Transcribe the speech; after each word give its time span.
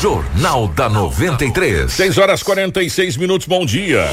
Jornal 0.00 0.68
da 0.68 0.88
93. 0.88 1.92
6 1.92 2.18
horas 2.18 2.40
46 2.44 3.16
minutos, 3.16 3.48
bom 3.48 3.66
dia. 3.66 4.08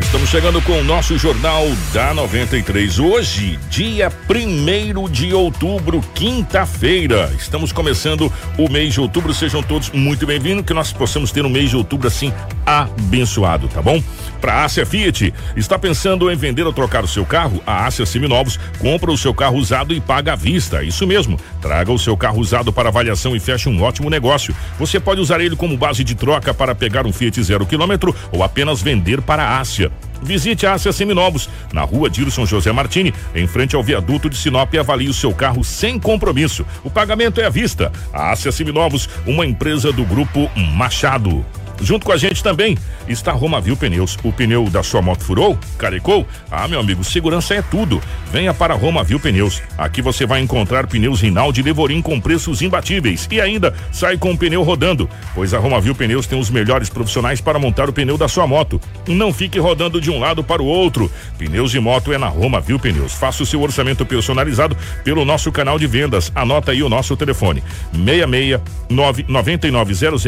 Estamos 0.00 0.28
chegando 0.28 0.60
com 0.62 0.80
o 0.80 0.84
nosso 0.84 1.16
Jornal 1.16 1.64
da 1.92 2.12
93. 2.12 2.98
Hoje, 2.98 3.58
dia 3.68 4.10
1 4.28 5.08
de 5.08 5.32
outubro, 5.32 6.00
quinta-feira. 6.14 7.32
Estamos 7.38 7.70
começando 7.70 8.32
o 8.58 8.68
mês 8.68 8.94
de 8.94 9.00
outubro. 9.00 9.32
Sejam 9.32 9.62
todos 9.62 9.90
muito 9.90 10.26
bem-vindos. 10.26 10.64
Que 10.64 10.74
nós 10.74 10.92
possamos 10.92 11.30
ter 11.30 11.44
um 11.44 11.48
mês 11.48 11.70
de 11.70 11.76
outubro 11.76 12.08
assim 12.08 12.32
abençoado, 12.66 13.68
tá 13.68 13.80
bom? 13.80 14.02
Para 14.40 14.54
a 14.54 14.64
Ásia 14.64 14.84
Fiat, 14.84 15.32
está 15.56 15.78
pensando 15.78 16.30
em 16.30 16.36
vender 16.36 16.64
ou 16.64 16.72
trocar 16.72 17.02
o 17.02 17.08
seu 17.08 17.24
carro? 17.24 17.62
A 17.66 17.86
Ásia 17.86 18.04
Seminovos 18.04 18.58
compra 18.78 19.10
o 19.10 19.16
seu 19.16 19.32
carro 19.32 19.56
usado 19.56 19.94
e 19.94 20.00
paga 20.00 20.32
à 20.34 20.36
vista. 20.36 20.82
Isso 20.82 21.06
mesmo. 21.06 21.38
Traga 21.62 21.90
o 21.90 21.98
seu 21.98 22.16
carro 22.16 22.40
usado 22.40 22.72
para 22.72 22.88
avaliação 22.88 23.34
e 23.34 23.40
feche 23.40 23.68
um 23.68 23.82
ótimo 23.82 24.10
negócio. 24.10 24.54
Você 24.78 25.00
pode 25.00 25.20
usar 25.20 25.40
ele 25.40 25.56
como 25.56 25.76
base 25.76 26.04
de 26.04 26.14
troca 26.14 26.52
para 26.52 26.74
pegar 26.74 27.06
um 27.06 27.12
Fiat 27.12 27.42
zero 27.42 27.64
quilômetro 27.64 28.14
ou 28.30 28.42
apenas 28.42 28.82
vender 28.82 29.22
para 29.22 29.44
a 29.44 29.60
Ásia. 29.60 29.83
Visite 30.22 30.66
a 30.66 30.74
Ásia 30.74 30.92
Seminovos, 30.92 31.48
na 31.72 31.82
rua 31.82 32.08
Dilson 32.08 32.46
José 32.46 32.72
Martini, 32.72 33.12
em 33.34 33.46
frente 33.46 33.76
ao 33.76 33.82
viaduto 33.82 34.30
de 34.30 34.36
Sinop 34.36 34.72
e 34.72 34.78
avalie 34.78 35.08
o 35.08 35.14
seu 35.14 35.34
carro 35.34 35.62
sem 35.64 35.98
compromisso. 35.98 36.64
O 36.82 36.90
pagamento 36.90 37.40
é 37.40 37.44
à 37.44 37.50
vista. 37.50 37.92
A 38.12 38.30
Ásia 38.30 38.52
Seminovos, 38.52 39.08
uma 39.26 39.44
empresa 39.44 39.92
do 39.92 40.04
grupo 40.04 40.50
Machado. 40.56 41.44
Junto 41.80 42.06
com 42.06 42.12
a 42.12 42.16
gente 42.16 42.42
também 42.42 42.76
está 43.08 43.32
Romavil 43.32 43.76
Pneus. 43.76 44.16
O 44.22 44.32
pneu 44.32 44.68
da 44.70 44.82
sua 44.82 45.02
moto 45.02 45.24
furou? 45.24 45.58
Carecou? 45.78 46.26
Ah, 46.50 46.66
meu 46.68 46.80
amigo, 46.80 47.04
segurança 47.04 47.54
é 47.54 47.62
tudo. 47.62 48.00
Venha 48.30 48.54
para 48.54 48.74
Romavil 48.74 49.20
Pneus. 49.20 49.62
Aqui 49.76 50.00
você 50.00 50.26
vai 50.26 50.40
encontrar 50.40 50.86
pneus 50.86 51.20
Rinaldi 51.20 51.60
e 51.60 51.62
Devorim 51.62 52.00
com 52.00 52.20
preços 52.20 52.62
imbatíveis 52.62 53.28
e 53.30 53.40
ainda 53.40 53.74
sai 53.92 54.16
com 54.16 54.32
o 54.32 54.38
pneu 54.38 54.62
rodando, 54.62 55.08
pois 55.34 55.52
a 55.54 55.58
Romavil 55.58 55.94
Pneus 55.94 56.26
tem 56.26 56.38
os 56.38 56.50
melhores 56.50 56.88
profissionais 56.88 57.40
para 57.40 57.58
montar 57.58 57.88
o 57.88 57.92
pneu 57.92 58.16
da 58.16 58.28
sua 58.28 58.46
moto. 58.46 58.80
Não 59.06 59.32
fique 59.32 59.58
rodando 59.58 60.00
de 60.00 60.10
um 60.10 60.18
lado 60.18 60.42
para 60.42 60.62
o 60.62 60.66
outro. 60.66 61.10
Pneus 61.38 61.70
de 61.70 61.80
moto 61.80 62.12
é 62.12 62.18
na 62.18 62.28
Romavil 62.28 62.78
Pneus. 62.78 63.12
Faça 63.12 63.42
o 63.42 63.46
seu 63.46 63.60
orçamento 63.60 64.06
personalizado 64.06 64.76
pelo 65.02 65.24
nosso 65.24 65.50
canal 65.52 65.78
de 65.78 65.86
vendas. 65.86 66.32
Anota 66.34 66.72
aí 66.72 66.82
o 66.82 66.88
nosso 66.88 67.16
telefone: 67.16 67.62
66 67.92 68.60
9900 68.88 70.24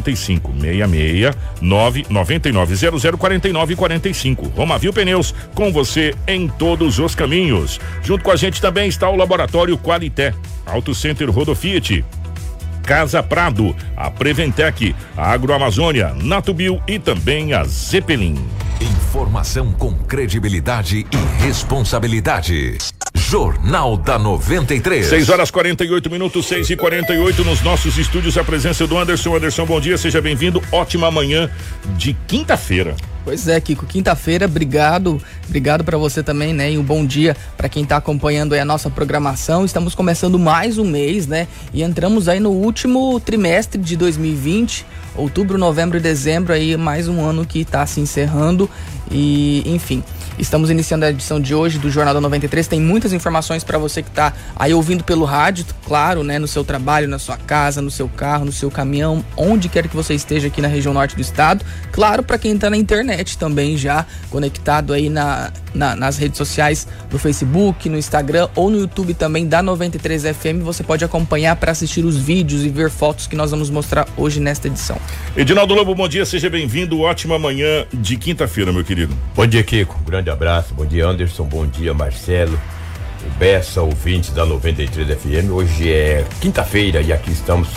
4945 0.00 0.52
66 0.60 1.36
99900 1.60 3.18
4945. 3.18 4.48
Romavil 4.48 4.92
Pneus, 4.92 5.34
com 5.54 5.72
você 5.72 6.14
em 6.26 6.48
todos 6.48 6.98
os 6.98 7.14
caminhos. 7.14 7.80
Junto 8.02 8.24
com 8.24 8.30
a 8.30 8.36
gente 8.36 8.60
também 8.60 8.88
está 8.88 9.08
o 9.08 9.16
Laboratório 9.16 9.76
Qualité, 9.78 10.34
Auto 10.66 10.94
Center 10.94 11.30
Rodofiat. 11.30 12.04
Casa 12.88 13.22
Prado, 13.22 13.76
a 13.94 14.10
Preventec, 14.10 14.96
a 15.14 15.30
Agroamazônia, 15.30 16.14
Natubio 16.22 16.82
e 16.88 16.98
também 16.98 17.52
a 17.52 17.62
Zeppelin. 17.64 18.34
Informação 18.80 19.74
com 19.74 19.92
credibilidade 19.92 21.04
e 21.12 21.44
responsabilidade. 21.44 22.78
Jornal 23.14 23.94
da 23.94 24.18
93. 24.18 25.06
6 25.06 25.28
horas 25.28 25.50
48 25.50 26.08
minutos, 26.08 26.46
6 26.46 26.70
e 26.70 26.76
48 26.76 27.44
nos 27.44 27.60
nossos 27.60 27.98
estúdios. 27.98 28.38
A 28.38 28.42
presença 28.42 28.86
do 28.86 28.96
Anderson. 28.96 29.36
Anderson, 29.36 29.66
bom 29.66 29.78
dia, 29.78 29.98
seja 29.98 30.22
bem-vindo. 30.22 30.62
Ótima 30.72 31.10
manhã 31.10 31.50
de 31.98 32.14
quinta-feira. 32.26 32.96
Pois 33.28 33.46
é, 33.46 33.60
Kiko, 33.60 33.84
quinta-feira, 33.84 34.46
obrigado, 34.46 35.20
obrigado 35.46 35.84
para 35.84 35.98
você 35.98 36.22
também, 36.22 36.54
né? 36.54 36.72
E 36.72 36.78
um 36.78 36.82
bom 36.82 37.04
dia 37.04 37.36
para 37.58 37.68
quem 37.68 37.84
tá 37.84 37.98
acompanhando 37.98 38.54
a 38.54 38.64
nossa 38.64 38.88
programação. 38.88 39.66
Estamos 39.66 39.94
começando 39.94 40.38
mais 40.38 40.78
um 40.78 40.84
mês, 40.86 41.26
né? 41.26 41.46
E 41.70 41.82
entramos 41.82 42.26
aí 42.26 42.40
no 42.40 42.48
último 42.48 43.20
trimestre 43.20 43.78
de 43.78 43.98
2020, 43.98 44.86
outubro, 45.14 45.58
novembro 45.58 45.98
e 45.98 46.00
dezembro 46.00 46.54
aí 46.54 46.74
mais 46.78 47.06
um 47.06 47.22
ano 47.22 47.44
que 47.44 47.66
tá 47.66 47.84
se 47.84 48.00
encerrando 48.00 48.66
e, 49.10 49.62
enfim, 49.66 50.02
Estamos 50.38 50.70
iniciando 50.70 51.04
a 51.04 51.10
edição 51.10 51.40
de 51.40 51.52
hoje 51.52 51.80
do 51.80 51.90
Jornal 51.90 52.14
da 52.14 52.20
93. 52.20 52.68
Tem 52.68 52.80
muitas 52.80 53.12
informações 53.12 53.64
para 53.64 53.76
você 53.76 54.02
que 54.04 54.08
está 54.08 54.32
aí 54.54 54.72
ouvindo 54.72 55.02
pelo 55.02 55.24
rádio, 55.24 55.66
claro, 55.84 56.22
né, 56.22 56.38
no 56.38 56.46
seu 56.46 56.62
trabalho, 56.62 57.08
na 57.08 57.18
sua 57.18 57.36
casa, 57.36 57.82
no 57.82 57.90
seu 57.90 58.08
carro, 58.08 58.44
no 58.44 58.52
seu 58.52 58.70
caminhão, 58.70 59.24
onde 59.36 59.68
quer 59.68 59.88
que 59.88 59.96
você 59.96 60.14
esteja 60.14 60.46
aqui 60.46 60.62
na 60.62 60.68
região 60.68 60.94
norte 60.94 61.16
do 61.16 61.20
estado. 61.20 61.64
Claro, 61.90 62.22
para 62.22 62.38
quem 62.38 62.54
está 62.54 62.70
na 62.70 62.76
internet 62.76 63.36
também 63.36 63.76
já 63.76 64.06
conectado 64.30 64.92
aí 64.92 65.10
na, 65.10 65.52
na, 65.74 65.96
nas 65.96 66.18
redes 66.18 66.38
sociais, 66.38 66.86
no 67.10 67.18
Facebook, 67.18 67.88
no 67.88 67.98
Instagram 67.98 68.48
ou 68.54 68.70
no 68.70 68.78
YouTube 68.78 69.14
também 69.14 69.44
da 69.44 69.60
93 69.60 70.22
FM, 70.22 70.62
você 70.62 70.84
pode 70.84 71.04
acompanhar 71.04 71.56
para 71.56 71.72
assistir 71.72 72.04
os 72.04 72.16
vídeos 72.16 72.64
e 72.64 72.68
ver 72.68 72.90
fotos 72.90 73.26
que 73.26 73.34
nós 73.34 73.50
vamos 73.50 73.70
mostrar 73.70 74.06
hoje 74.16 74.38
nesta 74.38 74.68
edição. 74.68 74.98
Edinaldo 75.36 75.74
Lobo, 75.74 75.96
bom 75.96 76.08
dia, 76.08 76.24
seja 76.24 76.48
bem-vindo. 76.48 77.00
Ótima 77.00 77.40
manhã 77.40 77.86
de 77.92 78.16
quinta-feira, 78.16 78.72
meu 78.72 78.84
querido. 78.84 79.16
Bom 79.34 79.46
dia, 79.46 79.64
Kiko. 79.64 79.98
Grande 80.06 80.27
grande 80.28 80.30
abraço. 80.30 80.74
Bom 80.74 80.84
dia, 80.84 81.06
Anderson. 81.06 81.44
Bom 81.44 81.66
dia, 81.66 81.94
Marcelo. 81.94 82.58
O 83.26 83.30
Bessa, 83.38 83.82
ouvinte 83.82 84.30
da 84.30 84.44
93 84.44 85.08
FM. 85.18 85.50
Hoje 85.50 85.90
é 85.90 86.24
quinta-feira 86.40 87.00
e 87.00 87.12
aqui 87.12 87.32
estamos 87.32 87.68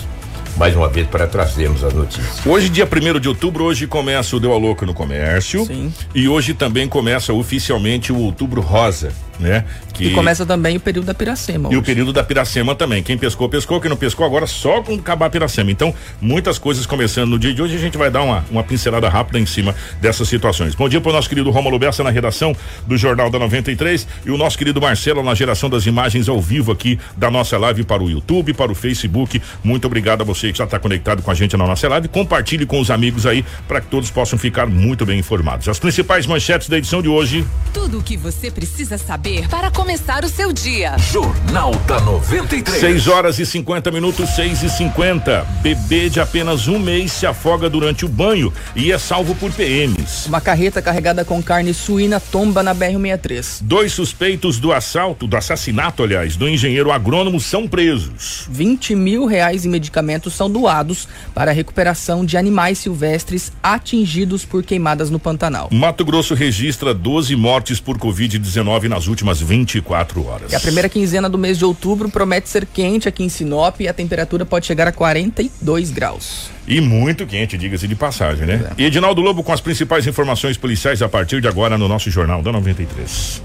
mais 0.57 0.75
uma 0.75 0.89
vez 0.89 1.07
para 1.07 1.25
trazermos 1.28 1.84
as 1.84 1.94
notícias. 1.94 2.45
Hoje, 2.45 2.69
dia 2.69 2.85
1 2.85 3.19
de 3.19 3.29
outubro, 3.29 3.63
hoje 3.63 3.88
começa 3.88 4.35
o 4.35 4.39
Deu 4.39 4.53
a 4.53 4.57
Louco 4.57 4.85
no 4.85 4.94
Comércio. 4.94 5.66
Sim. 5.66 5.94
E 6.13 6.28
hoje 6.28 6.53
também 6.53 6.88
começa 6.88 7.34
oficialmente 7.34 8.12
o 8.12 8.17
Outubro 8.17 8.62
Rosa 8.62 9.13
né? 9.41 9.66
Que... 9.94 10.06
E 10.06 10.13
começa 10.13 10.46
também 10.46 10.78
o 10.78 10.79
período 10.79 11.06
da 11.06 11.13
Piracema. 11.13 11.68
E 11.68 11.72
hoje. 11.72 11.78
o 11.78 11.84
período 11.84 12.13
da 12.13 12.24
Piracema 12.24 12.75
também. 12.75 13.03
Quem 13.03 13.18
pescou, 13.18 13.50
pescou. 13.50 13.81
Quem 13.81 13.90
não 13.90 13.97
pescou, 13.97 14.25
agora 14.25 14.47
só 14.47 14.81
com 14.81 14.96
acabar 14.96 15.25
a 15.25 15.29
Piracema. 15.29 15.72
Então, 15.72 15.94
muitas 16.22 16.57
coisas 16.57 16.85
começando 16.85 17.29
no 17.29 17.40
dia 17.40 17.53
de 17.53 17.62
hoje. 17.62 17.75
A 17.75 17.80
gente 17.80 17.97
vai 17.97 18.09
dar 18.09 18.22
uma, 18.22 18.46
uma 18.50 18.63
pincelada 18.63 19.09
rápida 19.09 19.40
em 19.40 19.46
cima 19.46 19.75
dessas 20.00 20.30
situações. 20.30 20.75
Bom 20.75 20.88
dia 20.88 21.01
para 21.01 21.09
o 21.09 21.13
nosso 21.13 21.28
querido 21.28 21.50
Romulo 21.50 21.80
Bessa 21.80 22.03
na 22.03 22.09
redação 22.09 22.56
do 22.85 22.96
Jornal 22.97 23.30
da 23.30 23.40
93 23.40 24.07
e 24.25 24.31
o 24.31 24.38
nosso 24.38 24.57
querido 24.57 24.80
Marcelo 24.80 25.24
na 25.24 25.34
geração 25.34 25.69
das 25.69 25.85
imagens 25.85 26.30
ao 26.30 26.40
vivo 26.40 26.72
aqui 26.72 27.00
da 27.18 27.31
nossa 27.31 27.57
live 27.57 27.84
para 27.84 28.03
o 28.03 28.09
YouTube, 28.09 28.53
para 28.53 28.72
o 28.72 28.75
Facebook. 28.75 29.41
Muito 29.63 29.85
obrigado 29.85 30.22
a 30.22 30.24
você 30.24 30.51
que 30.51 30.57
já 30.57 30.66
está 30.66 30.80
conectado 30.80 31.22
com 31.22 31.31
a 31.31 31.34
gente 31.34 31.57
na 31.57 31.66
nossa 31.66 31.88
live. 31.88 32.07
Compartilhe 32.07 32.66
com 32.66 32.80
os 32.80 32.91
amigos 32.91 33.25
aí 33.25 33.44
para 33.68 33.81
que 33.81 33.88
todos 33.88 34.12
possam 34.12 34.38
ficar 34.38 34.68
muito 34.68 35.06
bem 35.06 35.19
informados. 35.19 35.68
As 35.68 35.80
principais 35.80 36.25
manchetes 36.25 36.69
da 36.69 36.78
edição 36.78 37.01
de 37.01 37.09
hoje. 37.09 37.46
Tudo 37.74 38.00
o 38.00 38.03
que 38.03 38.18
você 38.18 38.51
precisa 38.51 38.97
saber 38.97 39.31
saber 39.31 39.47
para 39.47 39.72
começar 39.72 40.25
o 40.25 40.30
seu 40.30 40.52
dia. 40.52 40.97
Jornal 40.97 41.72
da 41.88 42.00
93. 42.02 42.80
6 42.80 43.08
horas 43.08 43.40
e 43.40 43.46
50 43.46 43.90
minutos, 43.92 44.30
6 44.31 44.64
e 44.64 44.69
50. 44.69 45.46
Bebê 45.62 46.09
de 46.09 46.19
apenas 46.19 46.68
um 46.68 46.78
mês 46.78 47.14
se 47.14 47.25
afoga 47.25 47.69
durante 47.69 48.03
o 48.06 48.09
banho 48.09 48.53
e 48.75 48.92
é 48.92 48.97
salvo 48.97 49.34
por 49.36 49.52
PMs. 49.52 50.25
Uma 50.25 50.42
carreta 50.42 50.81
carregada 50.81 51.24
com 51.24 51.42
carne 51.42 51.74
suína 51.74 52.19
tomba 52.19 52.62
na 52.62 52.75
BR-63. 52.75 53.59
Dois 53.62 53.94
suspeitos 53.94 54.59
do 54.59 54.74
assalto, 54.74 55.28
do 55.28 55.38
assassinato, 55.38 56.03
aliás, 56.03 56.36
do 56.36 56.50
engenheiro 56.50 56.92
agrônomo 56.92 57.40
são 57.40 57.68
presos. 57.68 58.46
20 58.50 58.96
mil 58.96 59.25
reais 59.25 59.66
em 59.66 59.69
medicamentos 59.69 60.34
são 60.34 60.50
doados 60.50 61.08
para 61.34 61.52
a 61.52 61.53
recuperação 61.53 62.25
de 62.25 62.38
animais 62.38 62.80
silvestres 62.80 63.52
atingidos 63.63 64.44
por 64.44 64.63
queimadas 64.63 65.09
no 65.09 65.19
Pantanal. 65.19 65.69
Mato 65.72 66.03
Grosso 66.03 66.34
registra 66.34 66.94
12 66.94 67.36
mortes 67.36 67.80
por 67.80 67.98
Covid-19 67.98 68.88
nas 68.88 69.08
últimas 69.08 69.20
últimas 69.21 69.39
24 69.39 70.25
horas. 70.25 70.51
E 70.51 70.55
a 70.55 70.59
primeira 70.59 70.89
quinzena 70.89 71.29
do 71.29 71.37
mês 71.37 71.57
de 71.57 71.65
outubro 71.65 72.09
promete 72.09 72.49
ser 72.49 72.65
quente 72.65 73.07
aqui 73.07 73.23
em 73.23 73.29
Sinop 73.29 73.79
e 73.79 73.87
a 73.87 73.93
temperatura 73.93 74.45
pode 74.45 74.65
chegar 74.65 74.87
a 74.87 74.91
42 74.91 75.91
graus. 75.91 76.49
E 76.67 76.81
muito 76.81 77.25
quente, 77.25 77.57
diga-se 77.57 77.87
de 77.87 77.95
passagem, 77.95 78.45
né? 78.45 78.71
É. 78.77 78.81
E 78.81 78.85
Edinaldo 78.85 79.21
Lobo 79.21 79.43
com 79.43 79.53
as 79.53 79.61
principais 79.61 80.07
informações 80.07 80.57
policiais 80.57 81.01
a 81.01 81.09
partir 81.09 81.41
de 81.41 81.47
agora 81.47 81.77
no 81.77 81.87
nosso 81.87 82.09
Jornal 82.09 82.41
da 82.41 82.51
93. 82.51 83.41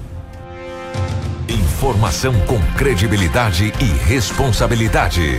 Informação 1.76 2.32
com 2.46 2.58
credibilidade 2.74 3.70
e 3.78 4.08
responsabilidade. 4.08 5.38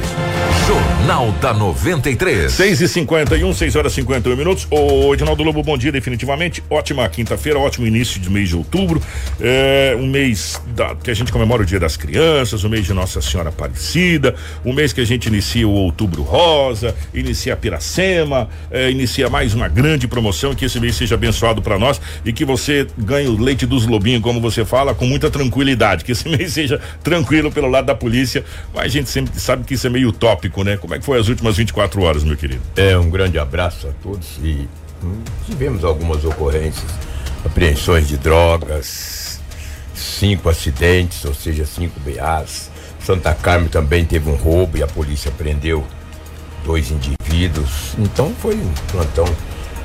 Jornal 0.67 1.31
da 1.41 1.51
93. 1.51 2.51
6 2.51 2.81
e 2.81 2.87
51 2.87 3.53
6 3.53 3.75
horas 3.75 3.91
e 3.93 3.95
51 3.95 4.35
minutos. 4.35 4.67
Ô, 4.69 5.13
Edinaldo 5.15 5.41
Lobo, 5.41 5.63
bom 5.63 5.75
dia, 5.75 5.91
definitivamente. 5.91 6.63
Ótima 6.69 7.09
quinta-feira, 7.09 7.57
ótimo 7.57 7.87
início 7.87 8.21
de 8.21 8.29
mês 8.29 8.49
de 8.49 8.55
outubro. 8.55 9.01
É, 9.41 9.97
um 9.99 10.05
mês 10.05 10.61
da, 10.75 10.93
que 10.93 11.09
a 11.09 11.13
gente 11.15 11.31
comemora 11.31 11.63
o 11.63 11.65
Dia 11.65 11.79
das 11.79 11.97
Crianças, 11.97 12.63
o 12.63 12.69
mês 12.69 12.85
de 12.85 12.93
Nossa 12.93 13.19
Senhora 13.19 13.49
Aparecida, 13.49 14.35
o 14.63 14.71
mês 14.71 14.93
que 14.93 15.01
a 15.01 15.05
gente 15.05 15.27
inicia 15.27 15.67
o 15.67 15.71
Outubro 15.71 16.21
Rosa, 16.21 16.93
inicia 17.15 17.53
a 17.53 17.57
Piracema, 17.57 18.47
é, 18.69 18.91
inicia 18.91 19.27
mais 19.27 19.55
uma 19.55 19.67
grande 19.67 20.07
promoção. 20.07 20.53
Que 20.53 20.65
esse 20.65 20.79
mês 20.79 20.95
seja 20.95 21.15
abençoado 21.15 21.63
para 21.63 21.79
nós 21.79 21.99
e 22.23 22.31
que 22.31 22.45
você 22.45 22.85
ganhe 22.95 23.27
o 23.27 23.41
leite 23.41 23.65
dos 23.65 23.87
lobinhos, 23.87 24.21
como 24.21 24.39
você 24.39 24.63
fala, 24.63 24.93
com 24.93 25.07
muita 25.07 25.31
tranquilidade. 25.31 26.03
Que 26.03 26.11
esse 26.11 26.26
mês 26.35 26.53
seja 26.53 26.79
tranquilo 27.03 27.51
pelo 27.51 27.69
lado 27.69 27.85
da 27.85 27.95
polícia, 27.95 28.43
mas 28.73 28.85
a 28.85 28.87
gente 28.87 29.09
sempre 29.09 29.39
sabe 29.39 29.63
que 29.63 29.73
isso 29.73 29.87
é 29.87 29.89
meio 29.89 30.09
utópico, 30.09 30.63
né? 30.63 30.77
Como 30.77 30.93
é 30.93 30.99
que 30.99 31.05
foi 31.05 31.19
as 31.19 31.27
últimas 31.27 31.57
24 31.57 32.01
horas, 32.01 32.23
meu 32.23 32.37
querido? 32.37 32.61
É, 32.75 32.97
um 32.97 33.09
grande 33.09 33.39
abraço 33.39 33.87
a 33.87 33.91
todos 34.03 34.37
e 34.43 34.67
hum, 35.03 35.21
tivemos 35.45 35.83
algumas 35.83 36.23
ocorrências, 36.23 36.89
apreensões 37.45 38.07
de 38.07 38.17
drogas, 38.17 39.39
cinco 39.93 40.49
acidentes, 40.49 41.25
ou 41.25 41.33
seja, 41.33 41.65
cinco 41.65 41.99
BAs. 41.99 42.69
Santa 42.99 43.33
Carmen 43.33 43.69
também 43.69 44.03
teve 44.03 44.29
um 44.29 44.35
roubo 44.35 44.77
e 44.77 44.83
a 44.83 44.87
polícia 44.87 45.31
prendeu 45.31 45.85
dois 46.65 46.91
indivíduos. 46.91 47.95
Então 47.97 48.33
foi 48.41 48.55
um 48.55 48.73
plantão 48.91 49.25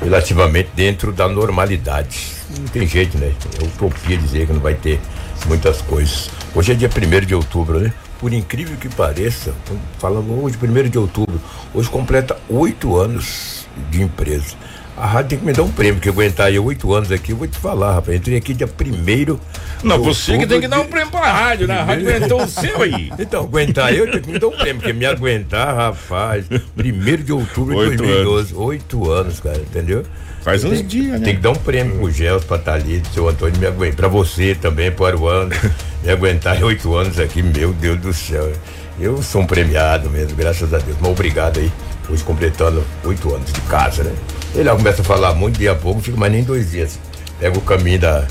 relativamente 0.03 0.71
dentro 0.75 1.12
da 1.12 1.29
normalidade. 1.29 2.33
Não 2.59 2.67
tem 2.67 2.87
jeito, 2.87 3.17
né? 3.17 3.33
É 3.61 3.65
utopia 3.65 4.17
dizer 4.17 4.47
que 4.47 4.53
não 4.53 4.61
vai 4.61 4.75
ter 4.75 5.00
muitas 5.47 5.83
coisas. 5.83 6.31
Hoje 6.55 6.73
é 6.73 6.75
dia 6.75 6.89
1 6.89 7.27
de 7.27 7.35
outubro, 7.35 7.81
né? 7.81 7.93
Por 8.19 8.33
incrível 8.33 8.77
que 8.77 8.89
pareça, 8.89 9.53
falando 9.99 10.43
hoje, 10.43 10.56
1 10.62 10.89
de 10.89 10.99
outubro, 10.99 11.41
hoje 11.75 11.89
completa 11.89 12.37
oito 12.49 12.97
anos 12.97 13.67
de 13.91 14.03
empresa. 14.03 14.55
A 14.97 15.06
rádio 15.06 15.31
tem 15.31 15.39
que 15.39 15.44
me 15.44 15.53
dar 15.53 15.62
um 15.62 15.71
prêmio, 15.73 16.00
que 16.00 16.09
aguentar 16.09 16.47
aí 16.47 16.59
oito 16.59 16.93
anos 16.93 17.11
aqui, 17.11 17.33
eu 17.33 17.37
vou 17.37 17.49
te 17.49 17.59
falar, 17.59 17.94
rapaz. 17.94 18.17
Entrei 18.17 18.37
aqui 18.37 18.53
dia 18.53 18.69
primeiro. 18.69 19.41
Não, 19.83 19.99
você 19.99 20.37
que 20.37 20.47
tem 20.47 20.61
que 20.61 20.69
dar 20.69 20.81
um 20.81 20.87
prêmio 20.87 21.11
pra 21.11 21.33
rádio, 21.33 21.67
né? 21.67 21.81
A 21.81 21.85
rádio 21.85 22.09
aguentou 22.09 22.43
o 22.43 22.47
seu 22.47 22.83
aí. 22.83 23.11
Então, 23.19 23.44
aguentar 23.44 23.94
eu 23.94 24.11
tenho 24.11 24.23
que 24.23 24.31
me 24.31 24.39
dar 24.39 24.49
um 24.49 24.56
prêmio, 24.56 24.77
porque 24.77 24.93
me 24.93 25.06
aguentar, 25.06 25.75
rapaz, 25.75 26.44
primeiro 26.77 27.25
de 27.25 27.33
outubro 27.33 27.75
de 27.91 27.97
2012. 27.97 28.55
Oito 28.55 29.11
anos, 29.11 29.41
cara, 29.41 29.59
entendeu? 29.59 30.05
Faz 30.43 30.65
uns 30.65 30.87
dias, 30.87 31.21
né? 31.21 31.25
Tem 31.25 31.37
que 31.37 31.41
dar 31.41 31.50
um 31.50 31.56
prêmio 31.56 31.97
pro 31.99 32.11
Gels, 32.11 32.44
pra 32.44 32.59
Thalita, 32.59 33.09
seu 33.15 33.29
Antônio 33.29 33.59
me 33.59 33.67
aguentar. 33.67 33.97
Pra 33.97 34.09
você 34.09 34.55
também, 34.55 34.91
pro 34.91 35.06
Aruano, 35.06 35.55
me 36.03 36.11
aguentar 36.11 36.62
oito 36.65 36.94
anos 36.94 37.19
aqui, 37.21 37.43
meu 37.43 37.73
Deus 37.73 38.00
do 38.00 38.12
céu. 38.12 38.53
Eu 38.99 39.23
sou 39.23 39.43
um 39.43 39.47
premiado 39.47 40.11
mesmo, 40.11 40.37
graças 40.37 40.75
a 40.75 40.79
Deus. 40.79 40.97
Mas 41.00 41.11
obrigado 41.11 41.61
aí, 41.61 41.71
hoje 42.11 42.25
completando 42.25 42.85
oito 43.05 43.33
anos 43.33 43.53
de 43.53 43.61
casa, 43.62 44.03
né? 44.03 44.12
Ele 44.55 44.69
começa 44.71 45.00
a 45.00 45.05
falar 45.05 45.33
muito, 45.35 45.59
dia 45.59 45.73
a 45.73 45.77
pouco, 45.77 46.00
fica 46.00 46.17
mais 46.17 46.33
nem 46.33 46.43
dois 46.43 46.73
dias. 46.73 46.99
Pega 47.39 47.56
o 47.56 47.62
caminho 47.62 48.00
da, 48.00 48.27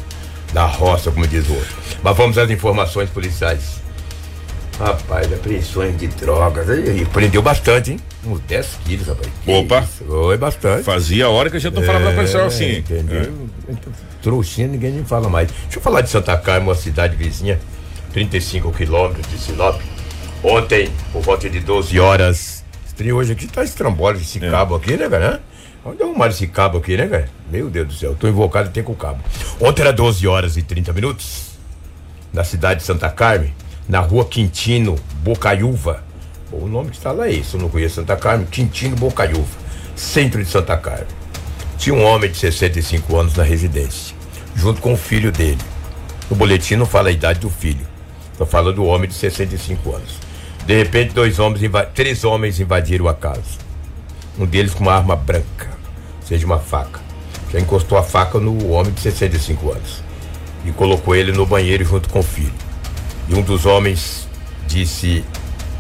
da 0.54 0.66
roça, 0.66 1.12
como 1.12 1.26
diz 1.26 1.48
o 1.48 1.54
outro. 1.54 1.76
Mas 2.04 2.18
vamos 2.18 2.38
às 2.38 2.50
informações 2.50 3.10
policiais. 3.10 3.82
Rapaz, 4.82 5.32
apreensões 5.32 5.96
de 5.96 6.08
drogas. 6.08 6.68
Aí, 6.68 7.06
prendeu 7.06 7.42
bastante, 7.42 7.92
hein? 7.92 8.00
Uns 8.26 8.40
10 8.42 8.80
quilos, 8.84 9.08
rapaz. 9.08 9.30
Que 9.46 9.52
Opa! 9.52 9.84
Foi 9.84 10.38
bastante. 10.38 10.84
Fazia 10.84 11.30
hora 11.30 11.52
que 11.52 11.58
a 11.58 11.60
gente 11.60 11.74
não 11.74 11.84
é, 11.84 11.86
falava 11.86 12.06
pra 12.06 12.24
pessoal 12.24 12.48
assim. 12.48 12.78
Entendeu? 12.78 13.48
É. 13.70 13.76
Trouxinha, 14.24 14.68
ninguém 14.68 14.92
nem 14.92 15.06
fala 15.06 15.30
mais. 15.30 15.50
Deixa 15.52 15.78
eu 15.78 15.82
falar 15.82 16.02
de 16.02 16.10
Santa 16.10 16.36
Carmen, 16.36 16.68
uma 16.68 16.76
cidade 16.76 17.16
vizinha, 17.16 17.60
35 18.12 18.72
quilômetros 18.72 19.28
de 19.28 19.38
Sinop. 19.38 19.80
Ontem, 20.44 20.90
por 21.14 21.22
volta 21.22 21.48
de 21.48 21.60
12 21.60 22.00
horas, 22.00 22.64
estreou 22.88 23.20
hoje 23.20 23.34
aqui, 23.34 23.46
tá 23.46 23.64
estrambólico 23.64 24.24
esse 24.24 24.44
é. 24.44 24.50
cabo 24.50 24.76
aqui, 24.76 24.98
né, 24.98 25.08
cara? 25.08 25.42
Onde 25.86 26.02
arrumaram 26.02 26.32
esse 26.32 26.48
cabo 26.48 26.80
aqui, 26.80 26.98
né, 26.98 27.06
velho? 27.06 27.30
Meu 27.52 27.70
Deus 27.70 27.88
do 27.88 27.94
céu, 27.94 28.16
tô 28.20 28.28
invocado 28.28 28.70
até 28.70 28.82
com 28.82 28.94
o 28.94 28.96
cabo. 28.96 29.24
Ontem 29.60 29.82
era 29.84 29.94
12 29.94 30.28
horas 30.28 30.58
e 30.58 30.64
30 30.64 30.92
minutos, 30.94 31.52
na 32.34 32.44
cidade 32.44 32.80
de 32.80 32.86
Santa 32.86 33.10
Carmen, 33.10 33.54
na 33.92 34.00
rua 34.00 34.24
Quintino 34.24 34.96
Bocaiúva. 35.16 36.02
o 36.50 36.66
nome 36.66 36.92
que 36.92 36.96
está 36.96 37.12
lá 37.12 37.28
é 37.28 37.34
esse, 37.34 37.56
eu 37.56 37.60
não 37.60 37.68
conheço 37.68 37.96
Santa 37.96 38.16
Carmen, 38.16 38.48
Quintino 38.48 38.96
Bocaiúva, 38.96 39.60
centro 39.98 40.42
de 40.42 40.50
Santa 40.50 40.78
Carmen. 40.78 41.08
Tinha 41.78 41.94
um 41.94 42.02
homem 42.06 42.32
de 42.32 42.38
65 42.38 43.18
anos 43.18 43.36
na 43.36 43.44
residência, 43.44 44.16
junto 44.56 44.80
com 44.80 44.94
o 44.94 44.98
filho 44.98 45.30
dele. 45.30 45.60
No 46.30 46.38
boletim 46.38 46.78
não 46.78 46.86
fala 46.86 47.10
a 47.10 47.12
idade 47.12 47.42
do 47.42 47.50
filho, 47.50 47.86
só 48.38 48.46
fala 48.46 48.72
do 48.72 48.86
homem 48.86 49.10
de 49.10 49.16
65 49.16 49.94
anos. 49.94 50.14
De 50.66 50.74
repente, 50.74 51.14
dois 51.14 51.38
homens, 51.38 51.70
três 51.94 52.24
homens 52.24 52.62
invadiram 52.62 53.10
a 53.10 53.14
casa 53.14 53.60
um 54.40 54.46
deles 54.46 54.74
com 54.74 54.86
uma 54.86 54.94
arma 54.94 55.18
branca, 55.18 55.70
seja 56.26 56.46
uma 56.46 56.60
faca. 56.60 57.02
Já 57.52 57.60
encostou 57.60 57.98
a 57.98 58.04
faca 58.04 58.40
no 58.40 58.70
homem 58.70 58.94
de 58.94 59.02
65 59.02 59.70
anos 59.70 60.02
e 60.64 60.72
colocou 60.72 61.14
ele 61.14 61.34
no 61.34 61.46
banheiro 61.46 61.84
junto 61.84 62.08
com 62.08 62.20
o 62.20 62.24
filho. 62.24 62.71
E 63.32 63.34
um 63.34 63.42
dos 63.42 63.66
homens 63.66 64.28
disse 64.68 65.24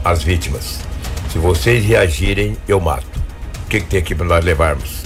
às 0.05 0.23
vítimas: 0.23 0.79
Se 1.29 1.37
vocês 1.37 1.83
reagirem, 1.83 2.55
eu 2.65 2.79
mato. 2.79 3.19
O 3.65 3.67
que, 3.67 3.81
que 3.81 3.87
tem 3.87 3.99
aqui 3.99 4.15
para 4.15 4.25
nós 4.25 4.45
levarmos? 4.45 5.03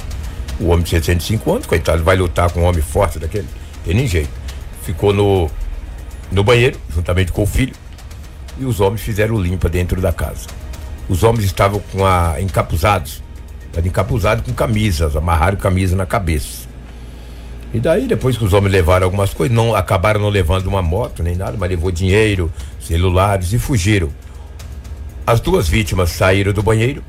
O 0.59 0.67
homem 0.67 0.83
de 0.83 0.91
65 0.91 1.51
anos, 1.51 1.65
coitado, 1.65 2.03
vai 2.03 2.15
lutar 2.15 2.51
com 2.51 2.61
um 2.61 2.65
homem 2.65 2.83
forte 2.83 3.17
daquele? 3.17 3.47
Tem 3.83 3.95
nem 3.95 4.07
jeito. 4.07 4.29
Ficou 4.83 5.11
no, 5.11 5.49
no 6.31 6.43
banheiro, 6.43 6.79
juntamente 6.93 7.31
com 7.31 7.41
o 7.41 7.47
filho, 7.47 7.73
e 8.59 8.63
os 8.63 8.79
homens 8.79 9.01
fizeram 9.01 9.41
limpa 9.41 9.67
dentro 9.67 9.99
da 9.99 10.13
casa. 10.13 10.47
Os 11.09 11.23
homens 11.23 11.45
estavam 11.45 11.81
com 11.91 12.05
a, 12.05 12.39
encapuzados 12.39 13.25
Estava 13.75 13.89
encapuzado 13.89 14.41
com 14.41 14.53
camisas, 14.53 15.17
amarraram 15.17 15.57
camisa 15.57 15.97
na 15.97 16.05
cabeça. 16.05 16.64
E 17.75 17.79
daí, 17.81 18.07
depois 18.07 18.37
que 18.37 18.43
os 18.45 18.53
homens 18.53 18.71
levaram 18.71 19.03
algumas 19.03 19.33
coisas, 19.33 19.53
não 19.53 19.75
acabaram 19.75 20.21
não 20.21 20.29
levando 20.29 20.67
uma 20.67 20.81
moto 20.81 21.21
nem 21.21 21.35
nada, 21.35 21.57
mas 21.59 21.69
levou 21.69 21.91
dinheiro, 21.91 22.49
celulares 22.79 23.51
e 23.51 23.59
fugiram. 23.59 24.09
As 25.27 25.41
duas 25.41 25.67
vítimas 25.67 26.11
saíram 26.11 26.53
do 26.53 26.63
banheiro 26.63 27.03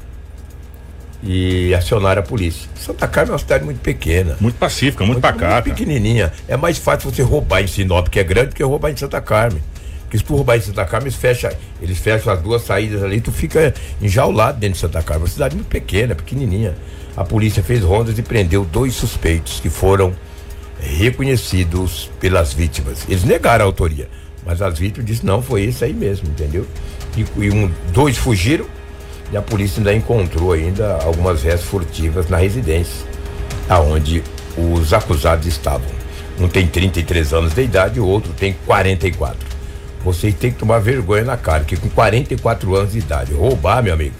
e 1.22 1.72
acionaram 1.72 2.20
a 2.20 2.24
polícia. 2.24 2.68
Santa 2.74 3.06
Carmen 3.06 3.30
é 3.30 3.32
uma 3.34 3.38
cidade 3.38 3.62
muito 3.62 3.78
pequena. 3.78 4.36
Muito 4.40 4.56
pacífica, 4.56 5.04
muito, 5.04 5.20
muito 5.20 5.22
pacata. 5.22 5.68
Muito 5.68 5.78
pequenininha. 5.78 6.32
É 6.48 6.56
mais 6.56 6.78
fácil 6.78 7.12
você 7.12 7.22
roubar 7.22 7.62
em 7.62 7.68
Sinop, 7.68 8.08
que 8.08 8.18
é 8.18 8.24
grande, 8.24 8.48
do 8.48 8.56
que 8.56 8.64
roubar 8.64 8.90
em 8.90 8.96
Santa 8.96 9.20
Carmen. 9.20 9.62
Porque 10.00 10.18
se 10.18 10.24
tu 10.24 10.34
roubar 10.34 10.56
em 10.56 10.62
Santa 10.62 10.84
Carmen, 10.84 11.06
eles 11.06 11.16
fecham, 11.16 11.50
eles 11.80 11.98
fecham 11.98 12.32
as 12.32 12.42
duas 12.42 12.62
saídas 12.62 13.04
ali, 13.04 13.20
tu 13.20 13.30
fica 13.30 13.72
enjaulado 14.02 14.58
dentro 14.58 14.74
de 14.74 14.80
Santa 14.80 15.00
Carmen. 15.00 15.26
Uma 15.26 15.30
cidade 15.30 15.54
muito 15.54 15.68
pequena, 15.68 16.16
pequenininha. 16.16 16.74
A 17.16 17.22
polícia 17.22 17.62
fez 17.62 17.84
rondas 17.84 18.18
e 18.18 18.22
prendeu 18.22 18.64
dois 18.64 18.96
suspeitos 18.96 19.60
que 19.60 19.70
foram 19.70 20.12
reconhecidos 20.80 22.10
pelas 22.20 22.52
vítimas. 22.52 23.04
Eles 23.08 23.24
negaram 23.24 23.64
a 23.64 23.68
autoria, 23.68 24.08
mas 24.44 24.60
as 24.62 24.78
vítimas 24.78 25.06
disseram 25.06 25.36
não, 25.36 25.42
foi 25.42 25.62
isso 25.62 25.84
aí 25.84 25.92
mesmo, 25.92 26.28
entendeu? 26.28 26.66
E, 27.16 27.24
e 27.44 27.50
um, 27.50 27.70
dois 27.92 28.16
fugiram 28.16 28.66
e 29.32 29.36
a 29.36 29.42
polícia 29.42 29.80
ainda 29.80 29.94
encontrou 29.94 30.52
ainda 30.52 30.98
algumas 31.02 31.42
restas 31.42 31.64
furtivas 31.64 32.28
na 32.28 32.36
residência, 32.36 33.06
aonde 33.68 34.22
os 34.56 34.92
acusados 34.92 35.46
estavam. 35.46 35.96
Um 36.38 36.48
tem 36.48 36.66
33 36.66 37.32
anos 37.32 37.54
de 37.54 37.62
idade 37.62 37.98
o 37.98 38.06
outro 38.06 38.32
tem 38.34 38.54
44. 38.66 39.56
Vocês 40.04 40.34
têm 40.34 40.52
que 40.52 40.58
tomar 40.58 40.78
vergonha 40.78 41.24
na 41.24 41.36
cara, 41.36 41.64
que 41.64 41.76
com 41.76 41.88
44 41.88 42.76
anos 42.76 42.92
de 42.92 42.98
idade, 42.98 43.32
roubar, 43.32 43.82
meu 43.82 43.92
amigo, 43.92 44.14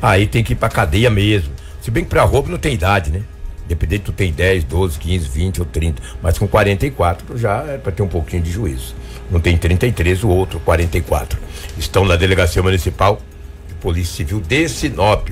aí 0.00 0.26
tem 0.26 0.44
que 0.44 0.52
ir 0.52 0.56
pra 0.56 0.68
cadeia 0.68 1.10
mesmo. 1.10 1.52
Se 1.80 1.90
bem 1.90 2.04
que 2.04 2.10
pra 2.10 2.22
roubo 2.22 2.48
não 2.48 2.58
tem 2.58 2.74
idade, 2.74 3.10
né? 3.10 3.22
Dependendo 3.68 4.04
tu 4.04 4.12
tem 4.12 4.32
10, 4.32 4.64
12, 4.64 4.98
15, 4.98 5.28
20 5.28 5.60
ou 5.60 5.66
30. 5.66 6.02
Mas 6.22 6.38
com 6.38 6.46
44 6.46 7.36
já 7.36 7.64
é 7.64 7.78
pra 7.78 7.92
ter 7.92 8.02
um 8.02 8.08
pouquinho 8.08 8.42
de 8.42 8.50
juízo. 8.50 8.94
Não 9.30 9.40
tem 9.40 9.56
33, 9.56 10.22
o 10.24 10.28
outro 10.28 10.60
44. 10.60 11.38
Estão 11.76 12.04
na 12.04 12.16
delegacia 12.16 12.62
municipal 12.62 13.20
de 13.68 13.74
Polícia 13.74 14.16
Civil 14.16 14.40
de 14.40 14.68
Sinop. 14.68 15.28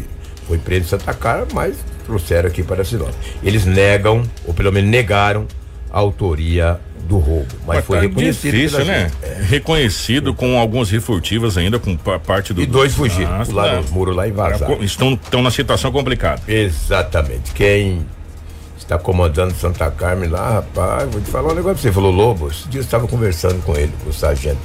Foi 0.46 0.58
preso 0.58 0.86
em 0.86 0.88
Santa 0.88 1.14
Cara, 1.14 1.46
mas 1.52 1.76
trouxeram 2.04 2.48
aqui 2.48 2.62
para 2.62 2.84
Sinop. 2.84 3.14
Eles 3.42 3.64
negam, 3.64 4.22
ou 4.44 4.52
pelo 4.52 4.72
menos 4.72 4.90
negaram, 4.90 5.46
a 5.90 5.98
autoria 5.98 6.80
do 7.08 7.18
roubo. 7.18 7.46
Mas, 7.66 7.76
mas 7.76 7.84
foi 7.84 7.98
tá 7.98 8.02
reconhecido. 8.02 8.52
Difícil, 8.52 8.84
né? 8.84 9.10
É. 9.22 9.42
Reconhecido 9.42 10.34
com 10.34 10.58
algumas 10.58 10.90
refurtivas 10.90 11.56
ainda, 11.56 11.78
com 11.78 11.96
parte 11.96 12.52
do. 12.52 12.60
E 12.60 12.66
dois 12.66 12.94
fugiram, 12.94 13.40
ah, 13.40 13.44
pularam 13.44 13.80
os 13.80 13.90
muros 13.90 14.16
lá 14.16 14.26
e 14.26 14.32
vazaram. 14.32 14.82
Estão, 14.82 15.12
estão 15.12 15.42
na 15.42 15.50
situação 15.50 15.92
complicada. 15.92 16.42
Exatamente. 16.48 17.52
Quem 17.52 18.04
está 18.84 18.98
comandando 18.98 19.54
Santa 19.54 19.90
Carmen 19.90 20.28
lá, 20.28 20.54
rapaz, 20.54 21.10
vou 21.10 21.20
te 21.20 21.30
falar 21.30 21.52
um 21.52 21.54
negócio 21.54 21.74
pra 21.74 21.82
você. 21.82 21.92
Falou, 21.92 22.12
Lobo, 22.12 22.48
esse 22.48 22.68
dia 22.68 22.80
eu 22.80 22.84
estava 22.84 23.08
conversando 23.08 23.62
com 23.64 23.74
ele, 23.74 23.92
com 24.02 24.10
o 24.10 24.12
sargento. 24.12 24.60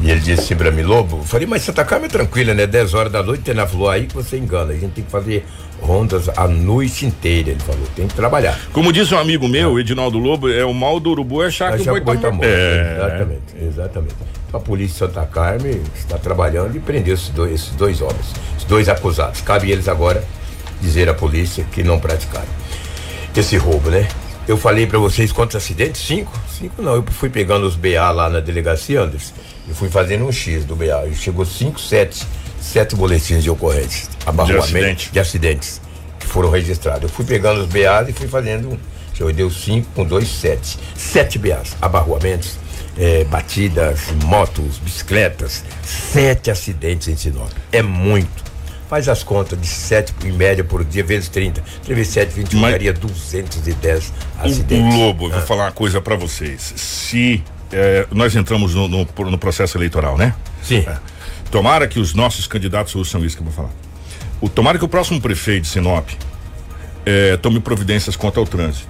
E 0.00 0.10
ele 0.10 0.20
disse 0.20 0.40
assim 0.40 0.56
pra 0.56 0.70
mim, 0.70 0.82
Lobo, 0.82 1.18
eu 1.18 1.22
falei, 1.22 1.46
mas 1.46 1.62
Santa 1.62 1.84
Carmen 1.84 2.06
é 2.06 2.10
tranquila, 2.10 2.52
né? 2.52 2.66
10 2.66 2.94
horas 2.94 3.12
da 3.12 3.22
noite, 3.22 3.42
tem 3.42 3.54
na 3.54 3.66
falou 3.66 3.88
aí 3.88 4.06
que 4.06 4.14
você 4.14 4.36
engana. 4.36 4.72
A 4.72 4.76
gente 4.76 4.92
tem 4.92 5.04
que 5.04 5.10
fazer 5.10 5.46
rondas 5.80 6.28
a 6.36 6.48
noite 6.48 7.06
inteira, 7.06 7.50
ele 7.50 7.60
falou, 7.60 7.86
tem 7.94 8.08
que 8.08 8.14
trabalhar. 8.14 8.58
Como 8.72 8.92
disse 8.92 9.14
um 9.14 9.18
amigo 9.18 9.46
meu, 9.46 9.78
Edinaldo 9.78 10.18
Lobo, 10.18 10.50
é 10.50 10.64
o 10.64 10.72
mal 10.72 10.98
do 10.98 11.10
urubu 11.10 11.42
é 11.42 11.46
achar 11.46 11.76
que 11.76 11.88
o 11.88 12.04
boi 12.04 12.16
tá 12.18 12.30
morto. 12.30 12.48
É. 12.48 12.96
Exatamente, 12.96 13.42
exatamente. 13.60 14.14
Então 14.48 14.60
a 14.60 14.62
polícia 14.62 15.06
de 15.06 15.14
Santa 15.14 15.26
Carmen 15.26 15.80
está 15.94 16.16
trabalhando 16.16 16.74
e 16.76 16.80
prendeu 16.80 17.14
esses 17.14 17.28
dois, 17.28 17.52
esses 17.52 17.70
dois 17.72 18.00
homens, 18.00 18.32
esses 18.56 18.64
dois 18.66 18.88
acusados. 18.88 19.42
Cabe 19.42 19.70
eles 19.70 19.86
agora 19.86 20.24
dizer 20.80 21.08
à 21.08 21.14
polícia 21.14 21.64
que 21.70 21.82
não 21.82 22.00
praticaram 22.00 22.63
esse 23.40 23.56
roubo, 23.56 23.90
né? 23.90 24.08
Eu 24.46 24.56
falei 24.56 24.86
para 24.86 24.98
vocês 24.98 25.32
quantos 25.32 25.56
acidentes? 25.56 26.06
Cinco? 26.06 26.32
Cinco 26.58 26.82
não, 26.82 26.96
eu 26.96 27.04
fui 27.10 27.30
pegando 27.30 27.66
os 27.66 27.76
BA 27.76 28.10
lá 28.10 28.28
na 28.28 28.40
delegacia, 28.40 29.00
Anderson, 29.00 29.32
e 29.68 29.72
fui 29.72 29.88
fazendo 29.88 30.24
um 30.24 30.32
X 30.32 30.64
do 30.64 30.76
BA. 30.76 31.06
E 31.10 31.14
chegou 31.14 31.44
cinco, 31.46 31.80
sete 31.80 32.26
sete 32.64 32.96
boletins 32.96 33.42
de 33.42 33.50
ocorrência, 33.50 34.08
de, 34.46 34.56
acidente. 34.56 35.12
de 35.12 35.20
acidentes 35.20 35.80
que 36.18 36.26
foram 36.26 36.50
registrados. 36.50 37.02
Eu 37.02 37.08
fui 37.08 37.24
pegando 37.24 37.60
os 37.60 37.66
BAs 37.66 38.08
e 38.08 38.12
fui 38.12 38.26
fazendo, 38.26 38.78
eu 39.20 39.32
deu 39.32 39.50
cinco 39.50 39.86
com 39.94 40.04
dois, 40.04 40.28
sete. 40.28 40.78
Sete 40.96 41.38
BAs, 41.38 41.76
abarroamentos, 41.80 42.56
é, 42.96 43.24
batidas, 43.24 44.10
motos, 44.24 44.78
bicicletas, 44.78 45.62
sete 45.82 46.50
acidentes 46.50 47.08
em 47.08 47.16
Sinop. 47.16 47.50
É 47.70 47.82
muito. 47.82 48.43
Faz 48.88 49.08
as 49.08 49.22
contas 49.22 49.60
de 49.60 49.66
sete 49.66 50.14
em 50.24 50.32
média 50.32 50.62
por 50.62 50.84
dia, 50.84 51.02
vezes 51.02 51.28
30. 51.28 51.62
3 51.84 51.98
vezes 51.98 52.12
7, 52.12 52.34
21, 52.34 52.60
Mas, 52.60 52.72
daria 52.72 52.92
210 52.92 54.12
acidentes. 54.38 54.94
O 54.94 54.98
Lobo, 54.98 55.26
ah. 55.26 55.38
vou 55.38 55.40
falar 55.42 55.64
uma 55.64 55.72
coisa 55.72 56.00
para 56.00 56.16
vocês. 56.16 56.74
Se 56.76 57.42
é, 57.72 58.06
nós 58.12 58.36
entramos 58.36 58.74
no, 58.74 58.86
no, 58.86 59.08
no, 59.30 59.38
processo 59.38 59.76
eleitoral, 59.76 60.16
né? 60.16 60.34
Sim. 60.62 60.84
É 60.86 60.98
Tomara 61.50 61.86
que 61.86 62.00
os 62.00 62.14
nossos 62.14 62.48
candidatos 62.48 62.96
ouçam 62.96 63.24
isso 63.24 63.36
que 63.36 63.42
eu 63.42 63.46
vou 63.46 63.54
falar. 63.54 63.70
O, 64.40 64.48
tomara 64.48 64.76
que 64.76 64.84
o 64.84 64.88
próximo 64.88 65.20
prefeito 65.20 65.62
de 65.62 65.68
Sinop 65.68 66.08
é, 67.06 67.36
tome 67.36 67.60
providências 67.60 68.16
quanto 68.16 68.40
ao 68.40 68.46
trânsito. 68.46 68.88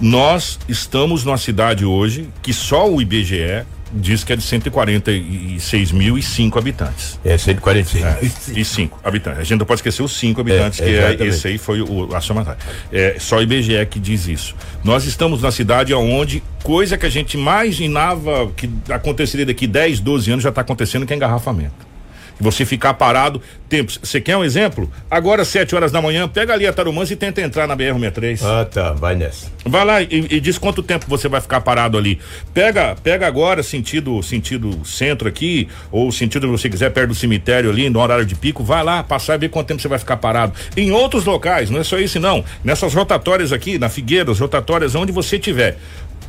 Nós 0.00 0.58
estamos 0.68 1.24
numa 1.24 1.38
cidade 1.38 1.84
hoje 1.84 2.28
que 2.42 2.52
só 2.52 2.90
o 2.90 3.00
IBGE 3.00 3.64
diz 3.94 4.24
que 4.24 4.32
é 4.32 4.36
de 4.36 4.42
146 4.42 5.92
mil 5.92 6.18
e 6.18 6.22
cinco 6.22 6.58
habitantes. 6.58 7.18
É, 7.24 7.38
146. 7.38 8.04
É, 8.04 8.18
e 8.60 8.64
cinco 8.64 8.98
habitantes. 9.04 9.40
A 9.40 9.44
gente 9.44 9.58
não 9.58 9.66
pode 9.66 9.78
esquecer 9.78 10.02
os 10.02 10.16
cinco 10.16 10.40
habitantes, 10.40 10.80
é, 10.80 11.14
que 11.14 11.22
é, 11.22 11.26
esse 11.26 11.48
aí 11.48 11.58
foi 11.58 11.80
o, 11.80 12.14
a 12.14 12.20
somatória. 12.20 12.58
É 12.92 13.16
só 13.18 13.38
o 13.38 13.42
IBGE 13.42 13.86
que 13.86 14.00
diz 14.00 14.26
isso. 14.26 14.54
Nós 14.82 15.04
estamos 15.04 15.40
na 15.42 15.52
cidade 15.52 15.94
onde 15.94 16.42
coisa 16.62 16.98
que 16.98 17.06
a 17.06 17.10
gente 17.10 17.34
imaginava 17.34 18.50
que 18.56 18.68
aconteceria 18.88 19.46
daqui 19.46 19.66
10, 19.66 20.00
12 20.00 20.30
anos 20.30 20.42
já 20.42 20.48
está 20.48 20.60
acontecendo, 20.60 21.06
que 21.06 21.12
é 21.12 21.16
engarrafamento 21.16 21.93
você 22.38 22.64
ficar 22.64 22.94
parado 22.94 23.40
tempos. 23.68 23.98
Você 24.02 24.20
quer 24.20 24.36
um 24.36 24.44
exemplo? 24.44 24.90
Agora, 25.10 25.44
7 25.44 25.74
horas 25.74 25.90
da 25.90 26.00
manhã, 26.00 26.28
pega 26.28 26.52
ali 26.52 26.66
a 26.66 26.72
Tarumãs 26.72 27.10
e 27.10 27.16
tenta 27.16 27.40
entrar 27.40 27.66
na 27.66 27.76
BR-63. 27.76 28.40
Ah, 28.42 28.64
tá, 28.64 28.92
vai 28.92 29.14
nessa. 29.14 29.50
Vai 29.64 29.84
lá 29.84 30.02
e, 30.02 30.08
e, 30.30 30.40
diz 30.40 30.58
quanto 30.58 30.82
tempo 30.82 31.06
você 31.08 31.28
vai 31.28 31.40
ficar 31.40 31.60
parado 31.60 31.98
ali. 31.98 32.20
Pega, 32.52 32.94
pega 33.02 33.26
agora 33.26 33.62
sentido, 33.62 34.22
sentido 34.22 34.84
centro 34.84 35.28
aqui, 35.28 35.68
ou 35.90 36.12
sentido 36.12 36.48
você 36.48 36.68
quiser 36.68 36.90
perto 36.90 37.08
do 37.08 37.14
cemitério 37.14 37.70
ali, 37.70 37.88
no 37.90 38.00
horário 38.00 38.26
de 38.26 38.34
pico, 38.34 38.62
vai 38.62 38.84
lá 38.84 39.02
passar 39.02 39.34
e 39.34 39.38
ver 39.38 39.48
quanto 39.48 39.68
tempo 39.68 39.80
você 39.82 39.88
vai 39.88 39.98
ficar 39.98 40.18
parado. 40.18 40.52
Em 40.76 40.92
outros 40.92 41.24
locais, 41.24 41.70
não 41.70 41.80
é 41.80 41.84
só 41.84 41.98
isso 41.98 42.20
não. 42.20 42.44
Nessas 42.62 42.94
rotatórias 42.94 43.52
aqui, 43.52 43.78
na 43.78 43.88
Figueiras, 43.88 44.38
rotatórias 44.38 44.94
onde 44.94 45.12
você 45.12 45.38
tiver 45.38 45.78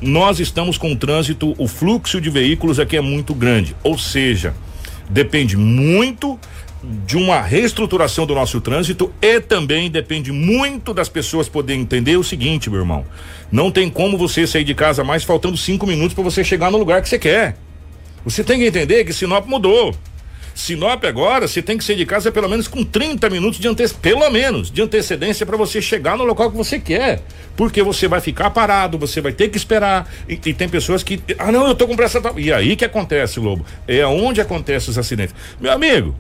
nós 0.02 0.42
estamos 0.42 0.78
com 0.78 0.92
o 0.92 0.96
trânsito, 0.96 1.56
o 1.58 1.70
fluxo 1.70 2.20
de 2.20 2.30
veículos 2.30 2.80
aqui 2.80 2.98
é 2.98 3.02
muito 3.02 3.34
grande. 3.34 3.74
Ou 3.82 3.98
seja, 3.98 4.54
depende 5.10 5.58
muito 5.58 6.40
de 7.06 7.18
uma 7.18 7.42
reestruturação 7.42 8.26
do 8.26 8.36
nosso 8.36 8.62
trânsito 8.62 9.12
e 9.22 9.40
também 9.40 9.90
depende 9.90 10.32
muito 10.32 10.94
das 10.94 11.10
pessoas 11.10 11.50
poderem 11.50 11.82
entender 11.82 12.18
o 12.18 12.24
seguinte, 12.24 12.70
meu 12.70 12.80
irmão. 12.80 13.06
Não 13.52 13.72
tem 13.72 13.90
como 13.90 14.18
você 14.18 14.46
sair 14.46 14.64
de 14.64 14.76
casa 14.76 15.04
mais 15.04 15.24
faltando 15.24 15.58
cinco 15.58 15.88
minutos 15.88 16.14
para 16.14 16.24
você 16.24 16.44
chegar 16.44 16.72
no 16.72 16.78
lugar 16.78 17.02
que 17.02 17.10
você 17.10 17.18
quer. 17.18 17.58
Você 18.24 18.44
tem 18.44 18.60
que 18.60 18.66
entender 18.66 19.04
que 19.04 19.14
Sinop 19.14 19.48
mudou. 19.48 19.96
Sinop 20.56 21.04
agora, 21.04 21.50
você 21.50 21.62
tem 21.62 21.78
que 21.78 21.84
sair 21.84 21.98
de 21.98 22.06
casa 22.06 22.32
pelo 22.32 22.48
menos 22.48 22.66
com 22.66 22.82
30 22.82 23.30
minutos 23.30 23.60
de 23.60 23.68
antecedência, 23.68 24.02
pelo 24.02 24.30
menos, 24.30 24.72
de 24.72 24.82
antecedência 24.82 25.46
para 25.46 25.58
você 25.58 25.82
chegar 25.82 26.18
no 26.18 26.24
local 26.24 26.50
que 26.50 26.56
você 26.56 26.80
quer. 26.80 27.22
Porque 27.58 27.84
você 27.84 28.08
vai 28.08 28.22
ficar 28.22 28.50
parado, 28.52 28.98
você 28.98 29.20
vai 29.20 29.34
ter 29.34 29.50
que 29.50 29.58
esperar. 29.58 30.10
E, 30.30 30.34
e 30.34 30.54
tem 30.54 30.70
pessoas 30.70 31.04
que. 31.04 31.22
Ah, 31.38 31.52
não, 31.52 31.68
eu 31.68 31.76
tô 31.76 31.86
com 31.86 31.96
pressa. 31.96 32.22
E 32.38 32.54
aí 32.54 32.78
que 32.78 32.86
acontece, 32.86 33.38
Lobo? 33.38 33.66
É 33.86 34.06
onde 34.08 34.40
acontecem 34.40 34.90
os 34.90 34.98
acidentes. 34.98 35.36
Meu 35.60 35.74
amigo, 35.74 36.16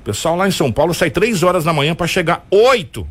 o 0.00 0.04
pessoal 0.04 0.36
lá 0.36 0.46
em 0.46 0.52
São 0.52 0.70
Paulo 0.70 0.94
sai 0.94 1.10
três 1.10 1.42
horas 1.42 1.64
da 1.64 1.72
manhã 1.72 1.96
para 1.96 2.06
chegar 2.06 2.46
oito 2.52 3.04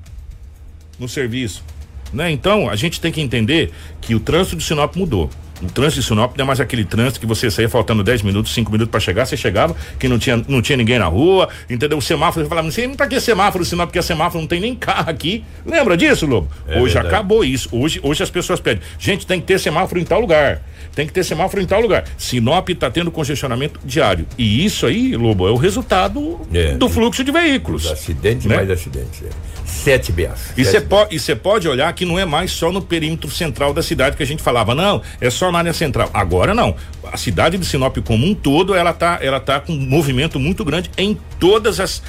no 0.98 1.10
serviço. 1.10 1.66
Né? 2.14 2.32
Então, 2.32 2.70
a 2.70 2.78
gente 2.78 3.02
tem 3.02 3.12
que 3.12 3.20
entender 3.20 3.74
que 4.00 4.16
o 4.16 4.22
trânsito 4.22 4.56
de 4.56 4.64
Sinop 4.64 4.96
mudou. 4.96 5.30
O 5.62 5.68
trânsito 5.68 6.02
de 6.02 6.08
Sinop 6.08 6.38
não 6.38 6.44
é 6.44 6.48
mais 6.48 6.60
aquele 6.60 6.86
trânsito 6.86 7.20
que 7.20 7.26
você 7.26 7.50
saía 7.50 7.68
faltando 7.70 8.04
10 8.04 8.22
minutos, 8.22 8.54
5 8.54 8.72
minutos 8.72 8.92
para 8.92 9.00
chegar, 9.00 9.26
você 9.26 9.36
chegava, 9.36 9.76
que 10.00 10.08
não 10.08 10.20
tinha, 10.20 10.44
não 10.48 10.62
tinha 10.62 10.78
ninguém 10.78 11.00
na 11.00 11.08
rua, 11.08 11.50
entendeu? 11.70 11.98
O 11.98 12.02
semáforo, 12.02 12.46
você 12.46 12.50
falava, 12.50 12.66
não 12.66 12.72
sei 12.72 12.88
pra 12.90 13.08
que 13.08 13.20
semáforo, 13.20 13.66
Sinop, 13.66 13.88
porque 13.88 14.00
a 14.00 14.04
semáforo 14.04 14.42
não 14.42 14.48
tem 14.48 14.60
nem 14.60 14.76
carro 14.76 15.10
aqui. 15.10 15.44
Lembra 15.66 15.98
disso, 15.98 16.26
Lobo? 16.26 16.48
É 16.68 16.80
hoje 16.80 16.94
verdade. 16.94 17.16
acabou 17.16 17.44
isso. 17.44 17.70
Hoje, 17.72 18.00
hoje 18.04 18.24
as 18.24 18.30
pessoas 18.30 18.60
pedem, 18.60 18.84
gente, 19.00 19.26
tem 19.26 19.40
que 19.40 19.48
ter 19.48 19.60
semáforo 19.60 20.00
em 20.00 20.06
tal 20.06 20.20
lugar. 20.20 20.62
Tem 20.94 21.06
que 21.06 21.14
ter 21.14 21.24
semáforo 21.24 21.62
em 21.62 21.66
tal 21.66 21.80
lugar. 21.80 22.06
Sinop 22.18 22.70
está 22.70 22.90
tendo 22.90 23.12
congestionamento 23.12 23.80
diário. 23.84 24.26
E 24.38 24.66
isso 24.66 24.86
aí, 24.86 25.16
Lobo, 25.16 25.48
é 25.48 25.52
o 25.52 25.56
resultado 25.56 26.42
é, 26.54 26.74
do 26.74 26.90
fluxo 26.90 27.24
de 27.24 27.32
veículos. 27.32 27.86
Acidente 27.86 28.48
né? 28.48 28.56
mais 28.56 28.70
acidente. 28.70 29.26
É. 29.26 29.57
Sete 29.68 30.14
BAs. 30.14 30.54
E 30.56 30.64
você 30.64 30.80
pode, 30.80 31.36
pode 31.36 31.68
olhar 31.68 31.92
que 31.92 32.06
não 32.06 32.18
é 32.18 32.24
mais 32.24 32.52
só 32.52 32.72
no 32.72 32.82
perímetro 32.82 33.30
central 33.30 33.74
da 33.74 33.84
cidade 33.84 34.16
que 34.16 34.24
a 34.24 34.26
gente 34.26 34.42
falava, 34.42 34.74
não, 34.74 35.02
é 35.20 35.30
só 35.30 35.52
na 35.52 35.60
área 35.60 35.74
central. 35.74 36.10
Agora 36.14 36.54
não. 36.54 36.74
A 37.04 37.18
cidade 37.18 37.58
de 37.58 37.66
Sinop 37.66 37.98
como 37.98 38.26
um 38.26 38.34
todo, 38.34 38.74
ela 38.74 38.94
tá, 38.94 39.20
ela 39.22 39.40
tá 39.40 39.60
com 39.60 39.74
um 39.74 39.80
movimento 39.80 40.40
muito 40.40 40.64
grande 40.64 40.90
em 40.98 41.18
todas 41.38 41.80
as 41.80 42.02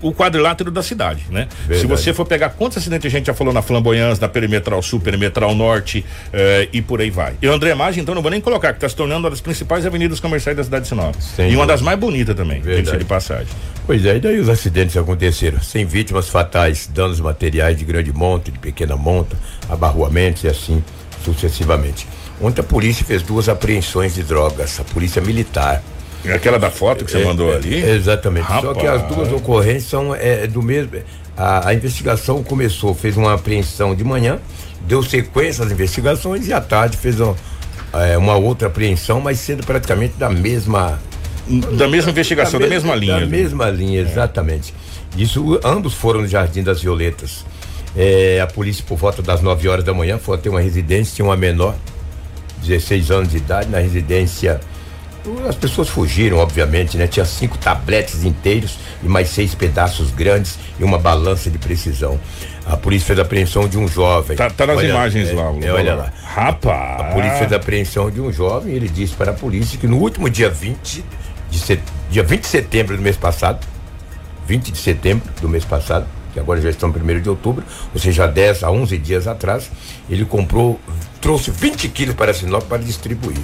o 0.00 0.12
quadrilátero 0.12 0.70
da 0.70 0.82
cidade, 0.82 1.24
né? 1.30 1.48
Verdade. 1.66 1.80
Se 1.80 1.86
você 1.86 2.14
for 2.14 2.24
pegar 2.24 2.50
quantos 2.50 2.78
acidentes 2.78 3.06
a 3.06 3.10
gente 3.10 3.26
já 3.26 3.34
falou 3.34 3.52
na 3.52 3.60
Flamboyance, 3.60 4.20
na 4.20 4.28
Perimetral 4.28 4.82
Sul, 4.82 5.00
Perimetral 5.00 5.54
Norte 5.54 6.04
eh, 6.32 6.68
e 6.72 6.80
por 6.80 7.00
aí 7.00 7.10
vai. 7.10 7.34
E 7.42 7.46
o 7.46 7.52
André 7.52 7.74
Magem, 7.74 8.02
então 8.02 8.14
não 8.14 8.22
vou 8.22 8.30
nem 8.30 8.40
colocar, 8.40 8.72
que 8.72 8.78
está 8.78 8.88
se 8.88 8.96
tornando 8.96 9.20
uma 9.20 9.30
das 9.30 9.40
principais 9.40 9.84
avenidas 9.84 10.18
comerciais 10.18 10.56
da 10.56 10.64
cidade 10.64 10.84
de 10.84 10.88
Sinop. 10.88 11.14
Sem 11.20 11.52
e 11.52 11.56
uma 11.56 11.66
das 11.66 11.82
mais 11.82 11.98
bonitas 11.98 12.34
também, 12.34 12.62
diga 12.62 12.96
de 12.96 13.04
passagem. 13.04 13.48
Pois 13.84 14.06
é, 14.06 14.16
e 14.16 14.20
daí 14.20 14.38
os 14.38 14.48
acidentes 14.48 14.96
aconteceram, 14.96 15.60
sem 15.60 15.84
vítimas 15.84 16.28
fatais, 16.28 16.86
danos 16.86 17.18
materiais 17.18 17.76
de 17.76 17.84
grande 17.84 18.12
monta, 18.12 18.50
de 18.50 18.58
pequena 18.58 18.96
monta, 18.96 19.36
abarroamentos 19.68 20.44
e 20.44 20.48
assim 20.48 20.82
sucessivamente. 21.24 22.06
Ontem 22.40 22.60
a 22.60 22.64
polícia 22.64 23.04
fez 23.04 23.22
duas 23.22 23.48
apreensões 23.48 24.14
de 24.14 24.22
drogas, 24.22 24.78
a 24.80 24.84
polícia 24.84 25.20
militar. 25.20 25.82
Aquela 26.32 26.58
da 26.58 26.70
foto 26.70 27.04
que 27.04 27.10
você 27.10 27.22
é, 27.22 27.24
mandou 27.24 27.52
ali? 27.52 27.74
Exatamente. 27.82 28.44
Rapaz. 28.44 28.62
Só 28.62 28.74
que 28.74 28.86
as 28.86 29.02
duas 29.08 29.32
ocorrências 29.32 29.84
são 29.84 30.14
é, 30.14 30.46
do 30.46 30.62
mesmo. 30.62 30.98
A, 31.36 31.68
a, 31.68 31.74
investigação 31.74 32.42
começou, 32.44 32.94
fez 32.94 33.16
uma 33.16 33.34
apreensão 33.34 33.94
de 33.94 34.04
manhã, 34.04 34.38
deu 34.82 35.02
sequência 35.02 35.64
às 35.64 35.72
investigações 35.72 36.46
e 36.46 36.52
à 36.52 36.60
tarde 36.60 36.96
fez 36.96 37.18
uma, 37.18 37.34
é, 37.94 38.16
uma 38.16 38.36
outra 38.36 38.68
apreensão, 38.68 39.20
mas 39.20 39.40
sendo 39.40 39.64
praticamente 39.64 40.14
da 40.16 40.30
mesma 40.30 41.00
da 41.46 41.88
mesma 41.88 42.10
investigação, 42.10 42.60
da, 42.60 42.66
da 42.66 42.70
mesma, 42.70 42.94
linha. 42.94 43.20
Da 43.20 43.26
mesma 43.26 43.70
linha, 43.70 44.00
exatamente. 44.00 44.72
Isso, 45.16 45.60
ambos 45.64 45.94
foram 45.94 46.22
no 46.22 46.28
Jardim 46.28 46.62
das 46.62 46.80
Violetas. 46.80 47.44
É, 47.96 48.40
a 48.40 48.46
polícia, 48.46 48.84
por 48.86 48.96
volta 48.96 49.20
das 49.20 49.42
9 49.42 49.68
horas 49.68 49.84
da 49.84 49.92
manhã, 49.92 50.18
foi 50.18 50.36
até 50.36 50.48
uma 50.48 50.60
residência, 50.60 51.16
tinha 51.16 51.26
uma 51.26 51.36
menor, 51.36 51.74
16 52.62 53.10
anos 53.10 53.30
de 53.30 53.36
idade, 53.36 53.68
na 53.68 53.78
residência. 53.78 54.60
As 55.48 55.54
pessoas 55.54 55.88
fugiram, 55.88 56.38
obviamente, 56.38 56.96
né? 56.96 57.06
Tinha 57.06 57.24
cinco 57.24 57.56
tabletes 57.58 58.24
inteiros 58.24 58.76
e 59.02 59.08
mais 59.08 59.28
seis 59.28 59.54
pedaços 59.54 60.10
grandes 60.10 60.58
e 60.80 60.84
uma 60.84 60.98
balança 60.98 61.50
de 61.50 61.58
precisão. 61.58 62.18
A 62.64 62.76
polícia 62.76 63.08
fez 63.08 63.18
a 63.18 63.22
apreensão 63.22 63.68
de 63.68 63.76
um 63.76 63.86
jovem. 63.86 64.36
Tá, 64.36 64.48
tá 64.48 64.66
nas 64.66 64.78
olha, 64.78 64.88
imagens 64.88 65.28
é, 65.28 65.32
lá, 65.32 65.52
é, 65.60 65.72
olha 65.72 65.94
lá. 65.94 66.12
Rapaz. 66.24 67.00
A 67.00 67.04
polícia 67.12 67.38
fez 67.38 67.52
a 67.52 67.56
apreensão 67.56 68.10
de 68.10 68.20
um 68.20 68.32
jovem 68.32 68.72
e 68.72 68.76
ele 68.76 68.88
disse 68.88 69.14
para 69.14 69.32
a 69.32 69.34
polícia 69.34 69.78
que 69.78 69.86
no 69.86 69.98
último 69.98 70.30
dia 70.30 70.48
20 70.48 71.04
de 71.52 71.58
set... 71.58 71.80
dia 72.10 72.22
20 72.22 72.40
de 72.40 72.46
setembro 72.48 72.96
do 72.96 73.02
mês 73.02 73.16
passado, 73.16 73.64
20 74.46 74.72
de 74.72 74.78
setembro 74.78 75.30
do 75.40 75.48
mês 75.48 75.64
passado, 75.64 76.06
que 76.32 76.40
agora 76.40 76.60
já 76.60 76.70
estão 76.70 76.88
no 76.88 76.98
1 76.98 77.20
de 77.20 77.28
outubro, 77.28 77.62
ou 77.94 78.00
seja, 78.00 78.26
10 78.26 78.64
a 78.64 78.70
11 78.70 78.98
dias 78.98 79.26
atrás, 79.28 79.70
ele 80.08 80.24
comprou, 80.24 80.80
trouxe 81.20 81.50
20 81.50 81.88
quilos 81.88 82.14
para 82.14 82.32
Sinop 82.32 82.64
para 82.64 82.78
distribuir. 82.78 83.38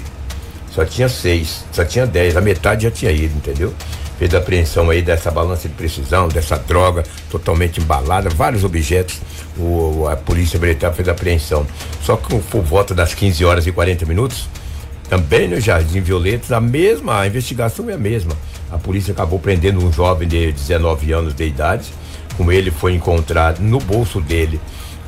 Só 0.71 0.83
tinha 0.85 1.09
seis, 1.09 1.65
só 1.71 1.83
tinha 1.85 2.05
10, 2.05 2.37
a 2.37 2.41
metade 2.41 2.83
já 2.83 2.91
tinha 2.91 3.11
ido, 3.11 3.35
entendeu? 3.35 3.73
Fez 4.17 4.33
a 4.35 4.37
apreensão 4.37 4.89
aí 4.89 5.01
dessa 5.01 5.31
balança 5.31 5.67
de 5.67 5.73
precisão, 5.73 6.27
dessa 6.27 6.57
droga 6.57 7.03
totalmente 7.29 7.79
embalada, 7.79 8.29
vários 8.29 8.63
objetos. 8.63 9.19
O, 9.57 10.07
a 10.07 10.15
polícia 10.15 10.59
militar 10.59 10.93
fez 10.93 11.07
a 11.07 11.11
apreensão. 11.11 11.65
Só 12.03 12.17
que 12.17 12.37
por 12.37 12.61
volta 12.61 12.93
das 12.93 13.13
15 13.13 13.45
horas 13.45 13.65
e 13.65 13.71
40 13.71 14.05
minutos, 14.05 14.47
também 15.09 15.47
no 15.47 15.59
Jardim 15.59 16.01
Violetas, 16.01 16.51
a 16.51 16.61
mesma, 16.61 17.19
a 17.19 17.27
investigação 17.27 17.89
é 17.89 17.93
a 17.93 17.97
mesma. 17.97 18.31
A 18.71 18.77
polícia 18.77 19.11
acabou 19.11 19.39
prendendo 19.39 19.83
um 19.83 19.91
jovem 19.91 20.27
de 20.27 20.51
19 20.51 21.11
anos 21.11 21.33
de 21.33 21.45
idade. 21.45 21.91
Com 22.37 22.51
ele 22.51 22.71
foi 22.71 22.93
encontrado 22.93 23.59
no 23.59 23.79
bolso 23.79 24.21
dele 24.21 24.59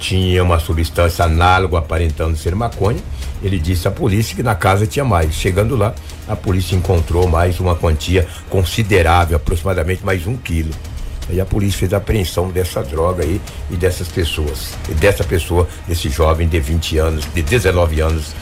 tinha 0.02 0.44
uma 0.44 0.60
substância 0.60 1.26
análoga 1.26 1.78
aparentando 1.78 2.36
ser 2.36 2.56
maconha. 2.56 3.00
Ele 3.42 3.60
disse 3.60 3.88
à 3.88 3.92
polícia 3.92 4.36
que 4.36 4.44
na 4.44 4.56
casa 4.56 4.88
tinha 4.88 5.06
mais. 5.06 5.34
Chegando 5.36 5.76
lá, 5.76 5.94
a 6.28 6.36
polícia 6.36 6.76
encontrou 6.76 7.28
mais 7.28 7.60
uma 7.60 7.76
quantia 7.76 8.28
considerável, 8.50 9.38
aproximadamente 9.38 10.04
mais 10.04 10.26
um 10.26 10.36
quilo. 10.36 10.72
Aí 11.30 11.40
a 11.40 11.46
polícia 11.46 11.80
fez 11.80 11.94
a 11.94 11.98
apreensão 11.98 12.50
dessa 12.50 12.84
droga 12.84 13.24
aí 13.24 13.40
e 13.70 13.76
dessas 13.76 14.08
pessoas. 14.08 14.74
E 14.90 14.94
dessa 14.96 15.24
pessoa, 15.24 15.68
desse 15.88 16.10
jovem 16.10 16.48
de 16.48 16.60
20 16.60 16.98
anos, 16.98 17.26
de 17.34 17.42
19 17.44 18.02
anos 18.02 18.34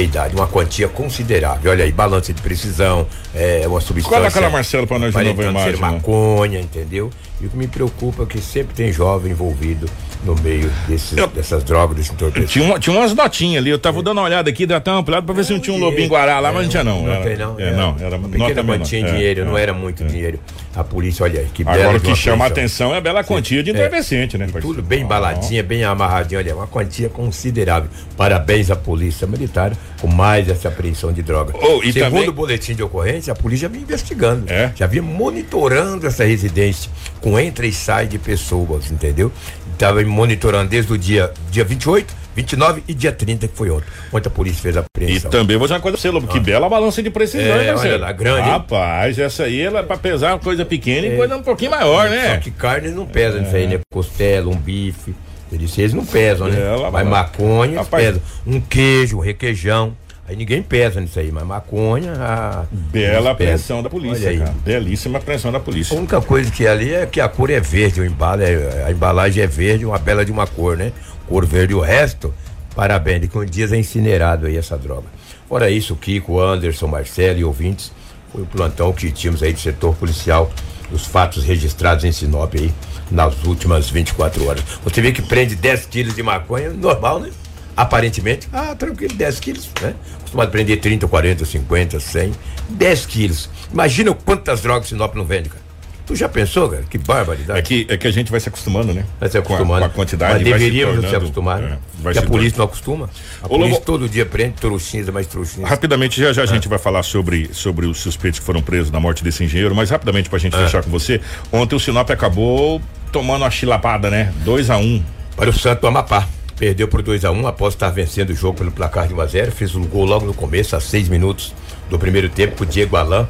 de 0.00 0.04
idade, 0.04 0.34
uma 0.34 0.46
quantia 0.46 0.88
considerável. 0.88 1.70
Olha 1.70 1.84
aí, 1.84 1.92
balança 1.92 2.32
de 2.32 2.42
precisão, 2.42 3.06
é 3.34 3.66
uma 3.66 3.80
substância. 3.80 4.18
Qual 4.18 4.24
é 4.24 4.28
aquela 4.28 4.50
Marcelo 4.50 4.86
para 4.86 4.98
nós 4.98 5.14
de 5.14 5.24
novo 5.24 5.42
imagem? 5.42 5.74
Ser 5.74 5.80
maconha, 5.80 6.60
entendeu? 6.60 7.10
E 7.40 7.46
o 7.46 7.50
que 7.50 7.56
me 7.56 7.66
preocupa 7.66 8.22
é 8.22 8.26
que 8.26 8.40
sempre 8.40 8.74
tem 8.74 8.90
jovem 8.90 9.32
envolvido 9.32 9.86
no 10.24 10.34
meio 10.36 10.70
desses, 10.88 11.16
eu, 11.16 11.26
dessas 11.28 11.62
drogas, 11.62 11.96
desse 11.96 12.12
entorpecente. 12.12 12.52
Tinha, 12.52 12.64
uma, 12.64 12.78
tinha 12.78 12.96
umas 12.96 13.14
notinhas 13.14 13.62
ali, 13.62 13.70
eu 13.70 13.78
tava 13.78 14.00
é. 14.00 14.02
dando 14.02 14.18
uma 14.18 14.24
olhada 14.24 14.48
aqui, 14.48 14.66
deu 14.66 14.76
até 14.76 14.90
uma 14.90 15.00
ampliada 15.00 15.24
pra 15.24 15.34
ver 15.34 15.44
se 15.44 15.52
não 15.52 15.60
tinha 15.60 15.76
um 15.76 15.78
lobinho 15.78 16.08
guará 16.08 16.40
lá, 16.40 16.48
é, 16.48 16.52
mas 16.52 16.62
não 16.64 16.70
tinha 16.70 16.84
não. 16.84 17.02
Não, 17.02 17.12
era, 17.12 17.36
não, 17.36 17.60
é, 17.60 17.72
não, 17.72 17.96
era 18.00 18.16
uma 18.16 18.28
pequena 18.28 18.64
quantia 18.64 19.02
de 19.02 19.10
dinheiro, 19.10 19.44
não 19.44 19.56
era 19.56 19.74
muito 19.74 20.04
dinheiro. 20.04 20.40
A 20.74 20.84
polícia, 20.84 21.24
olha 21.24 21.40
aí, 21.40 21.46
que 21.52 21.62
Agora 21.62 21.96
o 21.96 22.00
que 22.00 22.14
chama 22.14 22.44
a 22.44 22.48
atenção 22.48 22.94
é 22.94 22.98
a 22.98 23.00
bela 23.00 23.22
quantia 23.22 23.62
de 23.62 23.70
entorpecente, 23.70 24.36
né? 24.36 24.46
Tudo 24.60 24.82
bem 24.82 25.02
embaladinha, 25.02 25.62
bem 25.62 25.84
amarradinho, 25.84 26.40
olha, 26.40 26.54
uma 26.54 26.66
quantia 26.66 27.08
considerável. 27.08 27.88
Parabéns 28.16 28.70
à 28.70 28.76
polícia 28.76 29.26
militar 29.26 29.72
com 30.00 30.06
mais 30.06 30.48
essa 30.48 30.68
apreensão 30.68 31.12
de 31.12 31.22
droga. 31.22 31.54
Oh, 31.56 31.82
Segundo 31.82 31.94
também- 31.94 32.28
o 32.28 32.32
boletim 32.32 32.74
de 32.74 32.82
ocorrência, 32.82 33.32
a 33.32 33.36
polícia 33.36 33.68
vinha 33.68 33.82
investigando. 33.82 34.44
É? 34.52 34.72
Já 34.74 34.86
vinha 34.86 35.02
monitorando 35.02 36.06
essa 36.06 36.24
residência 36.24 36.90
com 37.26 37.40
entra 37.40 37.66
e 37.66 37.72
sai 37.72 38.06
de 38.06 38.18
pessoas, 38.20 38.88
entendeu? 38.88 39.32
Estava 39.72 40.00
monitorando 40.04 40.70
desde 40.70 40.92
o 40.92 40.96
dia, 40.96 41.32
dia 41.50 41.64
28, 41.64 42.14
29 42.36 42.84
e 42.86 42.94
dia 42.94 43.10
30, 43.10 43.48
que 43.48 43.56
foi 43.56 43.68
ontem. 43.68 43.86
Ontem 44.12 44.28
a 44.28 44.30
polícia 44.30 44.62
fez 44.62 44.76
a 44.76 44.80
E 44.80 44.84
apreensão. 44.84 45.28
também 45.32 45.56
vou 45.56 45.66
dizer 45.66 45.74
uma 45.74 45.80
coisa 45.80 45.96
pra 45.98 46.02
você, 46.02 46.08
Lobo, 46.10 46.28
que 46.28 46.38
bela 46.38 46.68
balança 46.68 47.02
de 47.02 47.10
precisão, 47.10 47.56
É, 47.56 47.62
hein, 47.62 47.72
parceiro? 47.72 47.96
olha 47.96 48.04
lá, 48.06 48.12
grande, 48.12 48.46
hein? 48.46 48.52
Rapaz, 48.52 49.18
essa 49.18 49.42
aí 49.42 49.60
ela 49.60 49.80
é 49.80 49.82
pra 49.82 49.96
pesar 49.96 50.34
uma 50.34 50.38
coisa 50.38 50.64
pequena 50.64 51.08
e 51.08 51.16
coisa 51.16 51.36
um 51.36 51.42
pouquinho 51.42 51.72
maior, 51.72 52.04
Só 52.08 52.14
né? 52.14 52.38
que 52.38 52.52
carne 52.52 52.90
não 52.90 53.06
pesa 53.06 53.40
nisso 53.40 53.56
aí, 53.56 53.66
né? 53.66 53.80
Costela, 53.92 54.48
um 54.48 54.56
bife. 54.56 55.12
Eles, 55.50 55.76
eles 55.78 55.94
não 55.94 56.06
pesam, 56.06 56.46
né? 56.46 56.60
É, 56.60 56.74
ela 56.74 56.92
mas 56.92 56.92
vai- 56.92 57.04
maconha, 57.04 57.78
Rapaz- 57.80 58.04
pesa. 58.04 58.22
Um 58.46 58.60
queijo, 58.60 59.16
um 59.16 59.20
requeijão. 59.20 59.96
Aí 60.28 60.34
ninguém 60.34 60.60
pesa 60.60 61.00
nisso 61.00 61.18
aí, 61.20 61.30
mas 61.30 61.44
maconha. 61.44 62.12
Ah, 62.18 62.64
Bela 62.70 63.30
apreensão 63.30 63.80
da 63.82 63.88
polícia, 63.88 64.36
cara. 64.36 64.54
Belíssima 64.64 65.18
apreensão 65.18 65.52
da 65.52 65.58
A 65.58 65.60
polícia. 65.60 65.96
única 65.96 66.20
coisa 66.20 66.50
que 66.50 66.66
ali 66.66 66.92
é 66.92 67.06
que 67.06 67.20
a 67.20 67.28
cor 67.28 67.48
é 67.48 67.60
verde, 67.60 68.00
o 68.00 68.04
embalo 68.04 68.42
é, 68.42 68.84
a 68.84 68.90
embalagem 68.90 69.42
é 69.44 69.46
verde, 69.46 69.84
uma 69.86 69.98
bela 69.98 70.24
de 70.24 70.32
uma 70.32 70.46
cor, 70.46 70.76
né? 70.76 70.92
Cor 71.28 71.46
verde. 71.46 71.74
O 71.74 71.80
resto, 71.80 72.34
parabéns, 72.74 73.20
de 73.20 73.28
que 73.28 73.38
um 73.38 73.44
dia 73.44 73.66
é 73.66 73.76
incinerado 73.78 74.46
aí 74.46 74.56
essa 74.56 74.76
droga. 74.76 75.06
Fora 75.48 75.70
isso, 75.70 75.94
Kiko, 75.94 76.40
Anderson, 76.40 76.88
Marcelo 76.88 77.38
e 77.38 77.44
ouvintes, 77.44 77.92
foi 78.32 78.42
o 78.42 78.46
plantão 78.46 78.92
que 78.92 79.12
tínhamos 79.12 79.44
aí 79.44 79.52
do 79.52 79.60
setor 79.60 79.94
policial, 79.94 80.50
os 80.90 81.06
fatos 81.06 81.44
registrados 81.44 82.04
em 82.04 82.10
Sinop 82.10 82.52
aí 82.56 82.72
nas 83.12 83.44
últimas 83.44 83.88
24 83.88 84.44
horas. 84.48 84.64
Você 84.82 85.00
vê 85.00 85.12
que 85.12 85.22
prende 85.22 85.54
10 85.54 85.86
quilos 85.86 86.16
de 86.16 86.22
maconha, 86.24 86.70
normal, 86.70 87.20
né? 87.20 87.30
Aparentemente, 87.76 88.48
ah, 88.52 88.74
tranquilo, 88.74 89.14
10 89.14 89.38
quilos, 89.40 89.68
né? 89.82 89.94
Costumado 90.22 90.50
prender 90.50 90.80
30, 90.80 91.06
40, 91.06 91.44
50, 91.44 92.00
100, 92.00 92.32
10 92.70 93.06
quilos. 93.06 93.50
Imagina 93.72 94.14
quantas 94.14 94.62
drogas 94.62 94.88
Sinop 94.88 95.14
não 95.14 95.24
vende, 95.24 95.48
cara. 95.50 95.66
Tu 96.06 96.14
já 96.14 96.28
pensou, 96.28 96.68
cara? 96.68 96.84
Que 96.88 96.96
barbaridade. 96.98 97.58
É 97.58 97.62
que, 97.62 97.84
é 97.90 97.96
que 97.96 98.06
a 98.06 98.10
gente 98.12 98.30
vai 98.30 98.38
se 98.38 98.48
acostumando, 98.48 98.94
né? 98.94 99.04
Vai 99.18 99.28
se 99.28 99.32
Com 99.32 99.52
a- 99.52 99.56
acostumando. 99.56 99.80
Com 99.80 99.86
a, 99.86 99.90
quantidade 99.90 100.34
Mas 100.34 100.42
vai 100.44 100.52
se 100.52 100.58
deveríamos 100.64 100.94
se, 100.94 101.00
tornando- 101.02 101.16
acostumar. 101.24 101.58
é, 101.62 101.66
né? 101.66 101.78
Porque 102.00 102.18
a 102.18 102.22
se 102.22 102.28
polícia 102.28 102.58
não 102.58 102.64
acostuma. 102.64 103.10
A 103.42 103.46
Ô, 103.46 103.48
polícia 103.50 103.72
Lobo- 103.74 103.84
todo 103.84 104.08
dia 104.08 104.24
prende 104.24 104.52
trouxinhas, 104.54 105.08
mais 105.10 105.26
trouxinhas. 105.26 105.68
Rapidamente, 105.68 106.20
já 106.20 106.32
já 106.32 106.42
Ah. 106.42 106.44
a 106.44 106.46
gente 106.46 106.68
vai 106.68 106.78
falar 106.78 107.02
sobre, 107.02 107.50
sobre 107.52 107.86
os 107.86 107.98
suspeitos 107.98 108.38
que 108.38 108.46
foram 108.46 108.62
presos 108.62 108.90
na 108.92 109.00
morte 109.00 109.24
desse 109.24 109.42
engenheiro, 109.42 109.74
mas 109.74 109.90
rapidamente 109.90 110.30
pra 110.30 110.38
gente 110.38 110.54
Ah. 110.56 110.60
fechar 110.64 110.82
com 110.84 110.90
você, 110.90 111.20
ontem 111.52 111.74
o 111.74 111.80
Sinop 111.80 112.08
acabou 112.08 112.80
tomando 113.10 113.42
uma 113.42 113.50
chilapada, 113.50 114.08
né? 114.08 114.32
2 114.44 114.70
a 114.70 114.76
1 114.76 114.80
um. 114.82 115.02
Para 115.36 115.50
o 115.50 115.52
Santo 115.52 115.86
Amapá. 115.88 116.26
Perdeu 116.58 116.88
por 116.88 117.02
2 117.02 117.24
a 117.24 117.30
1 117.30 117.46
após 117.46 117.74
estar 117.74 117.90
vencendo 117.90 118.30
o 118.30 118.34
jogo 118.34 118.58
pelo 118.58 118.70
placar 118.70 119.06
de 119.06 119.14
1 119.14 119.20
a 119.20 119.26
0 119.26 119.52
Fez 119.52 119.74
um 119.74 119.84
gol 119.84 120.04
logo 120.06 120.24
no 120.24 120.32
começo, 120.34 120.74
a 120.74 120.80
6 120.80 121.08
minutos 121.08 121.52
do 121.90 121.98
primeiro 121.98 122.28
tempo, 122.28 122.56
com 122.56 122.64
o 122.64 122.66
Diego 122.66 122.96
Alain. 122.96 123.26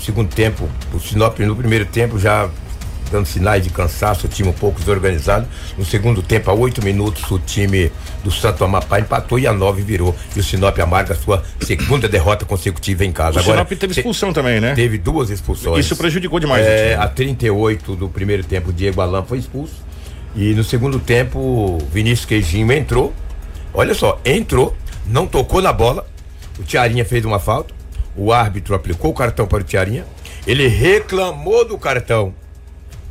Segundo 0.00 0.28
tempo, 0.34 0.66
o 0.94 0.98
Sinop 0.98 1.38
no 1.40 1.54
primeiro 1.54 1.84
tempo 1.84 2.18
já 2.18 2.48
dando 3.12 3.26
sinais 3.26 3.64
de 3.64 3.70
cansaço, 3.70 4.26
o 4.26 4.28
time 4.30 4.48
um 4.48 4.52
pouco 4.52 4.78
desorganizado. 4.78 5.46
No 5.76 5.84
segundo 5.84 6.22
tempo, 6.22 6.48
a 6.50 6.54
8 6.54 6.82
minutos, 6.82 7.28
o 7.30 7.38
time 7.40 7.90
do 8.24 8.30
Santo 8.30 8.64
Amapá 8.64 8.98
empatou 9.00 9.36
e 9.38 9.46
a 9.48 9.52
9 9.52 9.82
virou. 9.82 10.14
E 10.34 10.40
o 10.40 10.42
Sinop 10.44 10.78
amarga 10.78 11.12
a 11.12 11.16
sua 11.16 11.42
segunda 11.60 12.08
derrota 12.08 12.44
consecutiva 12.46 13.04
em 13.04 13.10
casa. 13.12 13.40
O 13.40 13.42
Sinop 13.42 13.68
teve 13.68 13.92
te- 13.94 13.98
expulsão 14.00 14.32
também, 14.32 14.60
né? 14.60 14.74
Teve 14.74 14.96
duas 14.96 15.28
expulsões. 15.28 15.84
Isso 15.84 15.96
prejudicou 15.96 16.38
demais 16.40 16.64
É, 16.64 16.94
a 16.94 17.08
38 17.08 17.94
do 17.96 18.08
primeiro 18.08 18.42
tempo, 18.44 18.70
o 18.70 18.72
Diego 18.72 19.00
Alain 19.02 19.24
foi 19.26 19.38
expulso. 19.38 19.74
E 20.34 20.54
no 20.54 20.62
segundo 20.62 20.98
tempo, 20.98 21.38
o 21.38 21.78
Vinícius 21.92 22.24
Queijinho 22.24 22.72
entrou. 22.72 23.12
Olha 23.74 23.94
só, 23.94 24.20
entrou, 24.24 24.76
não 25.06 25.26
tocou 25.26 25.60
na 25.60 25.72
bola. 25.72 26.06
O 26.58 26.62
Tiarinha 26.62 27.04
fez 27.04 27.24
uma 27.24 27.38
falta. 27.38 27.74
O 28.16 28.32
árbitro 28.32 28.74
aplicou 28.74 29.10
o 29.10 29.14
cartão 29.14 29.46
para 29.46 29.60
o 29.60 29.64
Tiarinha. 29.64 30.04
Ele 30.46 30.66
reclamou 30.66 31.66
do 31.66 31.78
cartão 31.78 32.34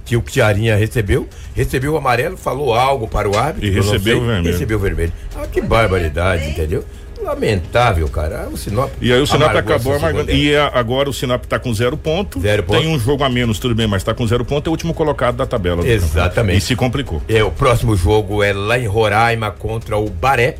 que 0.05 0.15
o 0.17 0.21
Tiarinha 0.21 0.75
recebeu. 0.75 1.27
Recebeu 1.55 1.93
o 1.93 1.97
amarelo, 1.97 2.37
falou 2.37 2.73
algo 2.73 3.07
para 3.07 3.29
o 3.29 3.37
árbitro. 3.37 3.67
E 3.67 3.71
recebeu 3.71 3.99
sei, 3.99 4.13
o 4.13 4.25
vermelho. 4.25 4.51
Recebeu 4.51 4.77
o 4.77 4.81
vermelho. 4.81 5.13
Ah, 5.35 5.47
que 5.47 5.61
barbaridade, 5.61 6.49
entendeu? 6.49 6.83
Lamentável, 7.21 8.07
cara. 8.09 8.47
O 8.51 8.57
Sinop. 8.57 8.89
E 9.01 9.11
aí 9.13 9.19
o 9.21 9.27
Sinop 9.27 9.55
acabou 9.55 9.93
amargando. 9.95 10.31
E 10.31 10.55
a- 10.55 10.71
agora 10.73 11.09
o 11.09 11.13
Sinop 11.13 11.43
tá 11.45 11.59
com 11.59 11.73
zero 11.73 11.97
ponto. 11.97 12.39
Zero 12.39 12.63
ponto. 12.63 12.79
Tem 12.79 12.87
um 12.93 12.97
jogo 12.99 13.23
a 13.23 13.29
menos, 13.29 13.59
tudo 13.59 13.75
bem, 13.75 13.87
mas 13.87 14.03
tá 14.03 14.13
com 14.13 14.25
zero 14.25 14.45
ponto, 14.45 14.67
é 14.67 14.69
o 14.69 14.71
último 14.71 14.93
colocado 14.93 15.35
da 15.35 15.45
tabela. 15.45 15.85
Exatamente. 15.87 16.57
E 16.57 16.61
se 16.61 16.75
complicou. 16.75 17.21
É, 17.27 17.43
o 17.43 17.51
próximo 17.51 17.95
jogo 17.95 18.41
é 18.41 18.53
lá 18.53 18.79
em 18.79 18.87
Roraima 18.87 19.51
contra 19.51 19.97
o 19.97 20.09
Baré, 20.09 20.55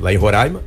lá 0.00 0.12
em 0.12 0.16
Roraima. 0.16 0.60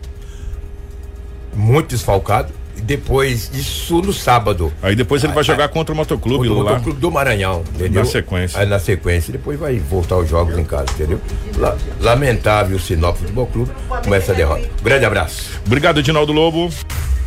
Muito 1.53 1.89
desfalcado. 1.89 2.53
Depois 2.83 3.49
disso 3.49 4.01
no 4.01 4.11
sábado. 4.13 4.71
Aí 4.81 4.95
depois 4.95 5.23
ele 5.23 5.33
vai 5.33 5.43
jogar 5.43 5.67
contra 5.69 5.93
o 5.93 5.95
Motoclube 5.97 6.47
contra 6.47 6.61
o 6.61 6.65
lá. 6.65 6.71
Motoclube 6.73 6.99
do 6.99 7.11
Maranhão, 7.11 7.63
entendeu? 7.75 8.03
Na 8.03 8.09
sequência. 8.09 8.59
Aí 8.59 8.65
na 8.65 8.79
sequência, 8.79 9.31
depois 9.31 9.59
vai 9.59 9.77
voltar 9.79 10.17
os 10.17 10.29
jogos 10.29 10.57
em 10.57 10.63
casa, 10.63 10.85
entendeu? 10.93 11.19
La- 11.57 11.75
lamentável 11.99 12.77
o 12.77 12.79
Sinop 12.79 13.15
Futebol 13.17 13.47
Clube 13.47 13.71
com 14.05 14.15
essa 14.15 14.33
derrota. 14.33 14.67
Grande 14.83 15.05
abraço. 15.05 15.59
Obrigado, 15.65 15.99
Edinaldo 15.99 16.31
Lobo. 16.33 16.69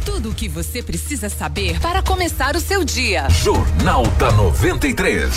Tudo 0.04 0.30
o 0.30 0.34
que 0.34 0.48
você 0.48 0.82
precisa 0.82 1.30
saber 1.30 1.80
para 1.80 2.02
começar 2.02 2.54
o 2.54 2.60
seu 2.60 2.84
dia. 2.84 3.26
Jornal 3.30 4.06
da 4.18 4.30
93. 4.32 5.32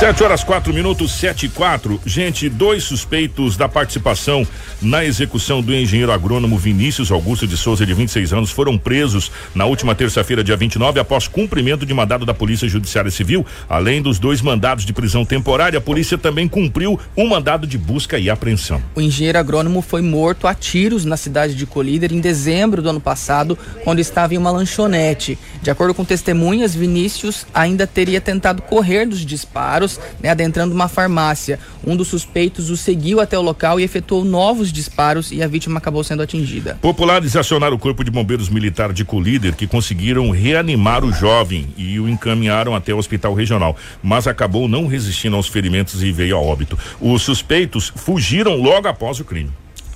7 0.00 0.24
horas 0.24 0.42
4 0.42 0.72
minutos, 0.72 1.12
7 1.12 1.46
e 1.46 1.48
4. 1.50 2.00
Gente, 2.06 2.48
dois 2.48 2.84
suspeitos 2.84 3.56
da 3.56 3.68
participação 3.68 4.46
na 4.80 5.04
execução 5.04 5.60
do 5.60 5.74
engenheiro 5.74 6.10
agrônomo 6.10 6.56
Vinícius 6.56 7.12
Augusto 7.12 7.46
de 7.46 7.56
Souza, 7.56 7.84
de 7.84 7.92
26 7.92 8.32
anos, 8.32 8.50
foram 8.50 8.78
presos 8.78 9.30
na 9.54 9.66
última 9.66 9.94
terça-feira, 9.94 10.42
dia 10.42 10.56
29, 10.56 10.98
após 10.98 11.28
cumprimento 11.28 11.84
de 11.84 11.92
mandado 11.92 12.24
da 12.24 12.32
Polícia 12.32 12.66
Judiciária 12.66 13.10
Civil. 13.10 13.44
Além 13.68 14.00
dos 14.00 14.18
dois 14.18 14.40
mandados 14.40 14.86
de 14.86 14.92
prisão 14.92 15.24
temporária, 15.24 15.78
a 15.78 15.82
polícia 15.82 16.16
também 16.16 16.48
cumpriu 16.48 16.98
um 17.16 17.28
mandado 17.28 17.66
de 17.66 17.76
busca 17.76 18.18
e 18.18 18.30
apreensão. 18.30 18.82
O 18.94 19.00
engenheiro 19.00 19.38
agrônomo 19.38 19.82
foi 19.82 20.00
morto 20.00 20.46
a 20.46 20.54
tiros 20.54 21.04
na 21.04 21.16
cidade 21.16 21.54
de 21.54 21.66
Colíder 21.66 22.12
em 22.12 22.20
dezembro 22.20 22.80
do 22.80 22.88
ano 22.88 23.00
passado, 23.00 23.58
quando 23.84 23.98
estava 24.00 24.34
em 24.34 24.38
uma 24.38 24.50
lanchonete. 24.50 25.38
De 25.62 25.70
acordo 25.70 25.94
com 25.94 26.04
testemunhas, 26.04 26.74
Vinícius 26.74 27.46
ainda 27.54 27.86
teria 27.86 28.20
tentado 28.20 28.62
correr 28.62 29.06
dos 29.06 29.24
disparos, 29.24 30.00
né, 30.20 30.30
adentrando 30.30 30.74
uma 30.74 30.88
farmácia. 30.88 31.58
Um 31.86 31.96
dos 31.96 32.08
suspeitos 32.08 32.70
o 32.70 32.76
seguiu 32.76 33.20
até 33.20 33.38
o 33.38 33.42
local 33.42 33.78
e 33.78 33.84
efetuou 33.84 34.24
novos 34.24 34.72
disparos 34.72 35.30
e 35.32 35.42
a 35.42 35.46
vítima 35.46 35.78
acabou 35.78 36.02
sendo 36.04 36.22
atingida. 36.22 36.78
Populares 36.80 37.36
acionaram 37.36 37.76
o 37.76 37.78
Corpo 37.78 38.04
de 38.04 38.10
Bombeiros 38.10 38.48
Militar 38.48 38.92
de 38.92 39.04
Colíder, 39.04 39.54
que 39.54 39.66
conseguiram 39.66 40.30
reanimar 40.30 41.04
o 41.04 41.12
jovem 41.12 41.68
e 41.76 41.98
o 41.98 42.08
encaminharam 42.08 42.74
até 42.74 42.92
o 42.92 42.98
hospital 42.98 43.34
regional, 43.34 43.76
mas 44.02 44.26
acabou 44.26 44.68
não 44.68 44.86
resistindo 44.86 45.36
aos 45.36 45.48
ferimentos 45.48 46.02
e 46.02 46.12
veio 46.12 46.36
a 46.36 46.40
óbito. 46.40 46.78
Os 47.00 47.22
suspeitos 47.22 47.92
fugiram 47.94 48.56
logo 48.56 48.88
após 48.88 49.20
o 49.20 49.24
crime. 49.24 49.50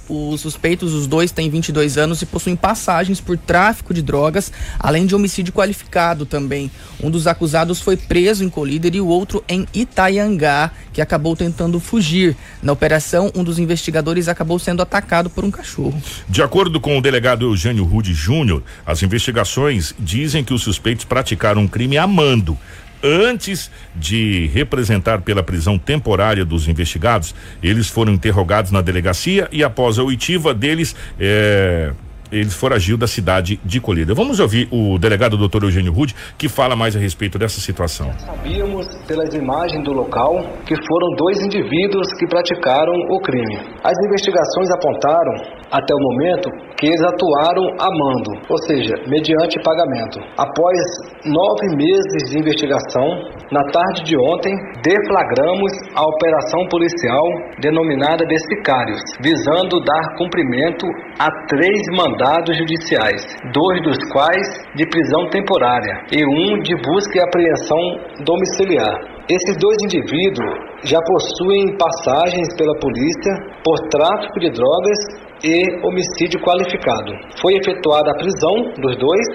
Os 0.08 0.40
suspeitos, 0.40 0.92
os 0.92 1.06
dois, 1.06 1.32
têm 1.32 1.50
22 1.50 1.98
anos 1.98 2.22
e 2.22 2.26
possuem 2.26 2.54
passagens 2.54 3.20
por 3.20 3.36
tráfico 3.36 3.92
de 3.92 4.02
drogas, 4.02 4.52
além 4.78 5.06
de 5.06 5.14
homicídio 5.14 5.52
qualificado 5.52 6.24
também. 6.24 6.70
Um 7.02 7.10
dos 7.10 7.26
acusados 7.26 7.80
foi 7.80 7.96
preso 7.96 8.44
em 8.44 8.48
Colíder 8.48 8.94
e 8.94 9.00
o 9.00 9.06
outro 9.06 9.42
em 9.48 9.66
Itaiangá, 9.74 10.70
que 10.92 11.00
acabou 11.00 11.34
tentando 11.34 11.80
fugir. 11.80 12.36
Na 12.62 12.72
operação, 12.72 13.30
um 13.34 13.42
dos 13.42 13.58
investigadores 13.58 14.28
acabou 14.28 14.58
sendo 14.58 14.82
atacado 14.82 15.28
por 15.28 15.44
um 15.44 15.50
cachorro. 15.50 16.00
De 16.28 16.42
acordo 16.42 16.80
com 16.80 16.96
o 16.96 17.02
delegado 17.02 17.44
Eugênio 17.44 17.84
Rude 17.84 18.14
Júnior, 18.14 18.62
as 18.84 19.02
investigações 19.02 19.94
dizem 19.98 20.44
que 20.44 20.54
os 20.54 20.62
suspeitos 20.62 21.04
praticaram 21.04 21.62
um 21.62 21.68
crime 21.68 21.98
a 21.98 22.06
mando. 22.06 22.56
Antes 23.02 23.70
de 23.94 24.46
representar 24.48 25.20
pela 25.20 25.42
prisão 25.42 25.78
temporária 25.78 26.44
dos 26.44 26.66
investigados, 26.68 27.34
eles 27.62 27.88
foram 27.88 28.12
interrogados 28.12 28.70
na 28.70 28.80
delegacia 28.80 29.48
e 29.52 29.62
após 29.62 29.98
a 29.98 30.02
oitiva 30.02 30.54
deles, 30.54 30.96
eh, 31.20 31.92
eles 32.30 32.54
foragiu 32.54 32.96
da 32.96 33.06
cidade 33.06 33.60
de 33.64 33.80
Colíder. 33.80 34.14
Vamos 34.14 34.40
ouvir 34.40 34.68
o 34.72 34.98
delegado 34.98 35.36
doutor 35.36 35.62
Eugênio 35.62 35.92
Rude, 35.92 36.14
que 36.36 36.48
fala 36.48 36.74
mais 36.74 36.96
a 36.96 36.98
respeito 36.98 37.38
dessa 37.38 37.60
situação. 37.60 38.12
Sabíamos 38.18 38.86
pelas 39.06 39.32
imagens 39.34 39.84
do 39.84 39.92
local 39.92 40.42
que 40.66 40.74
foram 40.74 41.14
dois 41.16 41.40
indivíduos 41.42 42.08
que 42.18 42.26
praticaram 42.26 42.92
o 43.10 43.20
crime. 43.20 43.56
As 43.84 43.96
investigações 44.06 44.70
apontaram, 44.70 45.55
até 45.70 45.94
o 45.94 45.98
momento, 45.98 46.48
que 46.78 46.86
eles 46.86 47.00
atuaram 47.02 47.64
a 47.80 47.88
mando, 47.90 48.32
ou 48.48 48.58
seja, 48.68 48.94
mediante 49.08 49.60
pagamento. 49.62 50.20
Após 50.36 50.76
nove 51.24 51.76
meses 51.76 52.30
de 52.30 52.38
investigação, 52.38 53.06
na 53.50 53.62
tarde 53.72 54.04
de 54.04 54.16
ontem, 54.16 54.52
deflagramos 54.84 55.72
a 55.94 56.02
operação 56.04 56.68
policial 56.68 57.24
denominada 57.60 58.26
de 58.26 58.36
Sicários, 58.38 59.00
visando 59.22 59.80
dar 59.80 60.04
cumprimento 60.18 60.86
a 61.18 61.28
três 61.48 61.80
mandados 61.96 62.56
judiciais, 62.56 63.22
dois 63.52 63.82
dos 63.82 63.96
quais 64.12 64.46
de 64.76 64.86
prisão 64.88 65.28
temporária 65.30 66.04
e 66.12 66.24
um 66.24 66.60
de 66.60 66.74
busca 66.76 67.18
e 67.18 67.22
apreensão 67.22 67.80
domiciliar. 68.24 69.16
Esses 69.28 69.56
dois 69.58 69.76
indivíduos 69.82 70.54
já 70.84 71.00
possuem 71.02 71.76
passagens 71.76 72.46
pela 72.56 72.78
polícia 72.78 73.32
por 73.64 73.76
tráfico 73.90 74.38
de 74.38 74.50
drogas 74.50 75.25
e 75.44 75.86
homicídio 75.86 76.40
qualificado. 76.40 77.12
Foi 77.40 77.54
efetuada 77.54 78.10
a 78.10 78.18
prisão 78.18 78.54
dos 78.80 78.96
dois, 78.96 79.26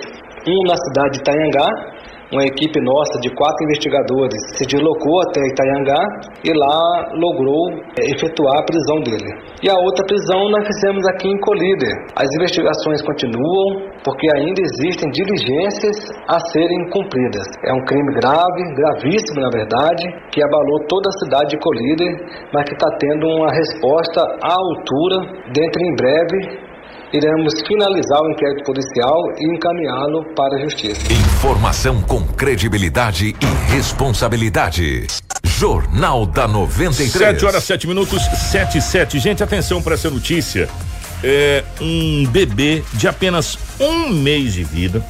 um 0.48 0.64
na 0.68 0.76
cidade 0.76 1.14
de 1.14 1.20
Itanhangá 1.20 1.70
uma 2.32 2.44
equipe 2.44 2.80
nossa 2.80 3.20
de 3.20 3.30
quatro 3.36 3.64
investigadores 3.66 4.40
se 4.56 4.66
deslocou 4.66 5.22
até 5.28 5.42
Itaiangá 5.44 6.02
e 6.48 6.52
lá 6.56 7.12
logrou 7.14 7.76
é, 8.00 8.08
efetuar 8.08 8.60
a 8.60 8.64
prisão 8.64 9.04
dele. 9.04 9.30
E 9.62 9.70
a 9.70 9.76
outra 9.76 10.06
prisão 10.08 10.50
nós 10.50 10.66
fizemos 10.66 11.06
aqui 11.08 11.28
em 11.28 11.40
Colíder. 11.40 11.92
As 12.16 12.28
investigações 12.40 13.02
continuam 13.02 13.92
porque 14.04 14.28
ainda 14.36 14.62
existem 14.64 15.12
diligências 15.12 15.98
a 16.28 16.40
serem 16.52 16.90
cumpridas. 16.90 17.46
É 17.68 17.74
um 17.74 17.84
crime 17.86 18.14
grave, 18.16 18.62
gravíssimo 18.80 19.42
na 19.42 19.50
verdade, 19.52 20.04
que 20.32 20.42
abalou 20.42 20.88
toda 20.88 21.10
a 21.10 21.20
cidade 21.26 21.50
de 21.52 21.60
Colíder, 21.60 22.12
mas 22.54 22.64
que 22.64 22.74
está 22.74 22.88
tendo 22.98 23.28
uma 23.28 23.52
resposta 23.52 24.22
à 24.42 24.56
altura. 24.56 25.20
Dentro 25.52 25.82
em 25.84 25.96
breve 25.96 26.71
iremos 27.14 27.54
finalizar 27.68 28.22
o 28.22 28.32
inquérito 28.32 28.64
policial 28.64 29.18
e 29.38 29.56
encaminhá-lo 29.56 30.34
para 30.34 30.56
a 30.56 30.60
justiça. 30.60 31.02
Informação 31.12 32.02
com 32.02 32.26
credibilidade 32.26 33.36
e 33.40 33.72
responsabilidade. 33.72 35.08
Jornal 35.44 36.26
da 36.26 36.48
93. 36.48 37.12
7 37.12 37.46
horas 37.46 37.64
7 37.64 37.88
minutos, 37.88 38.24
7 38.24 38.78
e 38.78 38.82
7. 38.82 39.20
Gente, 39.20 39.44
atenção 39.44 39.82
para 39.82 39.96
essa 39.96 40.10
notícia. 40.10 40.70
É, 41.24 41.64
um 41.80 42.26
bebê 42.28 42.82
de 42.94 43.08
apenas 43.08 43.58
um 43.80 44.10
mês 44.10 44.54
de 44.54 44.64
vida 44.64 45.06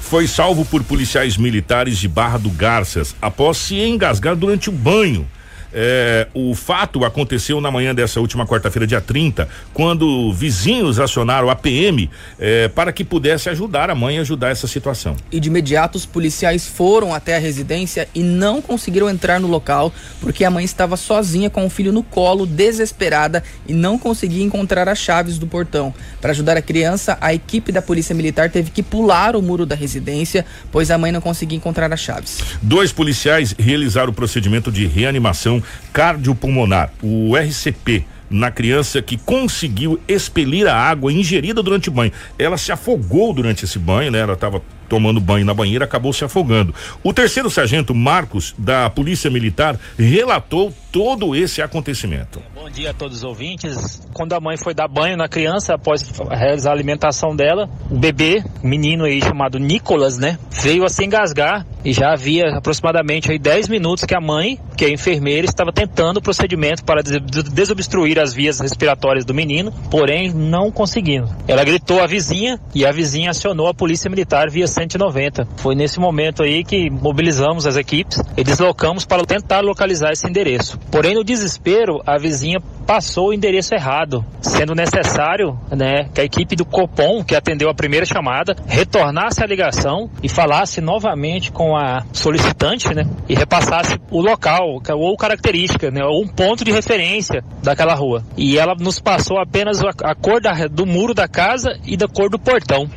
foi 0.00 0.28
salvo 0.28 0.64
por 0.64 0.84
policiais 0.84 1.36
militares 1.36 1.98
de 1.98 2.06
Barra 2.06 2.38
do 2.38 2.50
Garças 2.50 3.16
após 3.20 3.56
se 3.56 3.80
engasgar 3.80 4.36
durante 4.36 4.68
o 4.68 4.72
banho 4.72 5.26
é, 5.72 6.28
o 6.34 6.54
fato 6.54 7.04
aconteceu 7.04 7.60
na 7.60 7.70
manhã 7.70 7.94
dessa 7.94 8.20
última 8.20 8.46
quarta-feira, 8.46 8.86
dia 8.86 9.00
30, 9.00 9.48
quando 9.72 10.32
vizinhos 10.32 10.98
acionaram 10.98 11.50
a 11.50 11.56
PM 11.56 12.08
é, 12.38 12.68
para 12.68 12.92
que 12.92 13.04
pudesse 13.04 13.48
ajudar 13.48 13.90
a 13.90 13.94
mãe 13.94 14.18
a 14.18 14.20
ajudar 14.20 14.50
essa 14.50 14.66
situação. 14.66 15.16
E 15.30 15.40
de 15.40 15.48
imediato 15.48 15.96
os 15.96 16.06
policiais 16.06 16.66
foram 16.66 17.14
até 17.14 17.36
a 17.36 17.38
residência 17.38 18.08
e 18.14 18.22
não 18.22 18.60
conseguiram 18.62 19.08
entrar 19.08 19.40
no 19.40 19.48
local 19.48 19.92
porque 20.20 20.44
a 20.44 20.50
mãe 20.50 20.64
estava 20.64 20.96
sozinha 20.96 21.50
com 21.50 21.66
o 21.66 21.70
filho 21.70 21.92
no 21.92 22.02
colo, 22.02 22.46
desesperada 22.46 23.42
e 23.66 23.72
não 23.72 23.98
conseguia 23.98 24.44
encontrar 24.44 24.88
as 24.88 24.98
chaves 24.98 25.38
do 25.38 25.46
portão. 25.46 25.94
Para 26.20 26.30
ajudar 26.30 26.56
a 26.56 26.62
criança, 26.62 27.16
a 27.20 27.34
equipe 27.34 27.72
da 27.72 27.82
Polícia 27.82 28.14
Militar 28.14 28.50
teve 28.50 28.70
que 28.70 28.82
pular 28.82 29.36
o 29.36 29.42
muro 29.42 29.66
da 29.66 29.74
residência, 29.74 30.44
pois 30.70 30.90
a 30.90 30.98
mãe 30.98 31.12
não 31.12 31.20
conseguia 31.20 31.56
encontrar 31.56 31.92
as 31.92 32.00
chaves. 32.00 32.40
Dois 32.62 32.92
policiais 32.92 33.54
realizaram 33.58 34.10
o 34.10 34.14
procedimento 34.14 34.70
de 34.70 34.86
reanimação 34.86 35.55
cardiopulmonar, 35.92 36.92
o 37.02 37.36
RCP, 37.36 38.04
na 38.28 38.50
criança 38.50 39.00
que 39.00 39.16
conseguiu 39.16 40.00
expelir 40.08 40.66
a 40.66 40.74
água 40.74 41.12
ingerida 41.12 41.62
durante 41.62 41.88
o 41.88 41.92
banho. 41.92 42.12
Ela 42.38 42.56
se 42.56 42.72
afogou 42.72 43.32
durante 43.32 43.64
esse 43.64 43.78
banho, 43.78 44.10
né? 44.10 44.18
Ela 44.18 44.32
estava 44.34 44.62
tomando 44.88 45.20
banho 45.20 45.44
na 45.44 45.54
banheira, 45.54 45.84
acabou 45.84 46.12
se 46.12 46.24
afogando. 46.24 46.74
O 47.02 47.12
terceiro 47.12 47.50
sargento 47.50 47.94
Marcos, 47.94 48.54
da 48.58 48.88
Polícia 48.90 49.30
Militar, 49.30 49.78
relatou 49.98 50.72
todo 50.90 51.36
esse 51.36 51.60
acontecimento. 51.60 52.42
Bom 52.54 52.70
dia 52.70 52.90
a 52.90 52.94
todos 52.94 53.18
os 53.18 53.24
ouvintes. 53.24 54.02
Quando 54.14 54.32
a 54.32 54.40
mãe 54.40 54.56
foi 54.56 54.72
dar 54.72 54.88
banho 54.88 55.16
na 55.16 55.28
criança, 55.28 55.74
após 55.74 56.02
realizar 56.30 56.70
a 56.70 56.72
alimentação 56.72 57.36
dela, 57.36 57.68
o 57.90 57.98
bebê, 57.98 58.42
menino 58.62 59.04
aí 59.04 59.20
chamado 59.20 59.58
Nicolas, 59.58 60.16
né, 60.16 60.38
veio 60.50 60.84
a 60.84 60.88
se 60.88 61.04
engasgar 61.04 61.66
e 61.84 61.92
já 61.92 62.12
havia 62.12 62.56
aproximadamente 62.56 63.30
aí 63.30 63.38
10 63.38 63.68
minutos 63.68 64.04
que 64.04 64.14
a 64.14 64.20
mãe, 64.20 64.58
que 64.76 64.84
é 64.84 64.90
enfermeira, 64.90 65.46
estava 65.46 65.72
tentando 65.72 66.16
o 66.16 66.22
procedimento 66.22 66.82
para 66.82 67.02
desobstruir 67.02 68.18
as 68.18 68.34
vias 68.34 68.58
respiratórias 68.58 69.24
do 69.24 69.34
menino, 69.34 69.70
porém 69.90 70.32
não 70.32 70.72
conseguindo. 70.72 71.28
Ela 71.46 71.62
gritou 71.62 72.02
à 72.02 72.06
vizinha 72.06 72.58
e 72.74 72.84
a 72.84 72.90
vizinha 72.90 73.30
acionou 73.30 73.68
a 73.68 73.74
polícia 73.74 74.10
militar 74.10 74.50
via 74.50 74.66
190. 74.76 75.48
Foi 75.56 75.74
nesse 75.74 75.98
momento 75.98 76.42
aí 76.42 76.62
que 76.62 76.90
mobilizamos 76.90 77.66
as 77.66 77.76
equipes 77.76 78.22
e 78.36 78.44
deslocamos 78.44 79.04
para 79.06 79.24
tentar 79.24 79.60
localizar 79.60 80.12
esse 80.12 80.28
endereço. 80.28 80.78
Porém, 80.90 81.14
no 81.14 81.24
desespero, 81.24 82.02
a 82.06 82.18
vizinha 82.18 82.60
passou 82.86 83.28
o 83.28 83.32
endereço 83.32 83.74
errado, 83.74 84.24
sendo 84.40 84.74
necessário, 84.74 85.58
né, 85.70 86.08
que 86.14 86.20
a 86.20 86.24
equipe 86.24 86.54
do 86.54 86.64
Copom, 86.64 87.24
que 87.24 87.34
atendeu 87.34 87.68
a 87.68 87.74
primeira 87.74 88.06
chamada, 88.06 88.54
retornasse 88.66 89.42
a 89.42 89.46
ligação 89.46 90.08
e 90.22 90.28
falasse 90.28 90.80
novamente 90.80 91.50
com 91.50 91.76
a 91.76 92.04
solicitante, 92.12 92.94
né, 92.94 93.04
e 93.28 93.34
repassasse 93.34 93.98
o 94.10 94.20
local 94.20 94.80
ou 94.94 95.16
característica, 95.16 95.90
né, 95.90 96.04
ou 96.04 96.22
um 96.22 96.28
ponto 96.28 96.64
de 96.64 96.70
referência 96.70 97.42
daquela 97.62 97.94
rua. 97.94 98.22
E 98.36 98.56
ela 98.56 98.74
nos 98.78 99.00
passou 99.00 99.38
apenas 99.38 99.82
a, 99.82 99.90
a 100.04 100.14
cor 100.14 100.40
da, 100.40 100.52
do 100.68 100.86
muro 100.86 101.12
da 101.12 101.26
casa 101.26 101.76
e 101.84 101.96
da 101.96 102.06
cor 102.06 102.30
do 102.30 102.38
portão. 102.38 102.88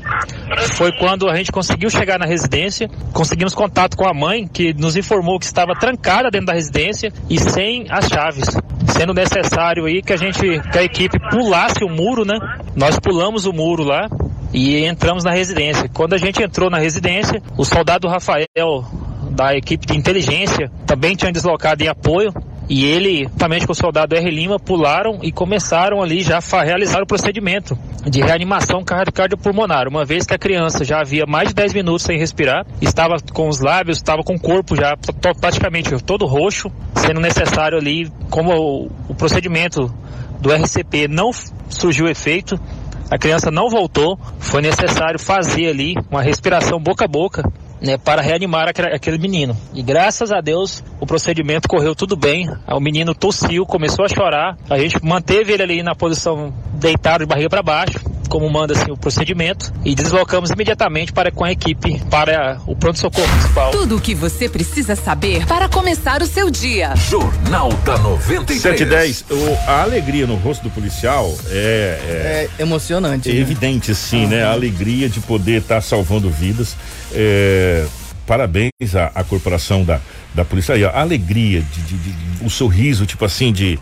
Foi 0.73 0.91
quando 0.91 1.27
a 1.27 1.35
gente 1.35 1.51
conseguiu 1.51 1.68
chegar 1.89 2.17
na 2.17 2.25
residência, 2.25 2.89
conseguimos 3.13 3.53
contato 3.53 3.95
com 3.97 4.07
a 4.07 4.13
mãe, 4.13 4.47
que 4.47 4.73
nos 4.73 4.95
informou 4.95 5.39
que 5.39 5.45
estava 5.45 5.73
trancada 5.73 6.29
dentro 6.29 6.47
da 6.47 6.53
residência 6.53 7.11
e 7.29 7.39
sem 7.39 7.85
as 7.89 8.07
chaves. 8.07 8.45
Sendo 8.87 9.13
necessário 9.13 9.85
aí 9.85 10.01
que 10.01 10.13
a 10.13 10.17
gente, 10.17 10.39
que 10.39 10.77
a 10.77 10.83
equipe 10.83 11.19
pulasse 11.29 11.83
o 11.83 11.89
muro, 11.89 12.25
né? 12.25 12.37
Nós 12.75 12.99
pulamos 12.99 13.45
o 13.45 13.53
muro 13.53 13.83
lá 13.83 14.07
e 14.53 14.85
entramos 14.85 15.23
na 15.23 15.31
residência. 15.31 15.89
Quando 15.93 16.13
a 16.13 16.17
gente 16.17 16.41
entrou 16.41 16.69
na 16.69 16.79
residência, 16.79 17.41
o 17.57 17.63
soldado 17.63 18.07
Rafael 18.07 18.85
da 19.31 19.55
equipe 19.55 19.85
de 19.85 19.97
inteligência 19.97 20.71
também 20.85 21.15
tinha 21.15 21.31
deslocado 21.31 21.83
em 21.83 21.87
apoio 21.87 22.33
e 22.69 22.85
ele, 22.85 23.23
juntamente 23.23 23.65
com 23.65 23.71
o 23.71 23.75
soldado 23.75 24.15
R. 24.15 24.29
Lima, 24.29 24.59
pularam 24.59 25.19
e 25.23 25.31
começaram 25.31 26.03
ali 26.03 26.21
já 26.21 26.37
a 26.37 26.63
realizar 26.63 27.01
o 27.01 27.07
procedimento 27.07 27.75
de 28.07 28.21
reanimação 28.21 28.83
cardiopulmonar, 28.83 29.87
uma 29.87 30.05
vez 30.05 30.25
que 30.25 30.35
a 30.35 30.37
criança 30.37 30.85
já 30.85 31.01
havia 31.01 31.25
mais 31.25 31.49
de 31.49 31.55
10 31.55 31.73
minutos 31.73 32.03
sem 32.03 32.17
respirar, 32.17 32.65
estava 32.79 33.15
com 33.33 33.49
os 33.49 33.59
lábios, 33.59 33.97
estava 33.97 34.23
com 34.23 34.35
o 34.35 34.39
corpo 34.39 34.75
já 34.75 34.95
praticamente 35.41 35.91
todo 36.03 36.27
roxo, 36.27 36.71
sendo 36.95 37.19
necessário 37.19 37.77
ali, 37.77 38.11
como 38.29 38.53
o, 38.53 38.91
o 39.09 39.15
procedimento 39.15 39.91
do 40.39 40.53
RCP 40.53 41.07
não 41.07 41.31
surgiu 41.69 42.07
efeito, 42.07 42.59
a 43.09 43.17
criança 43.17 43.49
não 43.49 43.69
voltou, 43.69 44.19
foi 44.37 44.61
necessário 44.61 45.19
fazer 45.19 45.67
ali 45.67 45.95
uma 46.11 46.21
respiração 46.21 46.79
boca 46.79 47.05
a 47.05 47.07
boca 47.07 47.43
né, 47.81 47.97
para 47.97 48.21
reanimar 48.21 48.67
aquele 48.67 49.17
menino. 49.17 49.55
E 49.73 49.81
graças 49.81 50.31
a 50.31 50.41
Deus 50.41 50.83
o 50.99 51.05
procedimento 51.05 51.67
correu 51.67 51.95
tudo 51.95 52.15
bem. 52.15 52.49
O 52.67 52.79
menino 52.79 53.15
tossiu, 53.15 53.65
começou 53.65 54.05
a 54.05 54.09
chorar. 54.09 54.57
A 54.69 54.77
gente 54.77 55.03
manteve 55.03 55.53
ele 55.53 55.63
ali 55.63 55.83
na 55.83 55.95
posição 55.95 56.53
deitado 56.73 57.23
de 57.23 57.27
barriga 57.27 57.49
para 57.49 57.63
baixo 57.63 57.99
como 58.29 58.49
manda 58.49 58.73
assim, 58.73 58.91
o 58.91 58.95
procedimento 58.95 59.73
e 59.83 59.95
deslocamos 59.95 60.51
imediatamente 60.51 61.11
para 61.11 61.31
com 61.31 61.43
a 61.43 61.51
equipe 61.51 61.99
para 62.09 62.61
o 62.67 62.75
pronto-socorro 62.75 63.27
municipal. 63.27 63.71
Tudo 63.71 63.97
o 63.97 64.01
que 64.01 64.13
você 64.13 64.47
precisa 64.47 64.95
saber 64.95 65.45
para 65.47 65.67
começar 65.67 66.21
o 66.21 66.27
seu 66.27 66.49
dia. 66.49 66.95
Jornal 66.95 67.73
da 67.83 67.97
93. 67.97 68.61
710. 68.61 69.25
O, 69.31 69.69
a 69.69 69.81
alegria 69.81 70.27
no 70.27 70.35
rosto 70.35 70.63
do 70.63 70.69
policial 70.69 71.35
é. 71.49 71.99
É, 72.07 72.49
é 72.59 72.61
emocionante. 72.61 73.29
É 73.29 73.33
né? 73.33 73.39
evidente, 73.39 73.93
sim, 73.95 74.27
né? 74.27 74.43
A 74.43 74.51
alegria 74.51 75.09
de 75.09 75.19
poder 75.19 75.61
estar 75.61 75.75
tá 75.75 75.81
salvando 75.81 76.29
vidas. 76.29 76.77
É, 77.11 77.85
parabéns 78.27 78.71
à, 78.95 79.11
à 79.15 79.23
corporação 79.23 79.83
da, 79.83 79.99
da 80.35 80.45
polícia. 80.45 80.75
Aí, 80.75 80.85
a 80.85 80.99
alegria, 81.01 81.61
de, 81.61 81.81
de, 81.81 81.97
de, 81.97 82.45
o 82.45 82.49
sorriso, 82.49 83.05
tipo 83.07 83.25
assim, 83.25 83.51
de 83.51 83.79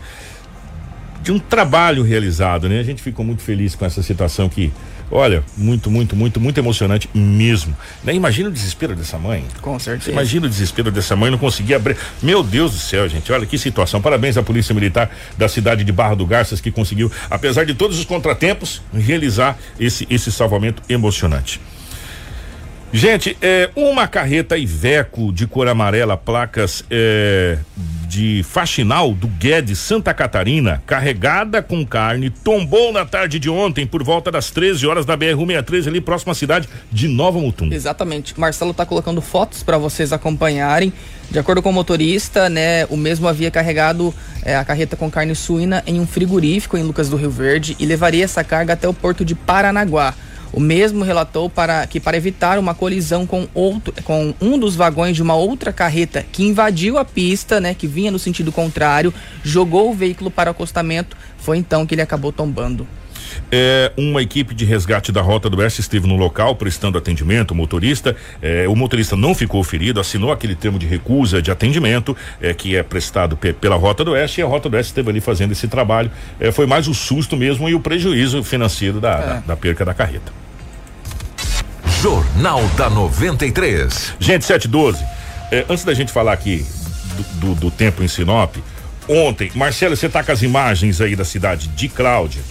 de 1.28 1.32
um 1.32 1.38
trabalho 1.38 2.02
realizado, 2.02 2.70
né? 2.70 2.80
A 2.80 2.82
gente 2.82 3.02
ficou 3.02 3.22
muito 3.22 3.42
feliz 3.42 3.74
com 3.74 3.84
essa 3.84 4.02
situação 4.02 4.48
que, 4.48 4.72
olha, 5.10 5.44
muito, 5.58 5.90
muito, 5.90 6.16
muito, 6.16 6.40
muito 6.40 6.58
emocionante 6.58 7.06
mesmo. 7.12 7.76
Né? 8.02 8.14
Imagina 8.14 8.48
o 8.48 8.52
desespero 8.52 8.96
dessa 8.96 9.18
mãe. 9.18 9.44
Com 9.60 9.78
certeza. 9.78 10.10
Imagina 10.10 10.46
o 10.46 10.48
desespero 10.48 10.90
dessa 10.90 11.14
mãe, 11.14 11.30
não 11.30 11.36
conseguia 11.36 11.76
abrir. 11.76 11.98
Meu 12.22 12.42
Deus 12.42 12.72
do 12.72 12.78
céu, 12.78 13.06
gente, 13.06 13.30
olha 13.30 13.44
que 13.44 13.58
situação. 13.58 14.00
Parabéns 14.00 14.38
à 14.38 14.42
Polícia 14.42 14.74
Militar 14.74 15.10
da 15.36 15.50
cidade 15.50 15.84
de 15.84 15.92
Barra 15.92 16.14
do 16.14 16.24
Garças 16.24 16.62
que 16.62 16.70
conseguiu, 16.70 17.12
apesar 17.28 17.64
de 17.64 17.74
todos 17.74 17.98
os 17.98 18.06
contratempos, 18.06 18.80
realizar 18.94 19.58
esse, 19.78 20.06
esse 20.08 20.32
salvamento 20.32 20.82
emocionante. 20.88 21.60
Gente, 22.92 23.36
é, 23.42 23.68
uma 23.76 24.08
carreta 24.08 24.56
Iveco 24.56 25.30
de 25.30 25.46
cor 25.46 25.68
amarela, 25.68 26.16
placas 26.16 26.82
é, 26.90 27.58
de 28.08 28.42
Faxinal 28.42 29.12
do 29.12 29.28
Guedes, 29.28 29.78
Santa 29.78 30.14
Catarina, 30.14 30.82
carregada 30.86 31.62
com 31.62 31.84
carne, 31.84 32.30
tombou 32.30 32.90
na 32.90 33.04
tarde 33.04 33.38
de 33.38 33.50
ontem 33.50 33.86
por 33.86 34.02
volta 34.02 34.32
das 34.32 34.50
13 34.50 34.86
horas 34.86 35.04
da 35.04 35.16
BR-163 35.18 35.86
ali 35.86 36.00
próxima 36.00 36.32
à 36.32 36.34
cidade 36.34 36.66
de 36.90 37.08
Nova 37.08 37.38
Mutum. 37.38 37.68
Exatamente. 37.70 38.38
Marcelo 38.40 38.70
está 38.70 38.86
colocando 38.86 39.20
fotos 39.20 39.62
para 39.62 39.76
vocês 39.76 40.10
acompanharem. 40.10 40.90
De 41.30 41.38
acordo 41.38 41.60
com 41.60 41.68
o 41.68 41.72
motorista, 41.72 42.48
né, 42.48 42.86
o 42.86 42.96
mesmo 42.96 43.28
havia 43.28 43.50
carregado 43.50 44.14
é, 44.42 44.56
a 44.56 44.64
carreta 44.64 44.96
com 44.96 45.10
carne 45.10 45.34
suína 45.34 45.84
em 45.86 46.00
um 46.00 46.06
frigorífico 46.06 46.78
em 46.78 46.82
Lucas 46.82 47.10
do 47.10 47.16
Rio 47.16 47.30
Verde 47.30 47.76
e 47.78 47.84
levaria 47.84 48.24
essa 48.24 48.42
carga 48.42 48.72
até 48.72 48.88
o 48.88 48.94
porto 48.94 49.26
de 49.26 49.34
Paranaguá. 49.34 50.14
O 50.52 50.60
mesmo 50.60 51.04
relatou 51.04 51.50
para 51.50 51.86
que 51.86 52.00
para 52.00 52.16
evitar 52.16 52.58
uma 52.58 52.74
colisão 52.74 53.26
com 53.26 53.46
outro, 53.54 53.92
com 54.04 54.34
um 54.40 54.58
dos 54.58 54.74
vagões 54.74 55.14
de 55.14 55.22
uma 55.22 55.34
outra 55.34 55.72
carreta 55.72 56.24
que 56.32 56.44
invadiu 56.44 56.98
a 56.98 57.04
pista, 57.04 57.60
né, 57.60 57.74
que 57.74 57.86
vinha 57.86 58.10
no 58.10 58.18
sentido 58.18 58.50
contrário, 58.50 59.12
jogou 59.42 59.90
o 59.90 59.94
veículo 59.94 60.30
para 60.30 60.50
o 60.50 60.52
acostamento, 60.52 61.16
foi 61.38 61.58
então 61.58 61.86
que 61.86 61.94
ele 61.94 62.02
acabou 62.02 62.32
tombando. 62.32 62.86
É, 63.50 63.92
uma 63.96 64.22
equipe 64.22 64.54
de 64.54 64.64
resgate 64.64 65.10
da 65.10 65.20
Rota 65.20 65.48
do 65.48 65.58
Oeste 65.58 65.80
esteve 65.80 66.06
no 66.06 66.16
local 66.16 66.54
prestando 66.56 66.98
atendimento. 66.98 67.52
O 67.52 67.54
motorista, 67.54 68.16
é, 68.42 68.68
o 68.68 68.76
motorista 68.76 69.16
não 69.16 69.34
ficou 69.34 69.62
ferido, 69.64 70.00
assinou 70.00 70.32
aquele 70.32 70.54
termo 70.54 70.78
de 70.78 70.86
recusa 70.86 71.40
de 71.40 71.50
atendimento 71.50 72.16
é, 72.40 72.52
que 72.54 72.76
é 72.76 72.82
prestado 72.82 73.36
pe 73.36 73.52
pela 73.52 73.76
Rota 73.76 74.04
do 74.04 74.12
Oeste 74.12 74.40
e 74.40 74.44
a 74.44 74.46
Rota 74.46 74.68
do 74.68 74.74
Oeste 74.74 74.90
esteve 74.90 75.10
ali 75.10 75.20
fazendo 75.20 75.52
esse 75.52 75.66
trabalho. 75.68 76.10
É, 76.38 76.52
foi 76.52 76.66
mais 76.66 76.86
o 76.86 76.94
susto 76.94 77.36
mesmo 77.36 77.68
e 77.68 77.74
o 77.74 77.80
prejuízo 77.80 78.42
financeiro 78.44 79.00
da, 79.00 79.16
da, 79.16 79.34
da 79.40 79.56
perca 79.56 79.84
da 79.84 79.94
carreta. 79.94 80.32
Jornal 82.00 82.62
da 82.76 82.88
93. 82.88 84.14
Gente, 84.20 84.44
712. 84.44 85.04
É, 85.50 85.64
antes 85.68 85.84
da 85.84 85.94
gente 85.94 86.12
falar 86.12 86.32
aqui 86.32 86.64
do, 87.16 87.22
do, 87.22 87.54
do 87.54 87.70
tempo 87.70 88.04
em 88.04 88.08
Sinop, 88.08 88.56
ontem, 89.08 89.50
Marcelo, 89.54 89.96
você 89.96 90.08
tá 90.08 90.22
com 90.22 90.30
as 90.30 90.42
imagens 90.42 91.00
aí 91.00 91.16
da 91.16 91.24
cidade 91.24 91.66
de 91.68 91.88
Cláudia. 91.88 92.42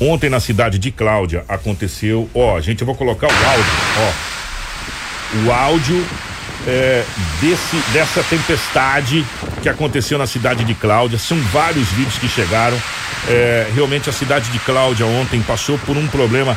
Ontem 0.00 0.30
na 0.30 0.38
cidade 0.38 0.78
de 0.78 0.92
Cláudia 0.92 1.44
aconteceu, 1.48 2.30
ó, 2.34 2.60
gente, 2.60 2.82
eu 2.82 2.86
vou 2.86 2.94
colocar 2.94 3.26
o 3.26 3.30
áudio, 3.30 3.72
ó. 3.98 5.44
O 5.44 5.52
áudio 5.52 6.06
é, 6.66 7.04
desse, 7.40 7.76
dessa 7.92 8.22
tempestade 8.22 9.26
que 9.62 9.68
aconteceu 9.68 10.16
na 10.18 10.26
cidade 10.26 10.64
de 10.64 10.74
Cláudia. 10.74 11.18
São 11.18 11.38
vários 11.52 11.88
vídeos 11.88 12.18
que 12.18 12.28
chegaram. 12.28 12.80
É, 13.28 13.66
realmente 13.74 14.08
a 14.08 14.12
cidade 14.12 14.50
de 14.50 14.58
Cláudia 14.60 15.04
ontem 15.04 15.42
passou 15.42 15.76
por 15.78 15.96
um 15.96 16.06
problema 16.06 16.56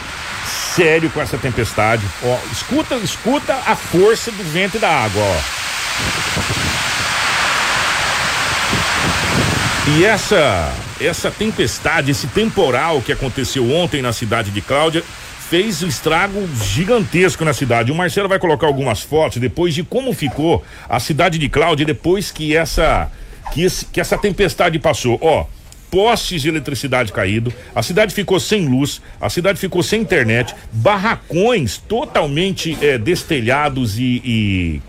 sério 0.76 1.10
com 1.10 1.22
essa 1.22 1.38
tempestade. 1.38 2.04
Ó, 2.24 2.38
escuta, 2.52 2.96
escuta 2.96 3.54
a 3.66 3.76
força 3.76 4.32
do 4.32 4.44
vento 4.44 4.78
e 4.78 4.80
da 4.80 4.90
água, 4.90 5.22
ó. 5.22 7.01
E 9.98 10.06
essa 10.06 10.74
essa 11.02 11.30
tempestade, 11.30 12.12
esse 12.12 12.28
temporal 12.28 13.02
que 13.02 13.12
aconteceu 13.12 13.70
ontem 13.74 14.02
na 14.02 14.14
cidade 14.14 14.50
de 14.50 14.62
Cláudia, 14.62 15.04
fez 15.50 15.84
um 15.84 15.88
estrago 15.88 16.48
gigantesco 16.64 17.44
na 17.44 17.54
cidade. 17.54 17.92
O 17.92 17.96
Marcelo 17.96 18.30
vai 18.30 18.40
colocar 18.40 18.68
algumas 18.68 19.02
fotos 19.02 19.38
depois 19.38 19.74
de 19.74 19.84
como 19.84 20.14
ficou 20.14 20.64
a 20.88 21.00
cidade 21.00 21.38
de 21.38 21.50
Cláudia 21.50 21.86
depois 21.86 22.32
que 22.32 22.56
essa 22.56 23.12
que, 23.52 23.64
esse, 23.64 23.86
que 23.86 24.00
essa 24.00 24.18
tempestade 24.18 24.80
passou. 24.80 25.20
Ó, 25.22 25.46
postes 25.90 26.42
de 26.42 26.48
eletricidade 26.48 27.12
caído, 27.12 27.54
a 27.76 27.84
cidade 27.84 28.14
ficou 28.14 28.40
sem 28.40 28.66
luz, 28.66 29.02
a 29.20 29.30
cidade 29.30 29.60
ficou 29.60 29.84
sem 29.84 30.02
internet, 30.02 30.56
barracões 30.72 31.78
totalmente 31.78 32.78
é, 32.82 32.98
destelhados 32.98 34.00
e, 34.00 34.22
e 34.24 34.82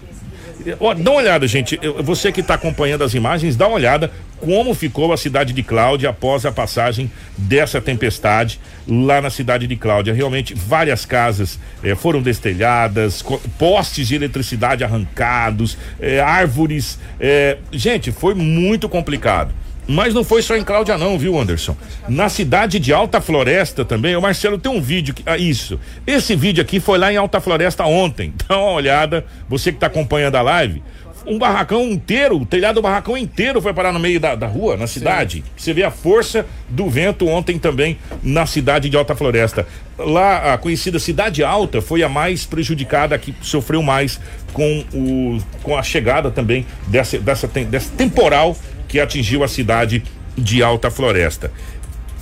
Ó, 0.81 0.95
dá 0.95 1.11
uma 1.11 1.21
olhada, 1.21 1.47
gente. 1.47 1.79
Você 2.03 2.31
que 2.31 2.41
está 2.41 2.55
acompanhando 2.55 3.05
as 3.05 3.15
imagens, 3.15 3.57
dá 3.57 3.67
uma 3.67 3.77
olhada 3.77 4.11
como 4.41 4.75
ficou 4.75 5.13
a 5.13 5.17
cidade 5.17 5.53
de 5.53 5.63
Cláudia 5.63 6.11
após 6.11 6.45
a 6.45 6.51
passagem 6.51 7.11
dessa 7.39 7.81
tempestade 7.81 8.59
lá 8.89 9.21
na 9.21 9.31
cidade 9.31 9.67
de 9.69 9.77
Cláudia. 9.77 10.13
Realmente, 10.13 10.53
várias 10.55 11.07
casas 11.07 11.61
eh, 11.83 11.95
foram 11.95 12.21
destelhadas, 12.21 13.25
postes 13.57 14.09
de 14.09 14.17
eletricidade 14.17 14.83
arrancados, 14.83 15.79
eh, 16.01 16.21
árvores. 16.21 16.99
Eh, 17.21 17.59
gente, 17.71 18.11
foi 18.11 18.35
muito 18.35 18.89
complicado. 18.89 19.55
Mas 19.87 20.15
não 20.15 20.23
foi 20.23 20.43
só 20.43 20.57
em 20.57 20.63
Cláudia 20.63 20.97
não, 20.97 21.19
viu, 21.19 21.39
Anderson? 21.39 21.77
Na 22.09 22.29
cidade 22.29 22.79
de 22.79 22.93
Alta 22.93 23.21
Floresta 23.21 23.85
também, 23.85 24.15
o 24.15 24.23
Marcelo 24.23 24.59
tem 24.59 24.71
um 24.71 24.81
vídeo 24.81 25.13
que, 25.13 25.23
ah, 25.27 25.37
isso. 25.37 25.79
Esse 26.07 26.37
vídeo 26.37 26.63
aqui 26.63 26.79
foi 26.79 26.99
lá 26.99 27.13
em 27.13 27.17
Alta 27.17 27.41
Floresta 27.41 27.85
ontem. 27.85 28.33
Dá 28.49 28.57
uma 28.59 28.73
olhada, 28.73 29.25
você 29.49 29.71
que 29.71 29.77
está 29.77 29.89
acompanhando 29.89 30.37
a 30.37 30.43
live. 30.43 30.83
Um 31.25 31.39
barracão 31.39 31.83
inteiro, 31.83 32.37
o 32.37 32.47
telhado 32.47 32.77
do 32.77 32.83
barracão 32.83 33.17
inteiro 33.17 33.61
foi 33.61 33.73
parar 33.73 33.93
no 33.93 34.01
meio 34.01 34.19
da, 34.19 34.35
da 34.35 34.47
rua, 34.47 34.77
na 34.77 34.89
cidade. 34.89 35.37
Sim. 35.37 35.45
Você 35.57 35.73
vê 35.73 35.85
a 35.85 35.91
força 35.91 36.45
do 36.69 36.89
vento 36.91 37.29
ontem 37.29 37.59
também 37.59 37.97
na 38.23 38.45
cidade 38.45 38.89
de 38.89 38.97
Alta 38.97 39.15
Floresta. 39.15 39.67
Lá, 39.97 40.55
a 40.55 40.59
conhecida 40.59 40.99
Cidade 40.99 41.45
Alta 41.45 41.81
foi 41.81 42.03
a 42.03 42.09
mais 42.09 42.45
prejudicada, 42.45 43.17
que 43.19 43.33
sofreu 43.41 43.83
mais 43.83 44.19
com, 44.53 44.85
o, 44.93 45.39
com 45.63 45.77
a 45.77 45.83
chegada 45.83 46.29
também 46.31 46.67
dessa, 46.89 47.19
dessa, 47.19 47.47
dessa 47.47 47.91
temporal 47.97 48.57
que 48.93 49.01
atingiu 49.01 49.43
a 49.43 49.49
cidade 49.49 50.05
de 50.37 50.63
Alta 50.63 50.91
Floresta. 50.91 51.51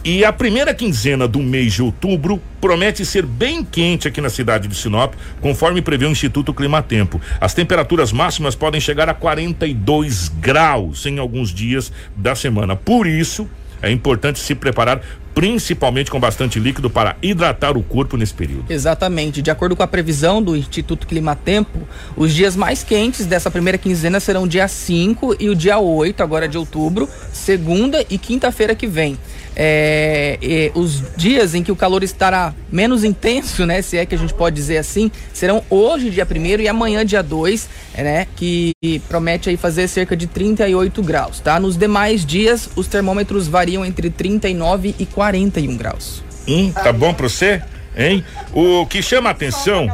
E 0.04 0.24
a 0.24 0.33
primeira 0.33 0.72
quinzena 0.72 1.26
do 1.26 1.40
mês 1.40 1.72
de 1.74 1.83
outubro 1.83 2.40
promete 2.61 3.04
ser 3.04 3.26
bem 3.26 3.64
quente 3.64 4.06
aqui 4.06 4.20
na 4.20 4.30
cidade 4.30 4.68
de 4.68 4.74
Sinop, 4.76 5.14
conforme 5.40 5.83
prevê 5.83 6.06
o 6.06 6.11
Instituto 6.11 6.54
Climatempo. 6.54 7.20
As 7.40 7.54
temperaturas 7.54 8.12
máximas 8.12 8.54
podem 8.54 8.80
chegar 8.80 9.09
a 9.09 9.14
42 9.14 10.28
graus 10.28 11.04
em 11.06 11.18
alguns 11.18 11.52
dias 11.52 11.92
da 12.16 12.37
semana. 12.37 12.76
Por 12.76 13.04
isso, 13.04 13.50
é 13.83 13.90
importante 13.90 14.38
se 14.38 14.55
preparar 14.55 15.01
principalmente 15.35 16.11
com 16.11 16.19
bastante 16.19 16.59
líquido 16.59 16.90
para 16.90 17.16
hidratar 17.23 17.77
o 17.77 17.83
corpo 17.83 18.16
nesse 18.16 18.35
período. 18.35 18.64
Exatamente. 18.69 19.40
De 19.40 19.51
acordo 19.51 19.77
com 19.77 19.83
a 19.83 19.87
previsão 19.87 20.43
do 20.43 20.57
Instituto 20.57 21.07
Climatempo, 21.07 21.88
os 22.16 22.35
dias 22.35 22.57
mais 22.57 22.83
quentes 22.83 23.27
dessa 23.27 23.51
primeira 23.51 23.79
quinzena 23.79 24.19
serão 24.19 24.47
dia 24.47 24.66
5 24.66 25.37
e 25.38 25.49
o 25.49 25.55
dia 25.55 25.79
8, 25.79 26.23
agora 26.23 26.49
de 26.49 26.59
outubro, 26.59 27.09
segunda 27.33 28.05
e 28.11 28.19
quinta-feira 28.19 28.75
que 28.75 28.87
vem 28.87 29.16
é, 29.56 30.38
é, 30.42 30.70
os 30.74 31.02
dias 31.16 31.54
em 31.54 31.62
que 31.62 31.72
o 31.72 31.76
calor 31.76 32.02
estará 32.02 32.54
menos 32.70 33.04
intenso, 33.04 33.66
né? 33.66 33.82
Se 33.82 33.96
é 33.96 34.06
que 34.06 34.14
a 34.14 34.18
gente 34.18 34.34
pode 34.34 34.56
dizer 34.56 34.78
assim, 34.78 35.10
serão 35.32 35.62
hoje, 35.68 36.10
dia 36.10 36.26
1 36.28 36.60
e 36.60 36.68
amanhã, 36.68 37.04
dia 37.04 37.22
2, 37.22 37.68
né? 37.98 38.26
Que 38.36 38.72
promete 39.08 39.48
aí 39.48 39.56
fazer 39.56 39.88
cerca 39.88 40.16
de 40.16 40.26
38 40.26 41.02
graus, 41.02 41.40
tá? 41.40 41.58
Nos 41.58 41.76
demais 41.76 42.24
dias, 42.24 42.68
os 42.76 42.86
termômetros 42.86 43.48
variam 43.48 43.84
entre 43.84 44.10
39 44.10 44.94
e 44.98 45.06
41 45.06 45.76
graus. 45.76 46.22
Hum, 46.48 46.72
tá 46.72 46.92
bom 46.92 47.12
pra 47.12 47.28
você? 47.28 47.62
Hein? 47.96 48.24
O 48.52 48.86
que 48.86 49.02
chama 49.02 49.30
a 49.30 49.32
atenção, 49.32 49.86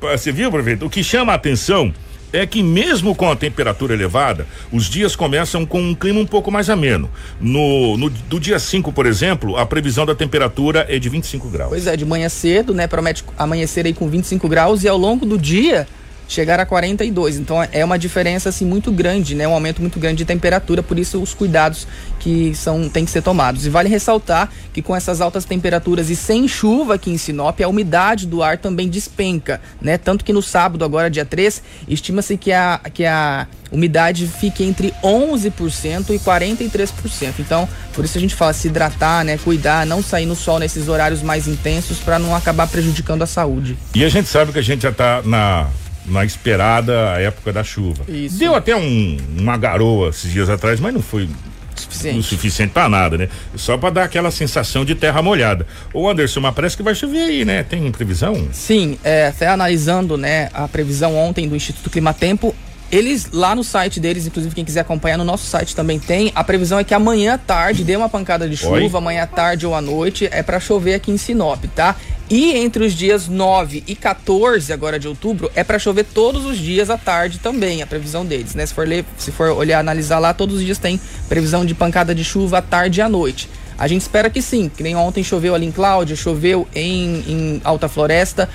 você 0.00 0.30
viu, 0.32 0.50
prefeito? 0.50 0.84
O 0.84 0.90
que 0.90 1.02
chama 1.02 1.32
a 1.32 1.36
atenção 1.36 1.92
é 2.34 2.46
que 2.46 2.62
mesmo 2.62 3.14
com 3.14 3.30
a 3.30 3.36
temperatura 3.36 3.94
elevada, 3.94 4.46
os 4.72 4.86
dias 4.86 5.14
começam 5.14 5.64
com 5.64 5.80
um 5.80 5.94
clima 5.94 6.18
um 6.18 6.26
pouco 6.26 6.50
mais 6.50 6.68
ameno. 6.68 7.08
No, 7.40 7.96
no 7.96 8.10
do 8.10 8.40
dia 8.40 8.58
5, 8.58 8.92
por 8.92 9.06
exemplo, 9.06 9.56
a 9.56 9.64
previsão 9.64 10.04
da 10.04 10.14
temperatura 10.14 10.84
é 10.88 10.98
de 10.98 11.08
25 11.08 11.48
graus. 11.48 11.70
Pois 11.70 11.86
é, 11.86 11.96
de 11.96 12.04
manhã 12.04 12.28
cedo, 12.28 12.74
né? 12.74 12.86
Promete 12.86 13.24
amanhecer 13.38 13.86
aí 13.86 13.94
com 13.94 14.08
25 14.08 14.48
graus 14.48 14.82
e 14.82 14.88
ao 14.88 14.98
longo 14.98 15.24
do 15.24 15.38
dia 15.38 15.86
chegar 16.28 16.60
a 16.60 16.66
42. 16.66 17.38
Então 17.38 17.56
é 17.70 17.84
uma 17.84 17.98
diferença 17.98 18.48
assim 18.48 18.64
muito 18.64 18.90
grande, 18.90 19.34
né? 19.34 19.46
Um 19.46 19.54
aumento 19.54 19.80
muito 19.80 19.98
grande 19.98 20.18
de 20.18 20.24
temperatura, 20.24 20.82
por 20.82 20.98
isso 20.98 21.20
os 21.20 21.34
cuidados 21.34 21.86
que 22.20 22.54
são 22.54 22.88
têm 22.88 23.04
que 23.04 23.10
ser 23.10 23.22
tomados. 23.22 23.66
E 23.66 23.70
vale 23.70 23.88
ressaltar 23.88 24.50
que 24.72 24.82
com 24.82 24.94
essas 24.94 25.20
altas 25.20 25.44
temperaturas 25.44 26.10
e 26.10 26.16
sem 26.16 26.48
chuva 26.48 26.94
aqui 26.94 27.10
em 27.10 27.18
Sinop, 27.18 27.60
a 27.60 27.68
umidade 27.68 28.26
do 28.26 28.42
ar 28.42 28.58
também 28.58 28.88
despenca, 28.88 29.60
né? 29.80 29.98
Tanto 29.98 30.24
que 30.24 30.32
no 30.32 30.42
sábado, 30.42 30.84
agora 30.84 31.10
dia 31.10 31.24
3, 31.24 31.62
estima-se 31.88 32.36
que 32.36 32.52
a 32.52 32.80
que 32.92 33.04
a 33.04 33.46
umidade 33.72 34.26
fique 34.26 34.64
entre 34.64 34.94
11% 35.02 36.10
e 36.10 36.18
43%. 36.18 37.34
Então, 37.40 37.68
por 37.92 38.04
isso 38.04 38.16
a 38.16 38.20
gente 38.20 38.34
fala 38.34 38.52
se 38.52 38.68
hidratar, 38.68 39.24
né, 39.24 39.36
cuidar, 39.38 39.84
não 39.84 40.02
sair 40.02 40.26
no 40.26 40.36
sol 40.36 40.58
nesses 40.58 40.88
horários 40.88 41.22
mais 41.22 41.48
intensos 41.48 41.98
para 41.98 42.18
não 42.18 42.34
acabar 42.34 42.68
prejudicando 42.68 43.22
a 43.22 43.26
saúde. 43.26 43.76
E 43.94 44.04
a 44.04 44.08
gente 44.08 44.28
sabe 44.28 44.52
que 44.52 44.58
a 44.58 44.62
gente 44.62 44.82
já 44.82 44.90
está 44.90 45.22
na 45.22 45.68
na 46.06 46.24
esperada 46.24 46.92
época 47.20 47.52
da 47.52 47.64
chuva. 47.64 48.04
Isso. 48.08 48.38
Deu 48.38 48.54
até 48.54 48.76
um, 48.76 49.16
uma 49.38 49.56
garoa 49.56 50.10
esses 50.10 50.30
dias 50.30 50.48
atrás, 50.48 50.80
mas 50.80 50.92
não 50.92 51.02
foi 51.02 51.28
suficiente. 51.74 52.18
o 52.18 52.22
suficiente 52.22 52.70
para 52.72 52.88
nada, 52.88 53.18
né? 53.18 53.28
Só 53.56 53.76
para 53.76 53.90
dar 53.90 54.04
aquela 54.04 54.30
sensação 54.30 54.84
de 54.84 54.94
terra 54.94 55.22
molhada. 55.22 55.66
Ô 55.92 56.08
Anderson, 56.08 56.40
mas 56.40 56.54
parece 56.54 56.76
que 56.76 56.82
vai 56.82 56.94
chover 56.94 57.22
aí, 57.22 57.44
né? 57.44 57.62
Tem 57.62 57.90
previsão? 57.90 58.48
Sim, 58.52 58.98
é, 59.02 59.28
até 59.28 59.48
analisando, 59.48 60.16
né, 60.16 60.50
a 60.52 60.68
previsão 60.68 61.16
ontem 61.16 61.48
do 61.48 61.56
Instituto 61.56 61.90
Climatempo, 61.90 62.54
eles 62.94 63.28
lá 63.32 63.54
no 63.54 63.64
site 63.64 63.98
deles, 63.98 64.24
inclusive 64.26 64.54
quem 64.54 64.64
quiser 64.64 64.80
acompanhar 64.80 65.18
no 65.18 65.24
nosso 65.24 65.46
site 65.46 65.74
também 65.74 65.98
tem. 65.98 66.30
A 66.34 66.44
previsão 66.44 66.78
é 66.78 66.84
que 66.84 66.94
amanhã 66.94 67.34
à 67.34 67.38
tarde 67.38 67.82
dê 67.82 67.96
uma 67.96 68.08
pancada 68.08 68.48
de 68.48 68.56
chuva, 68.56 68.76
Oi? 68.76 68.90
amanhã 68.94 69.24
à 69.24 69.26
tarde 69.26 69.66
ou 69.66 69.74
à 69.74 69.80
noite 69.80 70.28
é 70.30 70.42
para 70.42 70.60
chover 70.60 70.94
aqui 70.94 71.10
em 71.10 71.16
Sinop, 71.16 71.64
tá? 71.74 71.96
E 72.30 72.52
entre 72.56 72.84
os 72.84 72.94
dias 72.94 73.28
9 73.28 73.82
e 73.86 73.96
14 73.96 74.72
agora 74.72 74.98
de 74.98 75.08
outubro 75.08 75.50
é 75.54 75.64
para 75.64 75.78
chover 75.78 76.04
todos 76.04 76.44
os 76.44 76.56
dias 76.56 76.88
à 76.88 76.96
tarde 76.96 77.38
também, 77.38 77.82
a 77.82 77.86
previsão 77.86 78.24
deles, 78.24 78.54
né? 78.54 78.64
Se 78.64 78.72
for 78.72 78.86
ler, 78.86 79.04
se 79.18 79.32
for 79.32 79.50
olhar, 79.50 79.80
analisar 79.80 80.18
lá, 80.20 80.32
todos 80.32 80.56
os 80.56 80.64
dias 80.64 80.78
tem 80.78 81.00
previsão 81.28 81.66
de 81.66 81.74
pancada 81.74 82.14
de 82.14 82.24
chuva 82.24 82.58
à 82.58 82.62
tarde 82.62 83.00
e 83.00 83.02
à 83.02 83.08
noite. 83.08 83.50
A 83.76 83.88
gente 83.88 84.02
espera 84.02 84.30
que 84.30 84.40
sim, 84.40 84.70
que 84.74 84.82
nem 84.82 84.94
ontem 84.94 85.24
choveu 85.24 85.54
ali 85.54 85.66
em 85.66 85.72
Cláudia, 85.72 86.14
choveu 86.14 86.66
em, 86.74 87.24
em 87.26 87.60
Alta 87.64 87.88
Floresta. 87.88 88.48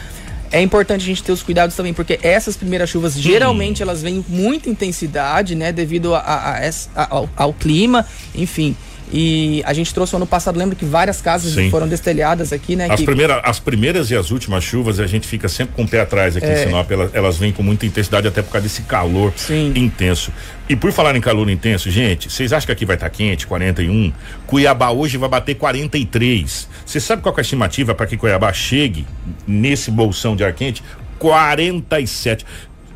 É 0.51 0.61
importante 0.61 1.01
a 1.01 1.05
gente 1.05 1.23
ter 1.23 1.31
os 1.31 1.43
cuidados 1.43 1.75
também, 1.75 1.93
porque 1.93 2.19
essas 2.23 2.57
primeiras 2.57 2.89
chuvas 2.89 3.13
geralmente 3.13 3.83
elas 3.83 4.01
vêm 4.01 4.21
com 4.21 4.31
muita 4.31 4.69
intensidade, 4.69 5.55
né? 5.55 5.71
Devido 5.71 6.15
a, 6.15 6.19
a, 6.19 6.59
a, 6.95 7.15
ao, 7.15 7.29
ao 7.35 7.53
clima, 7.53 8.05
enfim. 8.33 8.75
E 9.11 9.63
a 9.65 9.73
gente 9.73 9.93
trouxe 9.93 10.15
ano 10.15 10.27
passado, 10.27 10.57
lembro 10.57 10.75
que 10.75 10.85
várias 10.85 11.19
casas 11.21 11.53
Sim. 11.53 11.71
foram 11.71 11.87
destelhadas 11.87 12.53
aqui, 12.53 12.75
né? 12.75 12.87
As, 12.89 12.99
que... 12.99 13.05
primeira, 13.05 13.39
as 13.39 13.59
primeiras 13.59 14.11
e 14.11 14.15
as 14.15 14.29
últimas 14.29 14.63
chuvas 14.63 14.99
a 14.99 15.07
gente 15.07 15.27
fica 15.27 15.49
sempre 15.49 15.75
com 15.75 15.83
o 15.83 15.87
pé 15.87 16.01
atrás 16.01 16.37
aqui 16.37 16.45
é. 16.45 16.61
em 16.61 16.65
Sinop. 16.67 16.91
Elas, 16.91 17.15
elas 17.15 17.37
vêm 17.37 17.51
com 17.51 17.63
muita 17.63 17.85
intensidade, 17.85 18.27
até 18.27 18.41
por 18.41 18.51
causa 18.51 18.67
desse 18.67 18.83
calor 18.83 19.33
Sim. 19.35 19.73
intenso. 19.75 20.31
E 20.67 20.75
por 20.75 20.91
falar 20.91 21.15
em 21.15 21.21
calor 21.21 21.49
intenso, 21.49 21.89
gente, 21.89 22.31
vocês 22.31 22.53
acham 22.53 22.67
que 22.67 22.71
aqui 22.71 22.85
vai 22.85 22.95
estar 22.95 23.09
tá 23.09 23.15
quente, 23.15 23.47
41? 23.47 24.13
Cuiabá 24.45 24.91
hoje 24.91 25.17
vai 25.17 25.29
bater 25.29 25.55
43. 25.55 26.69
Você 26.85 26.99
sabe 26.99 27.23
qual 27.23 27.33
é 27.35 27.39
a 27.39 27.41
estimativa 27.41 27.95
para 27.95 28.05
que 28.05 28.15
Cuiabá 28.15 28.53
chegue 28.53 29.07
nesse 29.47 29.89
bolsão 29.89 30.35
de 30.35 30.43
ar 30.43 30.53
quente? 30.53 30.83
47. 31.17 32.45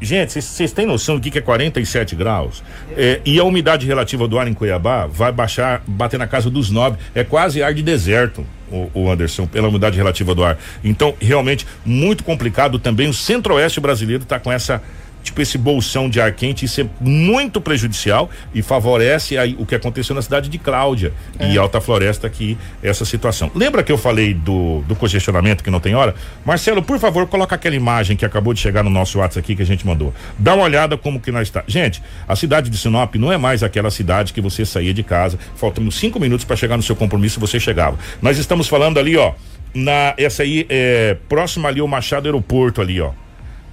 Gente, 0.04 0.42
vocês 0.42 0.74
têm 0.74 0.86
noção 0.86 1.16
do 1.16 1.22
que, 1.22 1.32
que 1.32 1.38
é 1.38 1.42
47 1.42 2.14
graus? 2.14 2.62
É, 2.98 3.22
e 3.24 3.40
a 3.40 3.44
umidade 3.46 3.88
relativa 3.88 4.28
do 4.28 4.38
ar 4.38 4.50
em 4.50 4.54
Cuiabá 4.54 5.08
vai 5.08 5.32
baixar, 5.32 5.82
bater 5.88 6.20
na 6.20 6.28
casa 6.28 6.50
dos 6.50 6.70
9. 6.70 6.98
É 7.16 7.24
quase 7.24 7.64
ar 7.64 7.74
de 7.74 7.82
deserto, 7.82 8.46
o, 8.70 8.92
o 8.94 9.10
Anderson, 9.10 9.48
pela 9.48 9.70
umidade 9.70 9.96
relativa 9.96 10.36
do 10.36 10.44
ar. 10.44 10.58
Então, 10.84 11.16
realmente, 11.22 11.66
muito 11.86 12.22
complicado 12.22 12.78
também. 12.80 13.08
O 13.08 13.14
centro-oeste 13.14 13.80
brasileiro 13.80 14.24
está 14.24 14.38
com 14.38 14.52
essa 14.52 14.84
tipo 15.24 15.42
esse 15.42 15.58
bolsão 15.58 16.10
de 16.10 16.22
ar 16.22 16.32
quente, 16.34 16.66
isso 16.66 16.82
é 16.82 16.86
muito 17.00 17.62
prejudicial 17.62 18.30
e 18.54 18.62
favorece 18.62 19.38
aí 19.38 19.56
o 19.58 19.66
que 19.66 19.74
aconteceu 19.74 20.16
na 20.16 20.22
cidade 20.22 20.50
de 20.50 20.58
Cláudia 20.58 21.14
é. 21.40 21.52
e 21.52 21.58
Alta 21.58 21.80
Floresta 21.82 22.28
aqui, 22.28 22.58
essa 22.84 23.06
situação. 23.06 23.50
Lembra 23.56 23.82
que 23.82 23.92
eu 23.92 23.98
falei 23.98 24.34
do, 24.34 24.82
do 24.82 24.96
congestionamento 24.96 25.64
que 25.64 25.72
não 25.72 25.80
tem 25.80 25.96
hora? 25.96 26.14
Marcelo, 26.46 26.84
por 26.84 27.00
favor, 27.00 27.26
coloca 27.28 27.56
aquela 27.56 27.76
imagem 27.76 28.16
que 28.18 28.26
acabou 28.26 28.54
de 28.54 28.60
chegar 28.60 28.84
no 28.84 28.90
nosso 28.90 29.20
WhatsApp 29.20 29.40
aqui 29.40 29.56
que 29.56 29.62
a 29.62 29.66
gente 29.66 29.86
mandou. 29.86 30.14
Dá 30.38 30.54
uma 30.54 30.64
olhada 30.64 30.98
como 30.98 31.20
que 31.20 31.32
nós 31.32 31.48
está. 31.48 31.64
Gente, 31.66 32.04
a 32.28 32.36
cidade 32.36 32.70
de 32.70 32.78
Sinop 32.78 33.16
não 33.16 33.32
é 33.32 33.38
mais 33.38 33.64
aquela 33.64 33.90
cidade 33.90 34.34
que 34.34 34.42
você 34.42 34.66
saía 34.66 34.94
de 34.94 35.04
casa, 35.04 35.40
faltando 35.56 35.92
cinco 35.92 36.20
minutos 36.20 36.46
para 36.46 36.56
chegar 36.56 36.78
no 36.78 36.84
seu 36.84 36.96
compromisso 36.96 37.40
você 37.40 37.60
chegava. 37.60 37.98
Nós 38.22 38.38
estamos 38.38 38.68
falando 38.68 39.00
ali, 39.00 39.18
ó, 39.18 39.34
na 39.74 40.14
essa 40.18 40.44
aí 40.44 40.66
é 40.70 41.18
próxima 41.28 41.70
ali 41.70 41.80
ao 41.80 41.88
Machado 41.88 42.28
Aeroporto 42.28 42.82
ali, 42.82 43.02
ó 43.02 43.12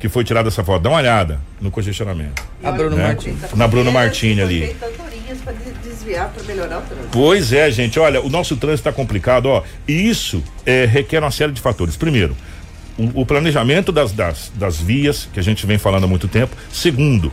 que 0.00 0.08
foi 0.08 0.24
tirada 0.24 0.48
essa 0.48 0.64
foto. 0.64 0.82
Dá 0.82 0.88
uma 0.88 0.98
olhada 0.98 1.38
no 1.60 1.70
congestionamento. 1.70 2.42
A 2.64 2.72
Bruno 2.72 2.96
né? 2.96 3.08
Martins. 3.08 3.36
Na 3.54 3.68
Bruno 3.68 3.92
Martins 3.92 4.38
ali. 4.40 4.74
desviar 5.84 6.30
para 6.30 6.42
melhorar 6.44 6.78
o 6.78 6.82
trânsito. 6.82 7.08
Pois 7.12 7.52
é, 7.52 7.70
gente. 7.70 8.00
Olha, 8.00 8.20
o 8.22 8.30
nosso 8.30 8.56
trânsito 8.56 8.88
está 8.88 8.92
complicado, 8.92 9.46
ó. 9.46 9.62
E 9.86 10.08
isso 10.08 10.42
é, 10.64 10.86
requer 10.86 11.20
uma 11.20 11.30
série 11.30 11.52
de 11.52 11.60
fatores. 11.60 11.98
Primeiro, 11.98 12.34
o, 12.98 13.20
o 13.20 13.26
planejamento 13.26 13.92
das, 13.92 14.10
das, 14.10 14.50
das 14.54 14.80
vias, 14.80 15.28
que 15.32 15.38
a 15.38 15.42
gente 15.42 15.66
vem 15.66 15.76
falando 15.76 16.04
há 16.04 16.08
muito 16.08 16.26
tempo. 16.26 16.56
Segundo, 16.72 17.30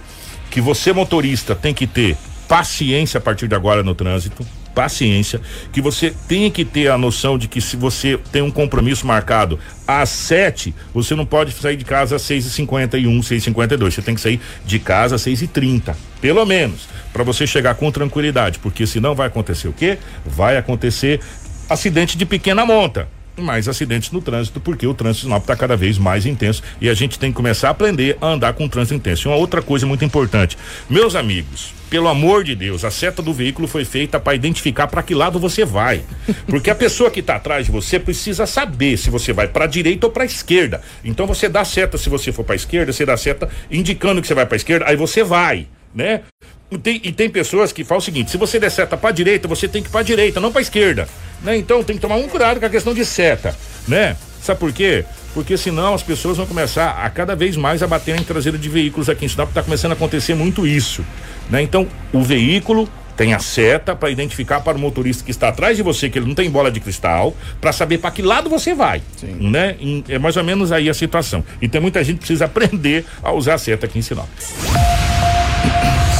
que 0.51 0.59
você, 0.59 0.91
motorista, 0.91 1.55
tem 1.55 1.73
que 1.73 1.87
ter 1.87 2.17
paciência 2.49 3.17
a 3.17 3.21
partir 3.21 3.47
de 3.47 3.55
agora 3.55 3.81
no 3.81 3.95
trânsito 3.95 4.45
paciência, 4.77 5.41
que 5.71 5.81
você 5.81 6.13
tem 6.27 6.51
que 6.51 6.63
ter 6.63 6.87
a 6.89 6.99
noção 6.99 7.35
de 7.35 7.47
que 7.47 7.59
se 7.59 7.75
você 7.75 8.19
tem 8.31 8.43
um 8.43 8.51
compromisso 8.51 9.07
marcado 9.07 9.57
às 9.87 10.09
sete, 10.09 10.71
você 10.93 11.15
não 11.15 11.25
pode 11.25 11.51
sair 11.51 11.75
de 11.75 11.83
casa 11.83 12.17
às 12.17 12.21
seis 12.21 12.45
e 12.45 12.51
cinquenta 12.51 12.95
e 12.95 13.07
um, 13.07 13.23
seis 13.23 13.41
e 13.41 13.45
cinquenta 13.45 13.73
e 13.73 13.77
dois, 13.77 13.95
você 13.95 14.03
tem 14.03 14.13
que 14.13 14.21
sair 14.21 14.39
de 14.63 14.77
casa 14.77 15.15
às 15.15 15.23
seis 15.23 15.41
e 15.41 15.47
trinta, 15.47 15.97
pelo 16.21 16.45
menos, 16.45 16.87
para 17.11 17.23
você 17.23 17.47
chegar 17.47 17.73
com 17.73 17.91
tranquilidade, 17.91 18.59
porque 18.59 18.85
senão 18.85 19.15
vai 19.15 19.25
acontecer 19.25 19.67
o 19.67 19.73
quê? 19.73 19.97
Vai 20.23 20.57
acontecer 20.57 21.21
acidente 21.67 22.15
de 22.15 22.23
pequena 22.23 22.63
monta 22.63 23.16
mais 23.41 23.67
acidentes 23.67 24.11
no 24.11 24.21
trânsito, 24.21 24.59
porque 24.59 24.87
o 24.87 24.93
trânsito 24.93 25.25
Sinop 25.25 25.41
está 25.41 25.55
cada 25.55 25.75
vez 25.75 25.97
mais 25.97 26.25
intenso 26.25 26.63
e 26.81 26.89
a 26.89 26.93
gente 26.93 27.19
tem 27.19 27.31
que 27.31 27.35
começar 27.35 27.67
a 27.67 27.71
aprender 27.71 28.17
a 28.19 28.27
andar 28.27 28.53
com 28.53 28.65
o 28.65 28.69
trânsito 28.69 28.95
intenso. 28.95 29.27
E 29.27 29.29
uma 29.29 29.37
outra 29.37 29.61
coisa 29.61 29.85
muito 29.85 30.03
importante, 30.03 30.57
meus 30.89 31.15
amigos, 31.15 31.73
pelo 31.89 32.07
amor 32.07 32.43
de 32.43 32.53
Deus, 32.53 32.83
a 32.83 32.91
seta 32.91 33.21
do 33.21 33.33
veículo 33.33 33.67
foi 33.67 33.85
feita 33.85 34.19
para 34.19 34.35
identificar 34.35 34.87
para 34.87 35.01
que 35.01 35.15
lado 35.15 35.39
você 35.39 35.63
vai. 35.63 36.01
Porque 36.45 36.69
a 36.69 36.75
pessoa 36.75 37.09
que 37.09 37.21
está 37.21 37.35
atrás 37.35 37.65
de 37.65 37.71
você 37.71 37.97
precisa 37.99 38.45
saber 38.45 38.97
se 38.97 39.09
você 39.09 39.31
vai 39.31 39.47
para 39.47 39.65
a 39.65 39.67
direita 39.67 40.07
ou 40.07 40.11
para 40.11 40.23
a 40.23 40.25
esquerda. 40.25 40.81
Então 41.03 41.25
você 41.25 41.47
dá 41.47 41.63
seta 41.63 41.97
se 41.97 42.09
você 42.09 42.31
for 42.31 42.43
para 42.43 42.55
a 42.55 42.57
esquerda, 42.57 42.91
você 42.91 43.05
dá 43.05 43.15
seta 43.15 43.49
indicando 43.71 44.21
que 44.21 44.27
você 44.27 44.33
vai 44.33 44.45
para 44.45 44.55
a 44.55 44.57
esquerda, 44.57 44.85
aí 44.87 44.97
você 44.97 45.23
vai, 45.23 45.67
né? 45.95 46.21
E 46.69 46.77
tem, 46.77 46.99
e 47.03 47.11
tem 47.11 47.29
pessoas 47.29 47.71
que 47.71 47.83
falam 47.83 47.99
o 47.99 48.03
seguinte: 48.03 48.29
se 48.29 48.37
você 48.37 48.59
der 48.59 48.69
seta 48.69 48.97
para 48.97 49.11
direita, 49.11 49.47
você 49.47 49.67
tem 49.67 49.81
que 49.81 49.89
ir 49.89 49.91
para 49.91 50.03
direita, 50.03 50.39
não 50.39 50.51
para 50.51 50.61
esquerda. 50.61 51.07
Né? 51.41 51.57
Então 51.57 51.83
tem 51.83 51.95
que 51.95 52.01
tomar 52.01 52.15
um 52.15 52.27
cuidado 52.27 52.59
com 52.59 52.65
a 52.65 52.69
questão 52.69 52.93
de 52.93 53.05
seta, 53.05 53.55
né? 53.87 54.17
Sabe 54.41 54.59
por 54.59 54.71
quê? 54.71 55.05
Porque 55.33 55.57
senão 55.57 55.93
as 55.93 56.03
pessoas 56.03 56.37
vão 56.37 56.45
começar 56.45 57.03
a 57.03 57.09
cada 57.09 57.35
vez 57.35 57.55
mais 57.55 57.83
a 57.83 57.87
bater 57.87 58.19
em 58.19 58.23
traseira 58.23 58.57
de 58.57 58.69
veículos 58.69 59.09
aqui 59.09 59.25
em 59.25 59.27
Sinop, 59.27 59.49
está 59.49 59.61
começando 59.61 59.91
a 59.91 59.93
acontecer 59.93 60.33
muito 60.35 60.65
isso, 60.65 61.05
né? 61.49 61.61
Então, 61.61 61.87
o 62.13 62.21
veículo 62.21 62.89
tem 63.15 63.33
a 63.33 63.39
seta 63.39 63.95
para 63.95 64.09
identificar 64.09 64.61
para 64.61 64.77
o 64.77 64.79
motorista 64.79 65.23
que 65.23 65.31
está 65.31 65.49
atrás 65.49 65.75
de 65.75 65.83
você 65.83 66.09
que 66.09 66.19
ele 66.19 66.27
não 66.27 66.35
tem 66.35 66.49
bola 66.49 66.71
de 66.71 66.79
cristal, 66.79 67.35
para 67.59 67.73
saber 67.73 67.97
para 67.97 68.11
que 68.11 68.21
lado 68.21 68.49
você 68.49 68.73
vai, 68.73 69.01
Sim. 69.17 69.49
né? 69.49 69.75
É 70.07 70.19
mais 70.19 70.37
ou 70.37 70.43
menos 70.43 70.71
aí 70.71 70.89
a 70.89 70.93
situação. 70.93 71.43
E 71.61 71.67
tem 71.67 71.81
muita 71.81 72.03
gente 72.03 72.15
que 72.15 72.21
precisa 72.21 72.45
aprender 72.45 73.05
a 73.23 73.31
usar 73.31 73.55
a 73.55 73.57
seta 73.57 73.85
aqui 73.85 73.97
em 73.97 74.01
Sinop. 74.01 74.27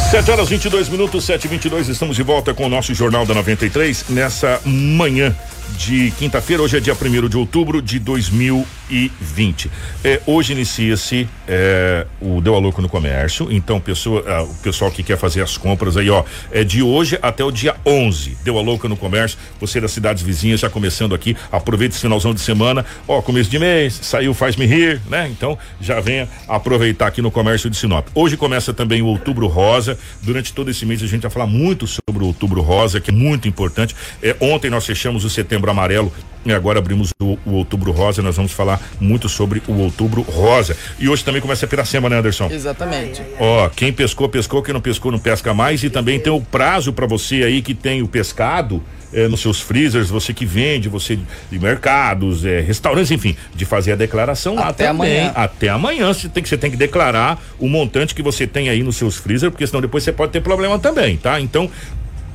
7 0.10 0.32
horas 0.32 0.48
22 0.48 0.88
minutos, 0.88 1.26
7 1.26 1.44
e 1.44 1.48
22 1.50 1.90
estamos 1.90 2.16
de 2.16 2.24
volta 2.24 2.54
com 2.54 2.66
o 2.66 2.70
nosso 2.70 2.94
Jornal 2.94 3.26
da 3.26 3.34
93 3.34 4.06
nessa 4.08 4.62
manhã 4.64 5.36
de 5.78 6.12
quinta-feira. 6.12 6.62
Hoje 6.62 6.78
é 6.78 6.80
dia 6.80 6.94
1 6.94 7.28
de 7.28 7.38
outubro 7.38 7.82
de 7.82 8.00
2020. 8.00 9.72
É, 10.04 10.22
hoje 10.26 10.54
inicia-se 10.54 11.28
é, 11.48 12.06
o 12.22 12.42
Deu 12.42 12.56
a 12.56 12.60
Louco 12.60 12.82
no 12.82 12.90
Comércio. 12.90 13.48
Então, 13.52 13.80
pessoa, 13.80 14.24
ah, 14.28 14.44
o 14.44 14.54
pessoal 14.56 14.90
que 14.92 15.04
quer 15.04 15.18
fazer 15.18 15.42
as 15.42 15.58
compras 15.58 15.98
aí, 15.98 16.10
ó, 16.10 16.24
é 16.52 16.64
de 16.64 16.82
hoje 16.82 17.20
até 17.22 17.44
o 17.44 17.52
dia 17.52 17.76
11. 17.86 18.38
Deu 18.44 18.58
a 18.58 18.62
Louca 18.62 18.88
no 18.88 18.98
Comércio. 18.98 19.38
Você 19.60 19.80
das 19.82 19.92
cidades 19.92 20.24
vizinhas 20.24 20.60
já 20.60 20.70
começando 20.70 21.14
aqui. 21.14 21.36
Aproveite 21.52 21.94
esse 21.96 22.02
finalzão 22.02 22.34
de 22.34 22.42
semana. 22.42 22.86
Ó, 23.08 23.22
começo 23.22 23.50
de 23.50 23.60
mês, 23.60 24.00
saiu 24.02 24.34
Faz-me 24.34 24.66
Rir, 24.66 25.02
né? 25.10 25.28
Então, 25.30 25.58
já 25.82 26.00
venha 26.00 26.28
aproveitar 26.48 27.08
aqui 27.08 27.22
no 27.22 27.32
Comércio 27.32 27.70
de 27.70 27.78
Sinop. 27.78 28.08
Hoje 28.14 28.38
começa 28.38 28.74
também 28.74 29.02
o 29.02 29.08
Outubro 29.08 29.48
Rosa. 29.48 29.98
Durante 30.22 30.54
todo 30.54 30.70
esse 30.70 30.86
mês 30.86 31.02
a 31.02 31.08
gente 31.08 31.22
vai 31.22 31.32
falar 31.32 31.48
muito 31.48 31.88
sobre 31.88 32.24
o 32.24 32.28
Outubro 32.28 32.62
Rosa, 32.62 33.00
que 33.00 33.10
é 33.10 33.14
muito 33.14 33.48
importante. 33.48 33.96
É, 34.22 34.36
ontem 34.40 34.70
nós 34.70 34.86
fechamos 34.86 35.26
o 35.26 35.30
setembro 35.30 35.57
setembro 35.58 35.72
amarelo 35.72 36.12
e 36.46 36.54
agora 36.54 36.80
abrimos 36.80 37.12
o, 37.20 37.38
o, 37.46 37.54
outubro 37.56 37.92
rosa. 37.92 38.22
Nós 38.22 38.38
vamos 38.38 38.54
falar 38.54 38.80
muito 39.02 39.28
sobre 39.28 39.62
o 39.68 39.74
outubro 39.74 40.22
rosa. 40.22 40.78
E 40.98 41.10
hoje 41.10 41.24
também 41.24 41.42
começa 41.42 41.66
a 41.66 41.70
Piracema, 41.70 42.10
né, 42.10 42.20
Anderson? 42.20 42.50
Exatamente. 42.50 43.22
Ó, 43.38 43.68
quem 43.70 43.92
pescou, 43.92 44.30
pescou, 44.30 44.64
quem 44.64 44.74
não 44.74 44.80
pescou, 44.80 45.12
não 45.12 45.20
pesca 45.20 45.54
mais. 45.54 45.84
E 45.84 45.90
também 45.90 46.20
tem 46.20 46.32
o 46.32 46.40
prazo 46.40 46.94
para 46.94 47.06
você 47.06 47.44
aí 47.44 47.62
que 47.62 47.74
tem 47.74 48.02
o 48.02 48.08
pescado. 48.08 48.82
É, 49.14 49.26
nos 49.26 49.40
seus 49.40 49.62
freezers, 49.62 50.10
você 50.10 50.34
que 50.34 50.46
vende, 50.46 50.90
você 50.90 51.18
de 51.50 51.58
mercados, 51.58 52.44
é, 52.44 52.60
restaurantes, 52.60 53.10
enfim, 53.10 53.38
de 53.56 53.64
fazer 53.64 53.94
a 53.94 53.96
declaração 53.96 54.56
lá 54.56 54.68
Até. 54.68 54.88
Amanhã. 54.88 55.32
Até 55.34 55.70
amanhã 55.70 56.14
você 56.14 56.28
tem, 56.28 56.44
que, 56.44 56.50
você 56.50 56.58
tem 56.58 56.70
que 56.70 56.76
declarar 56.76 57.42
o 57.58 57.70
montante 57.70 58.14
que 58.14 58.22
você 58.22 58.46
tem 58.46 58.68
aí 58.68 58.84
nos 58.84 58.98
seus 58.98 59.16
freezers, 59.16 59.50
porque 59.50 59.66
senão 59.66 59.80
depois 59.80 60.04
você 60.04 60.12
pode 60.12 60.34
ter 60.34 60.42
problema 60.42 60.78
também, 60.78 61.16
tá? 61.16 61.40
Então, 61.40 61.72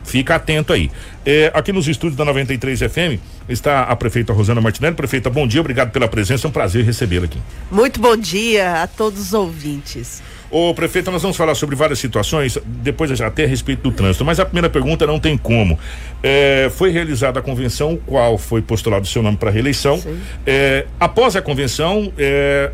Fica 0.05 0.35
atento 0.35 0.73
aí. 0.73 0.91
É, 1.25 1.51
aqui 1.55 1.73
nos 1.73 1.87
estúdios 1.89 2.17
da 2.17 2.25
93 2.25 2.81
FM 2.81 3.21
está 3.49 3.83
a 3.83 3.97
prefeita 3.97 4.33
Rosana 4.33 4.61
Martinelli. 4.61 4.97
Prefeita, 4.97 5.31
bom 5.31 5.47
dia, 5.47 5.61
obrigado 5.61 5.91
pela 5.91 6.09
presença, 6.09 6.47
é 6.47 6.49
um 6.49 6.53
prazer 6.53 6.85
recebê-la 6.85 7.27
aqui. 7.27 7.39
Muito 7.71 8.01
bom 8.01 8.17
dia 8.17 8.83
a 8.83 8.87
todos 8.87 9.21
os 9.21 9.33
ouvintes. 9.33 10.23
Ô, 10.51 10.75
prefeita, 10.75 11.11
nós 11.11 11.23
vamos 11.23 11.35
falar 11.35 11.55
sobre 11.55 11.75
várias 11.75 11.99
situações, 11.99 12.59
depois 12.67 13.19
até 13.23 13.45
a 13.45 13.47
respeito 13.47 13.83
do 13.83 13.91
trânsito, 13.91 14.23
mas 14.23 14.39
a 14.39 14.45
primeira 14.45 14.69
pergunta 14.69 15.07
não 15.07 15.19
tem 15.19 15.35
como. 15.39 15.79
É, 16.23 16.71
foi 16.77 16.91
realizada 16.91 17.39
a 17.39 17.43
convenção, 17.43 17.99
qual 18.05 18.37
foi 18.37 18.61
postulado 18.61 19.05
o 19.05 19.09
seu 19.09 19.23
nome 19.23 19.39
para 19.39 19.51
reeleição. 19.51 19.99
É, 20.47 20.85
após 21.01 21.37
a 21.37 21.41
convenção, 21.41 22.13
é, 22.19 22.71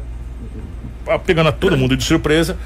pegando 1.24 1.50
a 1.50 1.52
todo 1.52 1.76
mundo 1.78 1.96
de 1.96 2.02
surpresa, 2.02 2.58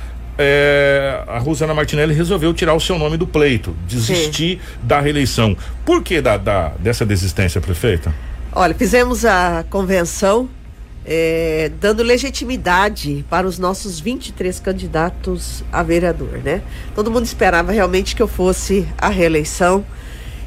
é, 0.42 1.24
a 1.26 1.38
Rosana 1.38 1.72
Martinelli 1.72 2.14
resolveu 2.14 2.52
tirar 2.52 2.74
o 2.74 2.80
seu 2.80 2.98
nome 2.98 3.16
do 3.16 3.26
pleito, 3.26 3.74
desistir 3.86 4.58
Sim. 4.58 4.78
da 4.82 5.00
reeleição. 5.00 5.56
Por 5.84 6.02
que 6.02 6.20
da, 6.20 6.36
da, 6.36 6.68
dessa 6.78 7.06
desistência, 7.06 7.60
prefeita? 7.60 8.12
Olha, 8.52 8.74
fizemos 8.74 9.24
a 9.24 9.64
convenção 9.70 10.48
é, 11.04 11.70
dando 11.80 12.02
legitimidade 12.02 13.24
para 13.28 13.46
os 13.46 13.58
nossos 13.58 13.98
23 13.98 14.60
candidatos 14.60 15.64
a 15.72 15.82
vereador, 15.82 16.38
né? 16.44 16.62
Todo 16.94 17.10
mundo 17.10 17.24
esperava 17.24 17.72
realmente 17.72 18.14
que 18.14 18.22
eu 18.22 18.28
fosse 18.28 18.86
a 18.98 19.08
reeleição 19.08 19.84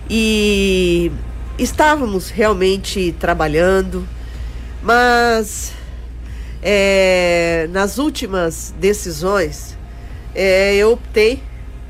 e 0.10 1.12
estávamos 1.58 2.30
realmente 2.30 3.14
trabalhando, 3.20 4.08
mas 4.82 5.74
é, 6.62 7.68
nas 7.72 7.98
últimas 7.98 8.74
decisões 8.80 9.75
é, 10.36 10.76
eu 10.76 10.92
optei 10.92 11.42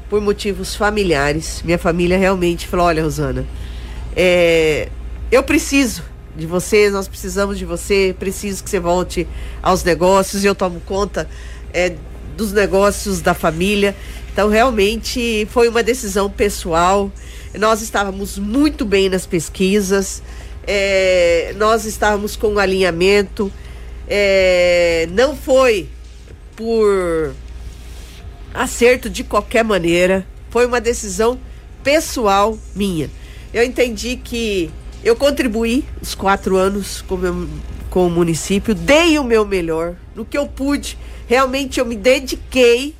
por 0.09 0.21
motivos 0.21 0.75
familiares. 0.75 1.61
Minha 1.63 1.79
família 1.79 2.17
realmente 2.17 2.67
falou: 2.67 2.85
olha, 2.85 3.03
Rosana, 3.03 3.45
é, 4.15 4.87
eu 5.31 5.43
preciso 5.43 6.03
de 6.37 6.45
você, 6.45 6.89
nós 6.89 7.07
precisamos 7.07 7.57
de 7.57 7.65
você, 7.65 8.15
preciso 8.19 8.63
que 8.63 8.69
você 8.69 8.79
volte 8.79 9.27
aos 9.63 9.83
negócios 9.83 10.43
e 10.43 10.47
eu 10.47 10.53
tomo 10.53 10.79
conta 10.81 11.27
é, 11.73 11.93
dos 12.37 12.51
negócios 12.51 13.21
da 13.21 13.33
família. 13.33 13.95
Então, 14.31 14.49
realmente 14.49 15.47
foi 15.49 15.67
uma 15.67 15.81
decisão 15.81 16.29
pessoal. 16.29 17.09
Nós 17.57 17.81
estávamos 17.81 18.37
muito 18.37 18.83
bem 18.83 19.07
nas 19.09 19.25
pesquisas, 19.25 20.21
é, 20.67 21.53
nós 21.57 21.85
estávamos 21.85 22.35
com 22.35 22.49
um 22.49 22.59
alinhamento. 22.59 23.51
É, 24.07 25.07
não 25.11 25.35
foi 25.35 25.87
por 26.55 27.33
acerto 28.55 29.09
de 29.09 29.23
qualquer 29.23 29.63
maneira, 29.63 30.25
foi 30.49 30.65
uma 30.65 30.79
decisão 30.79 31.37
pessoal 31.83 32.57
minha. 32.75 33.09
Eu 33.53 33.63
entendi 33.63 34.15
que 34.15 34.71
eu 35.03 35.15
contribuí 35.15 35.85
os 36.01 36.15
quatro 36.15 36.57
anos 36.57 37.01
com, 37.01 37.17
meu, 37.17 37.47
com 37.89 38.07
o 38.07 38.09
município, 38.09 38.73
dei 38.73 39.19
o 39.19 39.23
meu 39.23 39.45
melhor, 39.45 39.95
no 40.15 40.25
que 40.25 40.37
eu 40.37 40.47
pude, 40.47 40.97
realmente 41.27 41.79
eu 41.79 41.85
me 41.85 41.95
dediquei 41.95 42.95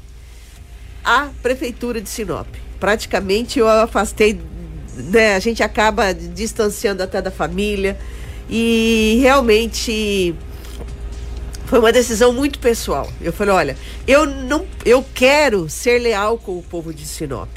à 1.03 1.29
prefeitura 1.41 1.99
de 1.99 2.09
Sinop. 2.09 2.47
Praticamente 2.79 3.57
eu 3.57 3.67
afastei, 3.67 4.39
né, 4.95 5.35
a 5.35 5.39
gente 5.39 5.63
acaba 5.63 6.13
distanciando 6.13 7.01
até 7.01 7.21
da 7.21 7.31
família 7.31 7.97
e 8.49 9.17
realmente 9.21 10.35
foi 11.65 11.79
uma 11.79 11.91
decisão 11.91 12.31
muito 12.31 12.59
pessoal. 12.59 13.11
Eu 13.21 13.33
falei, 13.33 13.53
olha, 13.53 13.77
eu 14.07 14.25
não 14.25 14.65
eu 14.85 15.03
quero 15.13 15.69
ser 15.69 15.99
leal 15.99 16.37
com 16.37 16.57
o 16.57 16.63
povo 16.63 16.93
de 16.93 17.05
Sinop. 17.05 17.49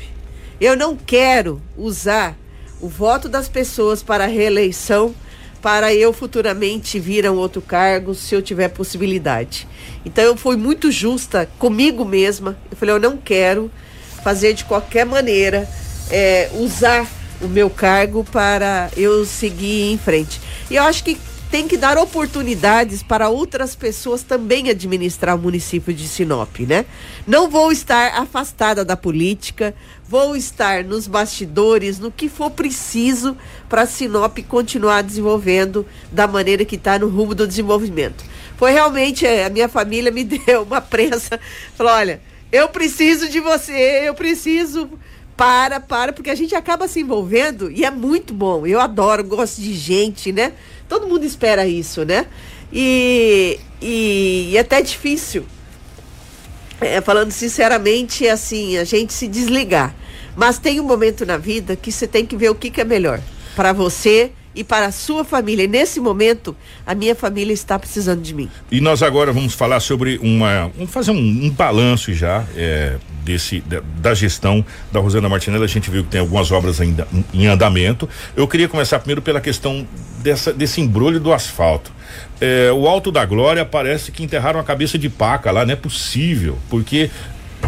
Eu 0.61 0.77
não 0.77 0.97
quero 0.97 1.61
usar 1.77 2.37
o 2.81 2.89
voto 2.89 3.29
das 3.29 3.49
pessoas 3.49 4.03
para 4.03 4.27
reeleição 4.27 5.15
para 5.61 5.93
eu 5.93 6.13
futuramente 6.13 7.01
vir 7.01 7.27
a 7.27 7.33
um 7.33 7.37
outro 7.37 7.61
cargo 7.61 8.15
se 8.15 8.35
eu 8.35 8.41
tiver 8.41 8.69
possibilidade. 8.69 9.67
Então 10.05 10.25
eu 10.25 10.37
fui 10.37 10.57
muito 10.57 10.91
justa 10.91 11.49
comigo 11.59 12.05
mesma. 12.05 12.57
Eu 12.71 12.77
falei, 12.77 12.95
eu 12.95 13.01
não 13.01 13.17
quero 13.17 13.71
fazer 14.23 14.53
de 14.53 14.65
qualquer 14.65 15.05
maneira 15.05 15.69
é, 16.11 16.51
usar 16.55 17.07
o 17.41 17.49
meu 17.49 17.69
cargo 17.69 18.25
para 18.25 18.91
eu 18.97 19.25
seguir 19.25 19.93
em 19.93 19.99
frente. 19.99 20.41
E 20.71 20.77
eu 20.77 20.83
acho 20.85 21.05
que 21.05 21.19
tem 21.51 21.67
que 21.67 21.77
dar 21.77 21.97
oportunidades 21.97 23.03
para 23.03 23.29
outras 23.29 23.75
pessoas 23.75 24.23
também 24.23 24.69
administrar 24.69 25.35
o 25.35 25.39
município 25.39 25.95
de 25.95 26.07
Sinop, 26.07 26.61
né? 26.61 26.85
Não 27.27 27.49
vou 27.49 27.73
estar 27.73 28.19
afastada 28.19 28.85
da 28.85 28.97
política, 28.97 29.75
vou 30.07 30.37
estar 30.37 30.85
nos 30.85 31.07
bastidores, 31.07 31.99
no 31.99 32.11
que 32.11 32.29
for 32.29 32.51
preciso 32.51 33.37
para 33.69 33.87
Sinop 33.87 34.39
continuar 34.47 35.03
desenvolvendo 35.03 35.87
da 36.13 36.27
maneira 36.27 36.65
que 36.65 36.77
está 36.77 36.99
no 36.99 37.09
rumo 37.09 37.35
do 37.35 37.47
desenvolvimento. 37.47 38.25
Foi 38.57 38.73
realmente, 38.73 39.25
é, 39.27 39.47
a 39.47 39.51
minha 39.51 39.69
família 39.69 40.11
me 40.11 40.25
deu 40.25 40.63
uma 40.63 40.81
prensa, 40.81 41.41
falou, 41.77 41.93
olha, 41.93 42.21
eu 42.53 42.69
preciso 42.69 43.29
de 43.29 43.41
você, 43.41 44.03
eu 44.05 44.15
preciso 44.15 44.91
para, 45.39 45.79
para, 45.79 46.13
porque 46.13 46.31
a 46.31 46.35
gente 46.35 46.55
acaba 46.57 46.89
se 46.89 46.99
envolvendo 46.99 47.71
e 47.71 47.85
é 47.85 47.91
muito 47.93 48.35
bom. 48.35 48.67
Eu 48.67 48.81
adoro, 48.81 49.23
gosto 49.23 49.61
de 49.63 49.73
gente, 49.73 50.33
né? 50.33 50.53
Todo 50.89 51.07
mundo 51.07 51.25
espera 51.25 51.67
isso, 51.67 52.05
né? 52.05 52.27
E, 52.73 53.59
e, 53.81 54.51
e 54.53 54.57
é 54.57 54.61
até 54.61 54.81
difícil, 54.83 55.45
é, 56.81 57.01
falando 57.01 57.31
sinceramente, 57.31 58.27
assim, 58.29 58.77
a 58.79 58.85
gente 58.85 59.13
se 59.13 59.29
desligar. 59.29 59.95
Mas 60.37 60.59
tem 60.59 60.81
um 60.81 60.85
momento 60.85 61.27
na 61.27 61.37
vida 61.37 61.75
que 61.75 61.91
você 61.91 62.07
tem 62.07 62.25
que 62.25 62.37
ver 62.37 62.51
o 62.51 62.55
que, 62.55 62.71
que 62.71 62.81
é 62.81 62.85
melhor 62.85 63.21
para 63.57 63.73
você 63.73 64.33
e 64.59 64.65
para 64.65 64.87
a 64.87 64.93
sua 64.93 65.25
família. 65.25 65.65
E 65.65 65.69
nesse 65.69 66.01
momento, 66.01 66.55
a 66.85 66.93
minha 66.93 67.15
família 67.15 67.53
está 67.53 67.79
precisando 67.79 68.21
de 68.21 68.35
mim. 68.35 68.51
E 68.73 68.81
nós 68.81 69.05
agora 69.05 69.33
vamos 69.33 69.55
falar 69.55 69.79
sobre 69.79 70.19
uma. 70.19 70.71
Vamos 70.77 70.91
fazer 70.91 71.13
um, 71.13 71.17
um 71.17 71.51
balanço 71.51 72.13
já 72.13 72.45
é, 72.57 72.97
desse, 73.23 73.61
da, 73.61 73.81
da, 73.99 74.15
gestão 74.15 74.65
da 74.91 74.99
Rosana 74.99 75.29
Martinelli. 75.29 75.65
A 75.65 75.69
gente 75.69 75.89
viu 75.91 76.03
que 76.03 76.11
tem 76.11 76.21
algumas 76.21 76.51
obras 76.51 76.81
ainda 76.81 77.07
em 77.33 77.47
andamento. 77.47 78.09
Eu 78.37 78.49
queria 78.49 78.69
começar 78.69 78.99
primeiro 78.99 79.23
pela 79.23 79.41
questão 79.41 79.87
dessa, 80.19 80.53
desse 80.53 80.81
embrulho 80.81 81.21
do 81.21 81.33
asfalto. 81.33 81.93
É, 82.41 82.73
o 82.73 82.89
Alto 82.89 83.13
da 83.13 83.25
Glória 83.25 83.65
parece 83.65 84.11
que 84.11 84.25
enterraram 84.25 84.59
a 84.59 84.65
cabeça 84.65 84.99
de 84.99 85.09
paca 85.09 85.53
lá, 85.53 85.65
não 85.65 85.73
é 85.73 85.77
possível, 85.77 86.59
porque 86.69 87.11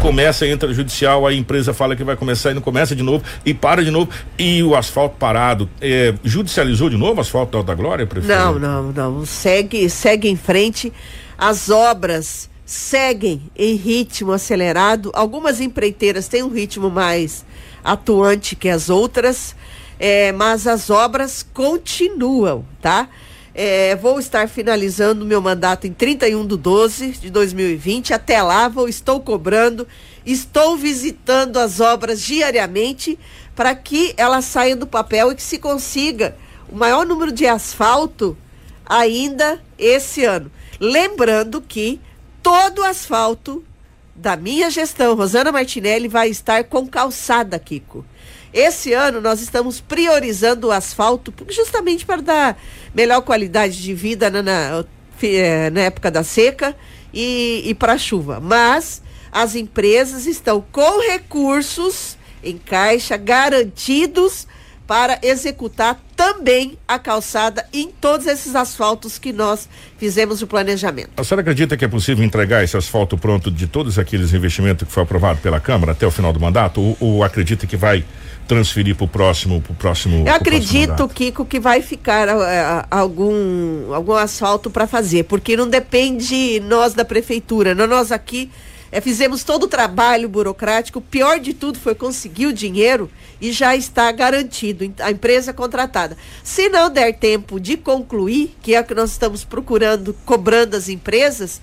começa, 0.01 0.47
entra 0.47 0.73
judicial, 0.73 1.27
a 1.27 1.33
empresa 1.33 1.73
fala 1.73 1.95
que 1.95 2.03
vai 2.03 2.15
começar 2.15 2.51
e 2.51 2.53
não 2.55 2.61
começa 2.61 2.95
de 2.95 3.03
novo 3.03 3.23
e 3.45 3.53
para 3.53 3.83
de 3.83 3.91
novo 3.91 4.09
e 4.37 4.63
o 4.63 4.75
asfalto 4.75 5.15
parado. 5.17 5.69
É, 5.79 6.13
judicializou 6.23 6.89
de 6.89 6.97
novo 6.97 7.19
o 7.19 7.21
asfalto 7.21 7.51
da 7.51 7.59
Alta 7.59 7.75
Glória, 7.75 8.07
prefeito? 8.07 8.35
Não, 8.35 8.57
não, 8.57 8.91
não. 8.91 9.25
Segue, 9.25 9.87
segue 9.89 10.27
em 10.27 10.35
frente. 10.35 10.91
As 11.37 11.69
obras 11.69 12.49
seguem 12.65 13.43
em 13.55 13.75
ritmo 13.75 14.31
acelerado. 14.31 15.11
Algumas 15.13 15.61
empreiteiras 15.61 16.27
têm 16.27 16.41
um 16.41 16.49
ritmo 16.49 16.89
mais 16.89 17.45
atuante 17.83 18.55
que 18.55 18.69
as 18.69 18.89
outras, 18.89 19.55
é, 19.99 20.31
mas 20.31 20.65
as 20.65 20.89
obras 20.89 21.45
continuam, 21.53 22.65
tá? 22.81 23.07
É, 23.53 23.95
vou 23.97 24.19
estar 24.19 24.47
finalizando 24.47 25.25
meu 25.25 25.41
mandato 25.41 25.85
em 25.85 25.91
31 25.91 26.47
de 26.47 26.57
12 26.57 27.11
de 27.11 27.29
2020. 27.29 28.13
Até 28.13 28.41
lá, 28.41 28.69
vou, 28.69 28.87
estou 28.87 29.19
cobrando, 29.19 29.85
estou 30.25 30.77
visitando 30.77 31.57
as 31.57 31.79
obras 31.79 32.21
diariamente 32.21 33.19
para 33.55 33.75
que 33.75 34.13
elas 34.15 34.45
saiam 34.45 34.77
do 34.77 34.87
papel 34.87 35.31
e 35.31 35.35
que 35.35 35.43
se 35.43 35.57
consiga 35.57 36.35
o 36.69 36.75
maior 36.75 37.05
número 37.05 37.31
de 37.31 37.45
asfalto 37.45 38.37
ainda 38.85 39.61
esse 39.77 40.23
ano. 40.23 40.49
Lembrando 40.79 41.61
que 41.61 41.99
todo 42.41 42.83
asfalto 42.83 43.63
da 44.21 44.37
minha 44.37 44.69
gestão, 44.69 45.15
Rosana 45.15 45.51
Martinelli, 45.51 46.07
vai 46.07 46.29
estar 46.29 46.63
com 46.65 46.87
calçada, 46.87 47.57
Kiko. 47.57 48.05
Esse 48.53 48.93
ano 48.93 49.19
nós 49.19 49.41
estamos 49.41 49.81
priorizando 49.81 50.67
o 50.67 50.71
asfalto 50.71 51.33
justamente 51.49 52.05
para 52.05 52.21
dar 52.21 52.61
melhor 52.93 53.21
qualidade 53.21 53.81
de 53.81 53.95
vida 53.95 54.29
na, 54.29 54.43
na, 54.43 54.85
eh, 55.23 55.71
na 55.71 55.81
época 55.81 56.11
da 56.11 56.23
seca 56.23 56.75
e, 57.11 57.63
e 57.65 57.73
para 57.73 57.93
a 57.93 57.97
chuva. 57.97 58.39
Mas 58.39 59.01
as 59.31 59.55
empresas 59.55 60.27
estão 60.27 60.63
com 60.71 61.01
recursos 61.01 62.15
em 62.43 62.59
caixa 62.59 63.17
garantidos 63.17 64.47
para 64.91 65.17
executar 65.23 65.97
também 66.17 66.77
a 66.85 66.99
calçada 66.99 67.65
em 67.71 67.89
todos 67.89 68.27
esses 68.27 68.57
asfaltos 68.57 69.17
que 69.17 69.31
nós 69.31 69.69
fizemos 69.97 70.41
o 70.41 70.47
planejamento. 70.47 71.11
A 71.15 71.23
senhora 71.23 71.43
acredita 71.43 71.77
que 71.77 71.85
é 71.85 71.87
possível 71.87 72.25
entregar 72.25 72.61
esse 72.61 72.75
asfalto 72.75 73.17
pronto 73.17 73.49
de 73.49 73.67
todos 73.67 73.97
aqueles 73.97 74.33
investimentos 74.33 74.85
que 74.85 74.93
foi 74.93 75.03
aprovado 75.03 75.39
pela 75.39 75.61
Câmara 75.61 75.93
até 75.93 76.05
o 76.05 76.11
final 76.11 76.33
do 76.33 76.41
mandato? 76.41 76.81
Ou, 76.81 76.97
ou 76.99 77.23
acredita 77.23 77.65
que 77.65 77.77
vai 77.77 78.03
transferir 78.49 78.93
para 78.93 79.05
o 79.05 79.07
próximo, 79.07 79.61
pro 79.61 79.73
próximo? 79.75 80.27
Eu 80.27 80.33
acredito, 80.33 80.87
próximo 80.87 81.07
Kiko, 81.07 81.45
que 81.45 81.57
vai 81.57 81.81
ficar 81.81 82.27
uh, 82.27 82.85
algum 82.91 83.93
algum 83.93 84.15
asfalto 84.15 84.69
para 84.69 84.85
fazer, 84.85 85.23
porque 85.23 85.55
não 85.55 85.69
depende 85.69 86.59
nós 86.67 86.93
da 86.93 87.05
prefeitura, 87.05 87.73
não 87.73 87.87
nós 87.87 88.11
aqui 88.11 88.51
é, 88.91 88.99
fizemos 88.99 89.43
todo 89.43 89.63
o 89.63 89.67
trabalho 89.67 90.27
burocrático. 90.27 90.99
O 90.99 91.01
pior 91.01 91.39
de 91.39 91.53
tudo 91.53 91.79
foi 91.79 91.95
conseguir 91.95 92.47
o 92.47 92.53
dinheiro 92.53 93.09
e 93.39 93.51
já 93.51 93.75
está 93.75 94.11
garantido, 94.11 94.93
a 94.99 95.11
empresa 95.11 95.53
contratada. 95.53 96.17
Se 96.43 96.67
não 96.69 96.89
der 96.89 97.13
tempo 97.13 97.59
de 97.59 97.77
concluir, 97.77 98.55
que 98.61 98.75
é 98.75 98.81
o 98.81 98.83
que 98.83 98.93
nós 98.93 99.11
estamos 99.11 99.45
procurando, 99.45 100.15
cobrando 100.25 100.75
as 100.75 100.89
empresas, 100.89 101.61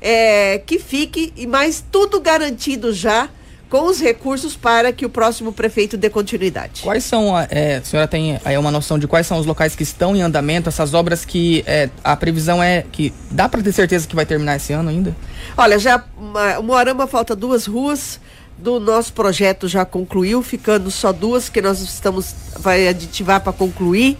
é, 0.00 0.58
que 0.58 0.78
fique, 0.78 1.32
mas 1.46 1.84
tudo 1.92 2.20
garantido 2.20 2.92
já 2.92 3.28
com 3.70 3.86
os 3.86 4.00
recursos 4.00 4.56
para 4.56 4.92
que 4.92 5.06
o 5.06 5.08
próximo 5.08 5.52
prefeito 5.52 5.96
dê 5.96 6.10
continuidade. 6.10 6.82
Quais 6.82 7.04
são, 7.04 7.38
é, 7.48 7.76
a 7.76 7.84
senhora 7.84 8.08
tem 8.08 8.38
aí 8.44 8.58
uma 8.58 8.70
noção 8.70 8.98
de 8.98 9.06
quais 9.06 9.26
são 9.28 9.38
os 9.38 9.46
locais 9.46 9.76
que 9.76 9.84
estão 9.84 10.16
em 10.16 10.20
andamento, 10.20 10.68
essas 10.68 10.92
obras 10.92 11.24
que 11.24 11.62
é, 11.66 11.88
a 12.02 12.16
previsão 12.16 12.60
é 12.60 12.84
que 12.90 13.14
dá 13.30 13.48
para 13.48 13.62
ter 13.62 13.72
certeza 13.72 14.08
que 14.08 14.16
vai 14.16 14.26
terminar 14.26 14.56
esse 14.56 14.72
ano 14.72 14.90
ainda? 14.90 15.16
Olha, 15.56 15.78
já 15.78 16.04
o 16.58 16.62
Moarama 16.62 17.06
falta 17.06 17.36
duas 17.36 17.66
ruas 17.66 18.20
do 18.58 18.80
nosso 18.80 19.12
projeto 19.12 19.68
já 19.68 19.84
concluiu, 19.84 20.42
ficando 20.42 20.90
só 20.90 21.12
duas 21.12 21.48
que 21.48 21.62
nós 21.62 21.80
estamos 21.80 22.34
vai 22.58 22.88
aditivar 22.88 23.40
para 23.40 23.52
concluir. 23.52 24.18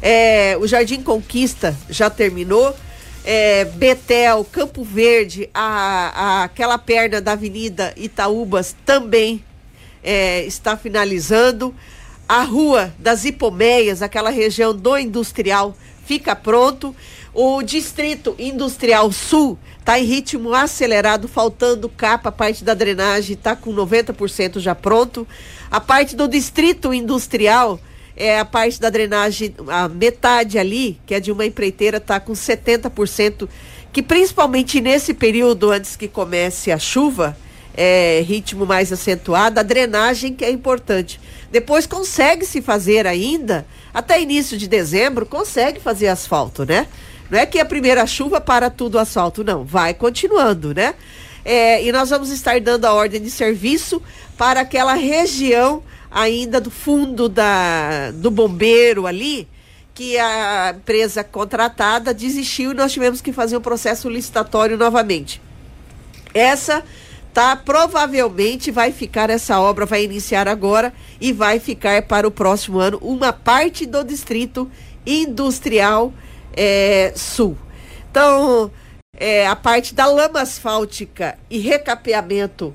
É, 0.00 0.56
o 0.60 0.66
Jardim 0.66 1.02
Conquista 1.02 1.76
já 1.90 2.08
terminou 2.08 2.74
é, 3.24 3.64
Betel, 3.64 4.44
Campo 4.50 4.82
Verde, 4.82 5.48
a, 5.54 6.40
a, 6.40 6.44
aquela 6.44 6.78
perna 6.78 7.20
da 7.20 7.32
Avenida 7.32 7.92
Itaúbas 7.96 8.74
também 8.84 9.44
é, 10.02 10.44
está 10.44 10.76
finalizando. 10.76 11.74
A 12.28 12.42
Rua 12.42 12.92
das 12.98 13.24
Hipomeias, 13.24 14.00
aquela 14.00 14.30
região 14.30 14.74
do 14.74 14.96
industrial, 14.96 15.76
fica 16.04 16.34
pronto. 16.34 16.94
O 17.34 17.62
Distrito 17.62 18.34
Industrial 18.38 19.10
Sul 19.12 19.58
está 19.78 19.98
em 19.98 20.04
ritmo 20.04 20.52
acelerado, 20.52 21.26
faltando 21.28 21.88
capa, 21.88 22.28
a 22.28 22.32
parte 22.32 22.62
da 22.62 22.74
drenagem 22.74 23.34
está 23.34 23.56
com 23.56 23.74
90% 23.74 24.60
já 24.60 24.74
pronto. 24.74 25.26
A 25.70 25.80
parte 25.80 26.14
do 26.14 26.28
Distrito 26.28 26.92
Industrial 26.92 27.80
é 28.22 28.38
a 28.38 28.44
parte 28.44 28.80
da 28.80 28.88
drenagem, 28.88 29.52
a 29.66 29.88
metade 29.88 30.56
ali, 30.56 31.00
que 31.04 31.14
é 31.14 31.18
de 31.18 31.32
uma 31.32 31.44
empreiteira, 31.44 31.96
está 31.96 32.20
com 32.20 32.32
70%, 32.32 33.48
que 33.92 34.00
principalmente 34.00 34.80
nesse 34.80 35.12
período 35.12 35.70
antes 35.72 35.96
que 35.96 36.06
comece 36.06 36.70
a 36.70 36.78
chuva, 36.78 37.36
é, 37.74 38.22
ritmo 38.24 38.64
mais 38.64 38.92
acentuado, 38.92 39.58
a 39.58 39.62
drenagem 39.62 40.34
que 40.34 40.44
é 40.44 40.50
importante. 40.50 41.20
Depois 41.50 41.84
consegue-se 41.84 42.62
fazer 42.62 43.06
ainda, 43.08 43.66
até 43.92 44.20
início 44.20 44.56
de 44.56 44.68
dezembro, 44.68 45.26
consegue 45.26 45.80
fazer 45.80 46.06
asfalto, 46.06 46.64
né? 46.64 46.86
Não 47.28 47.38
é 47.38 47.44
que 47.44 47.58
a 47.58 47.64
primeira 47.64 48.06
chuva 48.06 48.40
para 48.40 48.70
tudo 48.70 48.96
o 48.96 48.98
asfalto, 48.98 49.42
não. 49.42 49.64
Vai 49.64 49.94
continuando, 49.94 50.72
né? 50.72 50.94
É, 51.44 51.82
e 51.82 51.90
nós 51.90 52.10
vamos 52.10 52.30
estar 52.30 52.60
dando 52.60 52.84
a 52.84 52.92
ordem 52.92 53.20
de 53.20 53.30
serviço 53.30 54.00
para 54.38 54.60
aquela 54.60 54.94
região 54.94 55.82
ainda 56.12 56.60
do 56.60 56.70
fundo 56.70 57.28
da, 57.28 58.10
do 58.12 58.30
bombeiro 58.30 59.06
ali, 59.06 59.48
que 59.94 60.18
a 60.18 60.74
empresa 60.76 61.24
contratada 61.24 62.12
desistiu 62.14 62.72
e 62.72 62.74
nós 62.74 62.92
tivemos 62.92 63.20
que 63.20 63.32
fazer 63.32 63.56
um 63.56 63.60
processo 63.60 64.08
licitatório 64.08 64.76
novamente. 64.76 65.40
Essa 66.34 66.82
tá 67.32 67.56
provavelmente 67.56 68.70
vai 68.70 68.92
ficar 68.92 69.30
essa 69.30 69.58
obra 69.58 69.86
vai 69.86 70.04
iniciar 70.04 70.46
agora 70.46 70.92
e 71.18 71.32
vai 71.32 71.58
ficar 71.58 72.02
para 72.02 72.28
o 72.28 72.30
próximo 72.30 72.78
ano 72.78 72.98
uma 73.00 73.32
parte 73.32 73.86
do 73.86 74.04
distrito 74.04 74.70
industrial 75.06 76.12
é, 76.54 77.12
sul. 77.16 77.56
Então 78.10 78.70
é, 79.16 79.46
a 79.46 79.56
parte 79.56 79.94
da 79.94 80.06
lama 80.06 80.40
asfáltica 80.40 81.38
e 81.48 81.58
recapeamento 81.58 82.74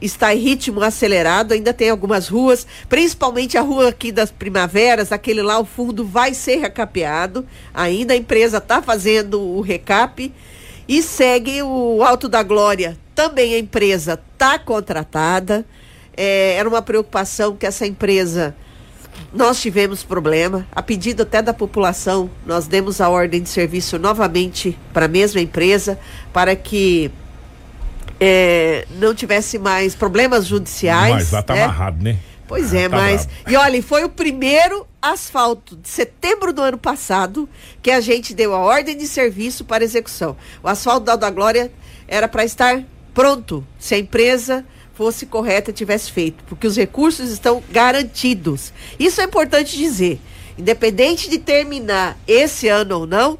está 0.00 0.34
em 0.34 0.38
ritmo 0.38 0.82
acelerado, 0.82 1.54
ainda 1.54 1.72
tem 1.72 1.90
algumas 1.90 2.28
ruas, 2.28 2.66
principalmente 2.88 3.56
a 3.56 3.62
rua 3.62 3.88
aqui 3.88 4.12
das 4.12 4.30
Primaveras, 4.30 5.12
aquele 5.12 5.42
lá 5.42 5.54
ao 5.54 5.64
fundo 5.64 6.04
vai 6.04 6.34
ser 6.34 6.56
recapeado. 6.56 7.46
Ainda 7.72 8.14
a 8.14 8.16
empresa 8.16 8.58
está 8.58 8.82
fazendo 8.82 9.40
o 9.40 9.60
recap 9.60 10.32
e 10.88 11.02
segue 11.02 11.62
o 11.62 12.02
Alto 12.02 12.28
da 12.28 12.42
Glória. 12.42 12.96
Também 13.14 13.54
a 13.54 13.58
empresa 13.58 14.20
está 14.32 14.58
contratada. 14.58 15.64
É, 16.16 16.54
era 16.54 16.68
uma 16.68 16.82
preocupação 16.82 17.56
que 17.56 17.66
essa 17.66 17.86
empresa 17.86 18.54
nós 19.32 19.60
tivemos 19.60 20.02
problema. 20.02 20.66
A 20.72 20.82
pedido 20.82 21.22
até 21.22 21.42
da 21.42 21.52
população, 21.52 22.30
nós 22.44 22.66
demos 22.66 23.00
a 23.00 23.08
ordem 23.08 23.42
de 23.42 23.48
serviço 23.48 23.98
novamente 23.98 24.78
para 24.92 25.06
a 25.06 25.08
mesma 25.08 25.40
empresa 25.40 25.98
para 26.32 26.54
que 26.54 27.10
é, 28.20 28.86
não 28.98 29.14
tivesse 29.14 29.58
mais 29.58 29.94
problemas 29.94 30.46
judiciais. 30.46 31.12
Mas 31.14 31.30
lá 31.30 31.42
tá 31.42 31.54
né? 31.54 31.64
amarrado, 31.64 32.02
né? 32.02 32.18
Pois 32.48 32.72
Ah, 32.72 32.78
é, 32.78 32.88
tá 32.88 32.96
mas. 32.96 33.26
brabo. 33.26 33.50
E 33.50 33.56
olha, 33.56 33.82
foi 33.82 34.04
o 34.04 34.08
primeiro 34.08 34.86
asfalto 35.02 35.76
de 35.76 35.88
setembro 35.88 36.52
do 36.52 36.62
ano 36.62 36.78
passado 36.78 37.48
que 37.82 37.90
a 37.90 38.00
gente 38.00 38.34
deu 38.34 38.54
a 38.54 38.58
ordem 38.58 38.96
de 38.96 39.06
serviço 39.06 39.64
para 39.64 39.84
execução. 39.84 40.36
O 40.62 40.68
asfalto 40.68 41.06
da 41.06 41.12
Alda 41.12 41.30
Glória 41.30 41.72
era 42.08 42.28
para 42.28 42.44
estar 42.44 42.82
pronto 43.12 43.66
se 43.78 43.94
a 43.94 43.98
empresa 43.98 44.64
fosse 44.94 45.26
correta 45.26 45.70
e 45.70 45.74
tivesse 45.74 46.10
feito, 46.10 46.42
porque 46.44 46.66
os 46.66 46.76
recursos 46.76 47.30
estão 47.30 47.62
garantidos. 47.70 48.72
Isso 48.98 49.20
é 49.20 49.24
importante 49.24 49.76
dizer. 49.76 50.20
Independente 50.56 51.28
de 51.28 51.38
terminar 51.38 52.16
esse 52.26 52.66
ano 52.68 53.00
ou 53.00 53.06
não, 53.06 53.38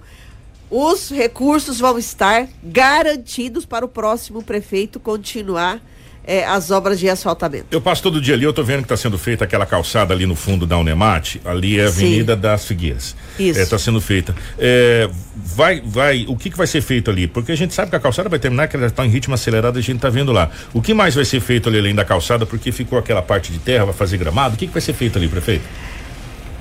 os 0.71 1.11
recursos 1.11 1.79
vão 1.79 1.99
estar 1.99 2.49
garantidos 2.63 3.65
para 3.65 3.85
o 3.85 3.89
próximo 3.89 4.43
prefeito 4.43 4.99
continuar 4.99 5.81
eh, 6.27 6.45
as 6.45 6.71
obras 6.71 6.99
de 6.99 7.09
asfaltamento. 7.09 7.67
Eu 7.71 7.81
passo 7.81 8.03
todo 8.03 8.21
dia 8.21 8.35
ali, 8.35 8.45
eu 8.45 8.53
tô 8.53 8.65
vendo 8.65 8.79
que 8.79 8.85
está 8.87 8.97
sendo 8.97 9.17
feita 9.17 9.45
aquela 9.45 9.65
calçada 9.65 10.13
ali 10.13 10.27
no 10.27 10.35
fundo 10.35 10.67
da 10.67 10.77
Unemate, 10.77 11.41
ali 11.45 11.79
é 11.79 11.85
a 11.85 11.93
Sim. 11.93 12.07
Avenida 12.07 12.35
das 12.35 12.65
Figueiras. 12.65 13.15
Isso. 13.39 13.61
Está 13.61 13.79
sendo 13.79 14.01
feita. 14.01 14.35
É, 14.59 15.09
vai, 15.37 15.81
vai, 15.81 16.27
o 16.29 16.37
que 16.37 16.51
que 16.51 16.57
vai 16.57 16.67
ser 16.67 16.81
feito 16.81 17.11
ali? 17.11 17.29
Porque 17.29 17.53
a 17.53 17.57
gente 17.57 17.73
sabe 17.73 17.91
que 17.91 17.97
a 17.97 18.01
calçada 18.01 18.29
vai 18.29 18.39
terminar, 18.39 18.67
que 18.67 18.77
ela 18.77 18.87
está 18.87 19.07
em 19.07 19.09
ritmo 19.09 19.35
acelerado, 19.35 19.79
a 19.79 19.83
gente 19.83 20.01
tá 20.01 20.11
vendo 20.11 20.33
lá. 20.33 20.51
O 20.75 20.83
que 20.83 20.93
mais 20.93 21.15
vai 21.15 21.25
ser 21.25 21.41
feito 21.41 21.69
ali 21.69 21.79
além 21.79 21.95
da 21.95 22.05
calçada? 22.05 22.45
Porque 22.45 22.73
ficou 22.73 22.99
aquela 22.99 23.23
parte 23.23 23.53
de 23.53 23.59
terra, 23.61 23.85
vai 23.85 23.95
fazer 23.95 24.19
gramado. 24.19 24.57
O 24.57 24.59
que 24.59 24.67
que 24.67 24.73
vai 24.73 24.83
ser 24.83 24.95
feito 24.95 25.17
ali, 25.17 25.29
prefeito? 25.29 25.65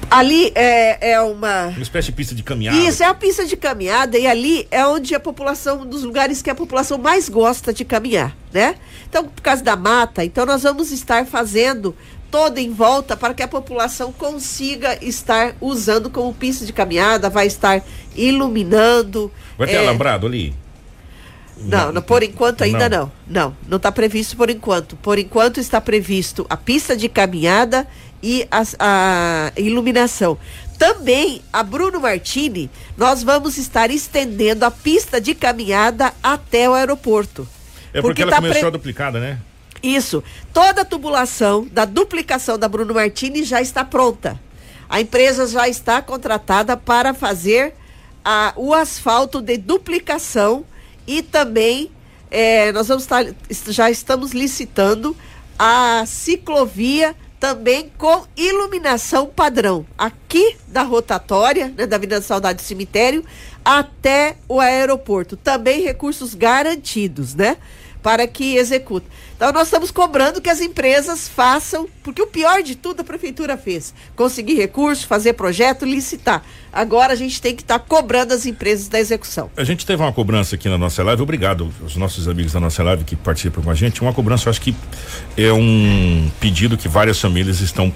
Ali 0.09 0.51
é, 0.55 1.11
é 1.11 1.21
uma. 1.21 1.67
Uma 1.67 1.81
espécie 1.81 2.07
de 2.07 2.11
pista 2.13 2.35
de 2.35 2.43
caminhada. 2.43 2.77
Isso, 2.77 3.03
é 3.03 3.05
a 3.05 3.13
pista 3.13 3.45
de 3.45 3.57
caminhada 3.57 4.17
e 4.17 4.27
ali 4.27 4.67
é 4.69 4.85
onde 4.85 5.13
a 5.15 5.19
população, 5.19 5.81
um 5.81 5.85
dos 5.85 6.03
lugares 6.03 6.41
que 6.41 6.49
a 6.49 6.55
população 6.55 6.97
mais 6.97 7.27
gosta 7.27 7.73
de 7.73 7.83
caminhar, 7.83 8.35
né? 8.53 8.75
Então, 9.09 9.25
por 9.25 9.41
causa 9.41 9.63
da 9.63 9.75
mata, 9.75 10.23
então 10.23 10.45
nós 10.45 10.63
vamos 10.63 10.91
estar 10.91 11.25
fazendo 11.25 11.95
toda 12.29 12.59
em 12.59 12.71
volta 12.71 13.15
para 13.15 13.33
que 13.33 13.41
a 13.41 13.47
população 13.47 14.11
consiga 14.11 14.97
estar 15.01 15.55
usando 15.61 16.09
como 16.09 16.33
pista 16.33 16.65
de 16.65 16.73
caminhada, 16.73 17.29
vai 17.29 17.47
estar 17.47 17.81
iluminando. 18.15 19.31
Vai 19.57 19.67
ter 19.67 19.75
é, 19.75 19.77
alambrado 19.79 20.27
ali? 20.27 20.53
Não, 21.57 21.91
não, 21.91 22.01
por 22.01 22.21
enquanto 22.21 22.63
ainda 22.63 22.89
Não. 22.89 22.99
não. 22.99 23.11
Não, 23.27 23.57
não 23.69 23.77
está 23.77 23.91
previsto 23.91 24.35
por 24.35 24.49
enquanto. 24.49 24.95
Por 24.97 25.17
enquanto 25.17 25.59
está 25.59 25.79
previsto 25.79 26.45
a 26.49 26.57
pista 26.57 26.95
de 26.95 27.07
caminhada 27.07 27.87
e 28.21 28.47
as- 28.51 28.75
a, 28.79 29.51
iluminação. 29.57 30.37
Também 30.77 31.41
a 31.53 31.63
Bruno 31.63 31.99
Martini, 32.01 32.69
nós 32.97 33.23
vamos 33.23 33.57
estar 33.57 33.89
estendendo 33.89 34.65
a 34.65 34.71
pista 34.71 35.21
de 35.21 35.33
caminhada 35.33 36.13
até 36.21 36.69
o 36.69 36.73
aeroporto. 36.73 37.47
É 37.93 38.01
porque, 38.01 38.21
ela 38.23 38.31
tá 38.31 38.37
começou 38.37 38.59
pre- 38.59 38.67
a 38.67 38.71
duplicada, 38.71 39.19
né? 39.19 39.39
isso. 39.81 40.23
Toda 40.51 40.81
a 40.81 40.85
tubulação 40.85 41.67
da 41.71 41.85
duplicação 41.85 42.57
da 42.57 42.67
Bruno 42.67 42.93
Martini 42.93 43.43
já 43.43 43.61
está 43.61 43.85
pronta. 43.85 44.39
A 44.89 44.99
empresa 44.99 45.47
já 45.47 45.67
está 45.69 46.01
contratada 46.01 46.75
para 46.75 47.13
fazer 47.13 47.73
a- 48.23 48.51
o 48.55 48.73
asfalto 48.73 49.41
de 49.41 49.57
duplicação 49.57 50.65
e 51.07 51.21
também 51.21 51.91
eh, 52.31 52.71
nós 52.73 52.87
vamos 52.89 53.03
estar, 53.03 53.23
est- 53.49 53.71
já 53.71 53.89
estamos 53.89 54.31
licitando 54.31 55.15
a 55.57 56.03
ciclovia 56.05 57.15
também 57.45 57.91
com 57.95 58.25
iluminação 58.35 59.27
padrão 59.27 59.85
aqui 59.95 60.57
da 60.67 60.81
rotatória, 60.81 61.71
né, 61.77 61.85
da 61.85 61.95
Avenida 61.95 62.19
da 62.19 62.25
Saudade 62.25 62.63
Cemitério 62.63 63.23
até 63.63 64.37
o 64.49 64.59
aeroporto. 64.59 65.37
Também 65.37 65.83
recursos 65.83 66.33
garantidos, 66.33 67.35
né? 67.35 67.57
para 68.05 68.27
que 68.27 68.55
execute. 68.55 69.07
Então 69.35 69.51
nós 69.51 69.67
estamos 69.67 69.91
cobrando 69.91 70.41
que 70.41 70.49
as 70.49 70.61
empresas 70.61 71.27
façam, 71.27 71.89
porque 72.01 72.21
o 72.21 72.27
pior 72.27 72.63
de 72.63 72.73
tudo 72.73 73.01
a 73.01 73.03
prefeitura 73.03 73.57
fez, 73.57 73.93
conseguir 74.15 74.55
recurso, 74.55 75.05
fazer 75.07 75.33
projeto, 75.33 75.85
licitar. 75.85 76.41
Agora 76.71 77.11
a 77.11 77.15
gente 77.17 77.41
tem 77.41 77.53
que 77.53 77.61
estar 77.61 77.79
cobrando 77.79 78.33
as 78.33 78.45
empresas 78.45 78.87
da 78.87 78.97
execução. 78.97 79.51
A 79.57 79.63
gente 79.65 79.85
teve 79.85 80.01
uma 80.01 80.13
cobrança 80.13 80.55
aqui 80.55 80.69
na 80.69 80.77
nossa 80.77 81.03
live, 81.03 81.21
obrigado 81.21 81.69
aos 81.81 81.97
nossos 81.97 82.29
amigos 82.29 82.53
da 82.53 82.61
nossa 82.61 82.81
live 82.81 83.03
que 83.03 83.17
participam 83.17 83.61
com 83.61 83.69
a 83.69 83.75
gente. 83.75 84.01
Uma 84.01 84.13
cobrança, 84.13 84.47
eu 84.47 84.51
acho 84.51 84.61
que 84.61 84.73
é 85.37 85.51
um 85.51 86.31
pedido 86.39 86.77
que 86.77 86.87
várias 86.87 87.19
famílias 87.19 87.59
estão 87.59 87.91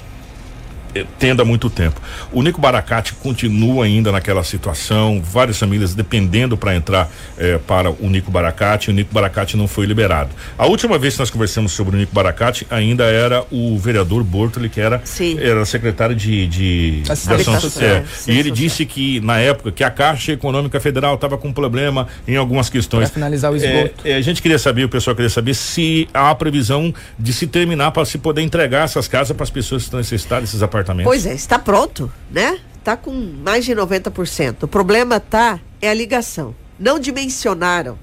eh, 0.96 1.06
tendo 1.18 1.42
há 1.42 1.46
muito 1.46 1.70
tempo. 1.70 2.02
O 2.32 2.42
Nico 2.42 2.60
Baracate 2.60 3.14
continua 3.14 3.86
ainda 3.86 4.12
naquela 4.12 4.44
situação, 4.44 5.22
várias 5.22 5.58
famílias 5.58 5.94
dependendo 5.94 6.58
para 6.58 6.76
entrar 6.76 7.10
eh, 7.38 7.60
para 7.68 7.90
o 7.92 8.10
Nico 8.10 8.32
Baracate, 8.32 8.90
o 8.90 8.94
Nico 8.94 9.14
Baracate 9.14 9.56
não 9.58 9.68
foi 9.68 9.86
liberado. 9.86 10.30
A 10.58 10.66
última 10.66 10.98
vez 10.98 11.14
que 11.14 11.20
nós 11.20 11.30
conversamos 11.30 11.72
sobre 11.72 11.96
o 11.96 12.00
Nico 12.00 12.14
Baracate 12.14 12.66
ainda 12.70 13.04
era 13.06 13.44
o 13.52 13.78
vereador 13.78 14.24
Bortoli, 14.24 14.70
que 14.70 14.82
era, 14.82 15.02
Sim. 15.04 15.38
era 15.40 15.64
secretário 15.66 16.16
de, 16.16 16.48
de, 16.48 17.02
de 17.02 17.12
ação 17.12 17.60
social. 17.60 17.90
é, 17.90 18.04
E 18.28 18.32
ele 18.32 18.50
social. 18.50 18.56
disse 18.56 18.86
que 18.86 19.20
na 19.22 19.40
época 19.40 19.72
que 19.72 19.84
a 19.84 19.92
Caixa 19.92 20.32
Econômica 20.32 20.80
Federal 20.80 21.16
estava 21.16 21.38
com 21.38 21.52
problema 21.54 22.08
em 22.28 22.36
algumas 22.36 22.70
questões. 22.70 23.10
Pra 23.10 23.14
finalizar 23.14 23.52
o 23.52 23.56
esgoto. 23.56 24.02
É, 24.04 24.12
é, 24.12 24.16
a 24.16 24.22
gente 24.22 24.42
queria 24.42 24.60
saber, 24.60 24.86
o 24.86 24.90
pessoal 24.90 25.16
queria 25.16 25.30
saber 25.30 25.54
se 25.54 26.08
há 26.14 26.30
a 26.30 26.36
previsão 26.36 26.94
de 27.18 27.34
se 27.34 27.48
terminar 27.48 27.92
para 27.92 28.06
se 28.06 28.18
poder 28.18 28.42
entregar 28.42 28.86
essas 28.86 29.08
casas 29.08 29.36
para 29.36 29.44
as 29.44 29.50
pessoas 29.50 29.84
que 29.84 29.88
estão 29.88 30.00
necessitadas 30.00 30.46
desses 30.46 30.62
apartamentos. 30.64 30.79
Pois 31.04 31.26
é, 31.26 31.34
está 31.34 31.58
pronto, 31.60 32.12
né? 32.32 32.60
Está 32.78 32.96
com 32.96 33.12
mais 33.12 33.66
de 33.66 33.74
90%. 33.74 34.64
O 34.64 34.68
problema 34.68 35.20
tá 35.20 35.60
é 35.82 35.90
a 35.90 35.94
ligação. 35.94 36.56
Não 36.80 37.00
dimensionaram 37.00 37.98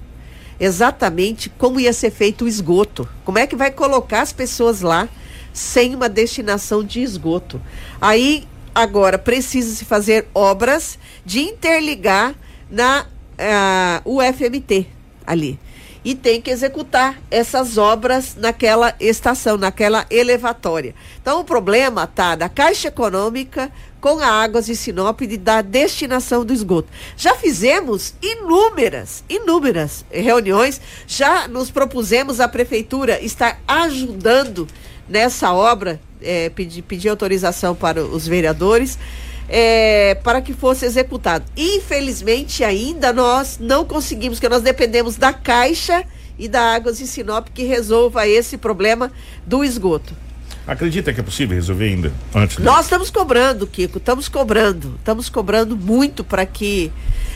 exatamente 0.59 1.49
como 1.49 1.79
ia 1.79 1.93
ser 1.93 2.11
feito 2.11 2.45
o 2.45 2.47
esgoto. 2.47 3.07
Como 3.23 3.37
é 3.37 3.47
que 3.47 3.55
vai 3.55 3.71
colocar 3.71 4.21
as 4.21 4.33
pessoas 4.33 4.81
lá 4.81 5.07
sem 5.53 5.95
uma 5.95 6.09
destinação 6.09 6.83
de 6.83 7.01
esgoto? 7.01 7.61
Aí 7.99 8.47
agora 8.73 9.17
precisa 9.17 9.75
se 9.75 9.85
fazer 9.85 10.27
obras 10.33 10.97
de 11.25 11.39
interligar 11.39 12.35
na 12.69 13.05
ah, 13.37 14.01
UFMT 14.05 14.87
ali. 15.25 15.59
E 16.07 16.15
tem 16.15 16.41
que 16.41 16.49
executar 16.49 17.19
essas 17.29 17.77
obras 17.77 18.33
naquela 18.37 18.95
estação, 18.97 19.57
naquela 19.57 20.05
elevatória. 20.09 20.95
Então 21.21 21.41
o 21.41 21.43
problema 21.43 22.05
está 22.05 22.33
da 22.33 22.47
Caixa 22.47 22.87
Econômica 22.87 23.69
com 23.99 24.17
a 24.19 24.27
Águas 24.27 24.67
de 24.67 24.73
Sinop 24.77 25.19
de, 25.19 25.35
da 25.35 25.61
destinação 25.61 26.45
do 26.45 26.53
esgoto. 26.53 26.87
Já 27.17 27.35
fizemos 27.35 28.13
inúmeras, 28.21 29.21
inúmeras 29.27 30.05
reuniões, 30.09 30.79
já 31.05 31.45
nos 31.45 31.69
propusemos 31.69 32.39
a 32.39 32.47
prefeitura 32.47 33.21
estar 33.21 33.59
ajudando 33.67 34.65
nessa 35.09 35.51
obra, 35.51 35.99
é, 36.21 36.49
pedir, 36.49 36.83
pedir 36.83 37.09
autorização 37.09 37.75
para 37.75 38.01
os 38.01 38.25
vereadores. 38.25 38.97
É, 39.49 40.15
para 40.23 40.41
que 40.41 40.53
fosse 40.53 40.85
executado. 40.85 41.45
Infelizmente, 41.55 42.63
ainda 42.63 43.13
nós 43.13 43.57
não 43.59 43.85
conseguimos, 43.85 44.37
porque 44.37 44.49
nós 44.49 44.61
dependemos 44.61 45.15
da 45.15 45.31
Caixa 45.33 46.03
e 46.37 46.47
da 46.47 46.75
Águas 46.75 46.97
de 46.97 47.07
Sinop 47.07 47.47
que 47.53 47.63
resolva 47.63 48.27
esse 48.27 48.57
problema 48.57 49.11
do 49.45 49.63
esgoto. 49.63 50.13
Acredita 50.67 51.13
que 51.13 51.21
é 51.21 51.23
possível 51.23 51.55
resolver 51.55 51.85
ainda 51.85 52.11
antes? 52.35 52.57
Nós 52.57 52.85
estamos 52.85 53.09
cobrando, 53.09 53.65
Kiko, 53.65 53.99
estamos 53.99 54.27
cobrando, 54.27 54.95
estamos 54.99 55.29
cobrando 55.29 55.77
muito 55.77 56.25
para 56.25 56.45
que, 56.45 56.91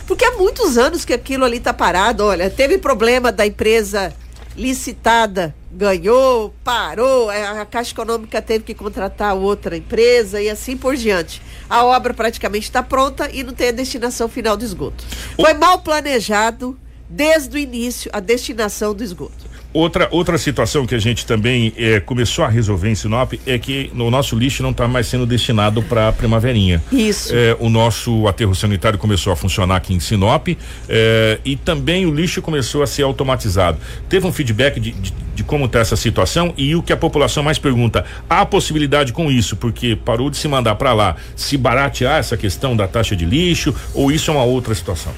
porque 0.06 0.26
há 0.26 0.32
muitos 0.34 0.78
anos 0.78 1.06
que 1.06 1.14
aquilo 1.14 1.46
ali 1.46 1.56
está 1.56 1.74
parado. 1.74 2.26
Olha, 2.26 2.50
teve 2.50 2.78
problema 2.78 3.32
da 3.32 3.48
empresa 3.48 4.14
licitada, 4.54 5.56
ganhou, 5.72 6.54
parou, 6.62 7.30
a 7.30 7.66
Caixa 7.66 7.94
Econômica 7.94 8.42
teve 8.42 8.66
que 8.66 8.74
contratar 8.74 9.34
outra 9.34 9.78
empresa 9.78 10.42
e 10.42 10.50
assim 10.50 10.76
por 10.76 10.98
diante. 10.98 11.42
A 11.72 11.86
obra 11.86 12.14
praticamente 12.14 12.66
está 12.66 12.84
pronta 12.84 13.30
e 13.32 13.44
não 13.44 13.54
tem 13.54 13.70
a 13.70 13.72
destinação 13.72 14.28
final 14.28 14.58
do 14.58 14.66
esgoto. 14.66 15.06
Foi 15.38 15.54
mal 15.54 15.80
planejado 15.80 16.78
desde 17.10 17.56
o 17.56 17.58
início 17.58 18.12
a 18.14 18.20
destinação 18.20 18.94
do 18.94 19.02
esgoto. 19.02 19.50
Outra, 19.74 20.10
outra 20.12 20.38
situação 20.38 20.86
que 20.86 20.94
a 20.94 21.00
gente 21.00 21.26
também 21.26 21.72
é, 21.78 22.02
começou 22.02 22.44
a 22.44 22.50
resolver 22.50 22.90
em 22.90 22.96
Sinop 22.96 23.34
é 23.46 23.58
que 23.58 23.90
o 23.96 24.12
nosso 24.12 24.36
lixo 24.36 24.62
não 24.62 24.72
está 24.72 24.86
mais 24.86 25.08
sendo 25.08 25.26
destinado 25.26 25.82
para 25.82 26.10
a 26.10 26.12
primaverinha. 26.12 26.84
Isso. 26.92 27.34
É, 27.34 27.56
o 27.58 27.70
nosso 27.70 28.28
aterro 28.28 28.54
sanitário 28.54 29.00
começou 29.00 29.32
a 29.32 29.36
funcionar 29.36 29.78
aqui 29.78 29.94
em 29.94 30.00
Sinop 30.00 30.50
é, 30.90 31.40
e 31.46 31.56
também 31.56 32.06
o 32.06 32.14
lixo 32.14 32.42
começou 32.42 32.84
a 32.84 32.88
ser 32.88 33.04
automatizado. 33.04 33.78
Teve 34.10 34.28
um 34.28 34.34
feedback 34.34 34.78
de, 34.78 34.92
de, 34.92 35.14
de 35.36 35.44
como 35.44 35.66
está 35.66 35.80
essa 35.80 35.96
situação 35.96 36.54
e 36.58 36.76
o 36.76 36.84
que 36.84 36.92
a 36.92 36.98
população 36.98 37.42
mais 37.42 37.58
pergunta: 37.58 38.04
há 38.30 38.46
possibilidade 38.46 39.14
com 39.14 39.32
isso? 39.32 39.56
Porque 39.56 39.96
parou 39.96 40.30
de 40.30 40.36
se 40.36 40.50
mandar 40.50 40.76
para 40.76 40.92
lá, 40.92 41.16
se 41.34 41.56
baratear 41.56 42.20
essa 42.20 42.36
questão 42.36 42.76
da 42.76 42.90
taxa 42.90 43.16
de 43.16 43.24
lixo 43.26 43.74
ou 43.94 44.12
isso 44.12 44.32
é 44.32 44.34
uma 44.34 44.44
outra 44.44 44.76
situação? 44.76 45.14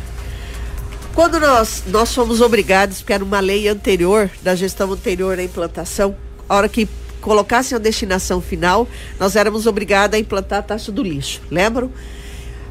Quando 1.15 1.39
nós, 1.39 1.83
nós 1.87 2.13
fomos 2.13 2.41
obrigados, 2.41 2.97
porque 2.97 3.13
era 3.13 3.23
uma 3.23 3.39
lei 3.39 3.67
anterior, 3.67 4.31
da 4.41 4.55
gestão 4.55 4.91
anterior 4.91 5.37
à 5.37 5.43
implantação, 5.43 6.15
a 6.49 6.55
hora 6.55 6.67
que 6.67 6.89
colocassem 7.21 7.75
a 7.75 7.79
destinação 7.79 8.41
final, 8.41 8.87
nós 9.19 9.35
éramos 9.35 9.67
obrigados 9.67 10.17
a 10.17 10.19
implantar 10.19 10.59
a 10.59 10.63
taxa 10.63 10.91
do 10.91 11.03
lixo, 11.03 11.39
lembram? 11.51 11.91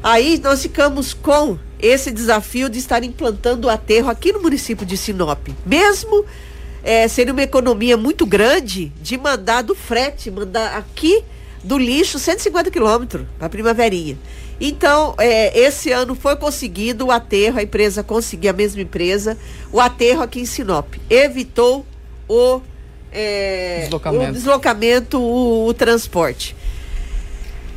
Aí 0.03 0.41
nós 0.43 0.61
ficamos 0.61 1.13
com 1.13 1.57
esse 1.79 2.11
desafio 2.11 2.67
de 2.69 2.79
estar 2.79 3.01
implantando 3.01 3.67
o 3.67 3.69
aterro 3.69 4.09
aqui 4.09 4.33
no 4.33 4.41
município 4.41 4.85
de 4.85 4.97
Sinop. 4.97 5.47
Mesmo 5.65 6.25
é, 6.83 7.07
sendo 7.07 7.31
uma 7.31 7.43
economia 7.43 7.95
muito 7.95 8.25
grande 8.25 8.91
de 9.01 9.17
mandar 9.17 9.61
do 9.61 9.73
frete, 9.73 10.29
mandar 10.29 10.77
aqui 10.77 11.23
do 11.63 11.77
lixo 11.77 12.19
150 12.19 12.69
quilômetros 12.69 13.25
para 13.39 13.47
Primaverinha. 13.47 14.17
Então, 14.65 15.13
é, 15.17 15.59
esse 15.59 15.91
ano 15.91 16.15
foi 16.15 16.37
conseguido 16.37 17.07
o 17.07 17.11
aterro, 17.11 17.59
a 17.59 17.63
empresa 17.63 18.01
conseguiu, 18.01 18.49
a 18.49 18.53
mesma 18.53 18.81
empresa, 18.81 19.37
o 19.73 19.81
aterro 19.81 20.21
aqui 20.21 20.39
em 20.39 20.45
Sinop. 20.45 20.93
Evitou 21.09 21.85
o, 22.29 22.61
é, 23.11 23.81
deslocamento, 23.81 24.29
o, 24.29 24.31
deslocamento 24.31 25.19
o, 25.19 25.67
o, 25.67 25.73
transporte. 25.73 26.55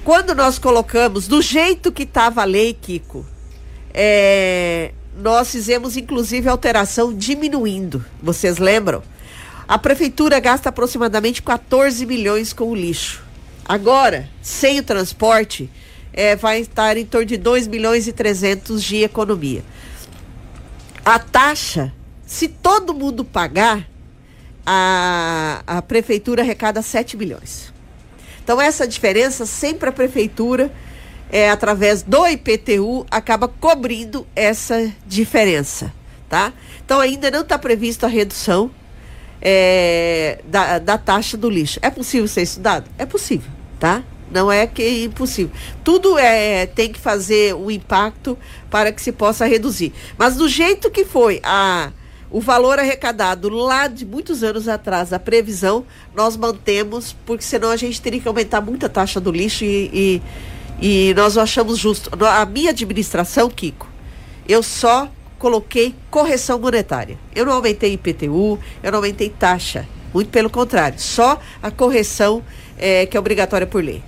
Quando 0.04 0.32
nós 0.32 0.60
colocamos, 0.60 1.26
do 1.26 1.42
jeito 1.42 1.90
que 1.90 2.04
estava 2.04 2.42
a 2.42 2.44
lei, 2.44 2.72
Kiko, 2.72 3.26
é, 3.92 4.92
nós 5.18 5.50
fizemos 5.50 5.96
inclusive 5.96 6.48
alteração 6.48 7.12
diminuindo. 7.12 8.04
Vocês 8.22 8.58
lembram? 8.58 9.02
A 9.66 9.76
prefeitura 9.76 10.38
gasta 10.38 10.68
aproximadamente 10.68 11.42
14 11.42 12.06
milhões 12.06 12.52
com 12.52 12.70
o 12.70 12.76
lixo. 12.76 13.24
Agora, 13.64 14.28
sem 14.40 14.78
o 14.78 14.84
transporte, 14.84 15.68
é, 16.16 16.34
vai 16.34 16.60
estar 16.60 16.96
em 16.96 17.04
torno 17.04 17.26
de 17.26 17.36
2 17.36 17.68
milhões 17.68 18.08
e 18.08 18.12
300 18.12 18.82
de 18.82 19.04
economia. 19.04 19.62
A 21.04 21.18
taxa, 21.18 21.92
se 22.26 22.48
todo 22.48 22.94
mundo 22.94 23.22
pagar, 23.22 23.86
a, 24.64 25.62
a 25.66 25.82
prefeitura 25.82 26.42
arrecada 26.42 26.82
7 26.82 27.16
milhões. 27.16 27.72
Então, 28.42 28.60
essa 28.60 28.88
diferença, 28.88 29.44
sempre 29.44 29.88
a 29.90 29.92
prefeitura, 29.92 30.72
é, 31.30 31.50
através 31.50 32.02
do 32.02 32.26
IPTU, 32.26 33.06
acaba 33.10 33.46
cobrindo 33.46 34.26
essa 34.34 34.90
diferença. 35.06 35.92
Tá? 36.28 36.52
Então, 36.84 36.98
ainda 36.98 37.30
não 37.30 37.42
está 37.42 37.56
prevista 37.58 38.06
a 38.06 38.08
redução 38.08 38.70
é, 39.40 40.40
da, 40.44 40.78
da 40.78 40.98
taxa 40.98 41.36
do 41.36 41.48
lixo. 41.48 41.78
É 41.82 41.90
possível 41.90 42.26
ser 42.26 42.42
estudado? 42.42 42.90
É 42.98 43.06
possível, 43.06 43.50
tá? 43.78 44.02
Não 44.30 44.50
é 44.50 44.66
que 44.66 44.82
é 44.82 45.04
impossível. 45.04 45.52
Tudo 45.84 46.18
é 46.18 46.66
tem 46.66 46.92
que 46.92 46.98
fazer 46.98 47.54
um 47.54 47.70
impacto 47.70 48.36
para 48.70 48.90
que 48.90 49.00
se 49.00 49.12
possa 49.12 49.46
reduzir. 49.46 49.92
Mas 50.18 50.36
do 50.36 50.48
jeito 50.48 50.90
que 50.90 51.04
foi 51.04 51.40
a 51.44 51.92
o 52.28 52.40
valor 52.40 52.78
arrecadado 52.78 53.48
lá 53.48 53.86
de 53.86 54.04
muitos 54.04 54.42
anos 54.42 54.68
atrás, 54.68 55.12
a 55.12 55.18
previsão, 55.18 55.86
nós 56.14 56.36
mantemos, 56.36 57.14
porque 57.24 57.44
senão 57.44 57.70
a 57.70 57.76
gente 57.76 58.02
teria 58.02 58.20
que 58.20 58.26
aumentar 58.26 58.60
muito 58.60 58.84
a 58.84 58.88
taxa 58.88 59.20
do 59.20 59.30
lixo 59.30 59.64
e, 59.64 60.20
e, 60.80 61.10
e 61.10 61.14
nós 61.14 61.38
achamos 61.38 61.78
justo. 61.78 62.10
A 62.24 62.44
minha 62.44 62.70
administração, 62.70 63.48
Kiko, 63.48 63.88
eu 64.48 64.62
só 64.62 65.08
coloquei 65.38 65.94
correção 66.10 66.58
monetária. 66.58 67.18
Eu 67.34 67.46
não 67.46 67.52
aumentei 67.52 67.92
IPTU, 67.92 68.58
eu 68.82 68.90
não 68.90 68.98
aumentei 68.98 69.30
taxa. 69.30 69.86
Muito 70.12 70.30
pelo 70.30 70.48
contrário, 70.48 70.98
só 70.98 71.38
a 71.62 71.70
correção 71.70 72.42
é, 72.78 73.06
que 73.06 73.16
é 73.16 73.20
obrigatória 73.20 73.66
por 73.66 73.82
lei. 73.82 74.02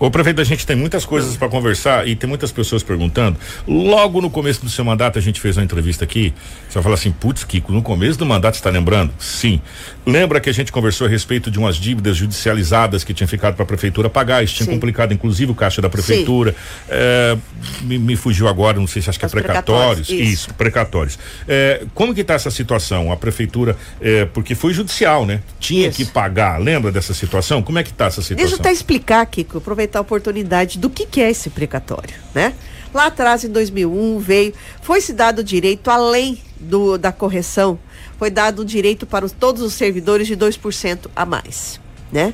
Ô 0.00 0.10
prefeito, 0.12 0.40
a 0.40 0.44
gente 0.44 0.64
tem 0.64 0.76
muitas 0.76 1.04
coisas 1.04 1.36
para 1.36 1.48
conversar 1.48 2.06
e 2.06 2.14
tem 2.14 2.28
muitas 2.28 2.52
pessoas 2.52 2.84
perguntando. 2.84 3.36
Logo 3.66 4.20
no 4.20 4.30
começo 4.30 4.60
do 4.64 4.70
seu 4.70 4.84
mandato, 4.84 5.18
a 5.18 5.22
gente 5.22 5.40
fez 5.40 5.56
uma 5.56 5.64
entrevista 5.64 6.04
aqui. 6.04 6.32
Você 6.68 6.80
fala 6.80 6.94
assim, 6.94 7.10
putz, 7.10 7.42
Kiko, 7.42 7.72
no 7.72 7.82
começo 7.82 8.16
do 8.16 8.24
mandato 8.24 8.54
está 8.54 8.70
lembrando? 8.70 9.12
Sim. 9.18 9.60
Lembra 10.06 10.38
que 10.40 10.48
a 10.48 10.52
gente 10.52 10.70
conversou 10.70 11.08
a 11.08 11.10
respeito 11.10 11.50
de 11.50 11.58
umas 11.58 11.76
dívidas 11.76 12.16
judicializadas 12.16 13.02
que 13.02 13.12
tinham 13.12 13.26
ficado 13.26 13.56
para 13.56 13.64
a 13.64 13.66
prefeitura 13.66 14.08
pagar? 14.08 14.44
Isso 14.44 14.54
tinha 14.54 14.66
Sim. 14.66 14.72
complicado, 14.72 15.12
inclusive, 15.12 15.50
o 15.50 15.54
caixa 15.54 15.82
da 15.82 15.88
prefeitura. 15.88 16.54
É, 16.88 17.36
me, 17.82 17.98
me, 17.98 18.14
fugiu 18.14 18.46
agora, 18.46 18.78
não 18.78 18.86
sei 18.86 19.02
se 19.02 19.10
acho 19.10 19.18
que 19.18 19.26
é 19.26 19.28
precatórios. 19.28 20.06
precatórios. 20.06 20.08
Isso. 20.08 20.32
Isso, 20.48 20.54
precatórios. 20.54 21.18
É, 21.48 21.82
como 21.92 22.14
que 22.14 22.20
está 22.20 22.34
essa 22.34 22.50
situação? 22.52 23.10
A 23.10 23.16
prefeitura, 23.16 23.76
é, 24.00 24.26
porque 24.26 24.54
foi 24.54 24.72
judicial, 24.72 25.26
né? 25.26 25.40
Tinha 25.58 25.88
Isso. 25.88 25.96
que 25.96 26.04
pagar. 26.04 26.60
Lembra 26.60 26.92
dessa 26.92 27.12
situação? 27.12 27.62
Como 27.62 27.80
é 27.80 27.82
que 27.82 27.90
está 27.90 28.06
essa 28.06 28.22
situação? 28.22 28.36
Deixa 28.36 28.54
eu 28.54 28.60
até 28.60 28.70
explicar, 28.70 29.26
Kiko, 29.26 29.58
aproveitar 29.58 29.87
aproveitar 29.88 29.98
a 29.98 30.02
oportunidade 30.02 30.78
do 30.78 30.90
que, 30.90 31.06
que 31.06 31.20
é 31.20 31.30
esse 31.30 31.50
precatório, 31.50 32.14
né? 32.34 32.54
Lá 32.92 33.06
atrás, 33.06 33.44
em 33.44 33.48
2001, 33.48 34.18
veio, 34.18 34.54
foi 34.82 35.00
se 35.00 35.12
dado 35.12 35.40
o 35.40 35.44
direito, 35.44 35.90
além 35.90 36.38
do, 36.58 36.96
da 36.96 37.12
correção, 37.12 37.78
foi 38.18 38.30
dado 38.30 38.60
o 38.60 38.64
direito 38.64 39.06
para 39.06 39.24
os, 39.24 39.32
todos 39.32 39.62
os 39.62 39.74
servidores 39.74 40.26
de 40.26 40.36
2% 40.36 41.08
a 41.14 41.26
mais, 41.26 41.80
né? 42.12 42.32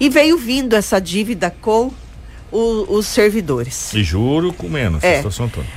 E 0.00 0.08
veio 0.08 0.38
vindo 0.38 0.74
essa 0.74 1.00
dívida 1.00 1.54
com 1.60 1.92
o, 2.50 2.96
os 2.96 3.06
servidores. 3.06 3.92
E 3.92 4.02
juro 4.02 4.52
com 4.52 4.68
menos, 4.68 5.02
é. 5.02 5.18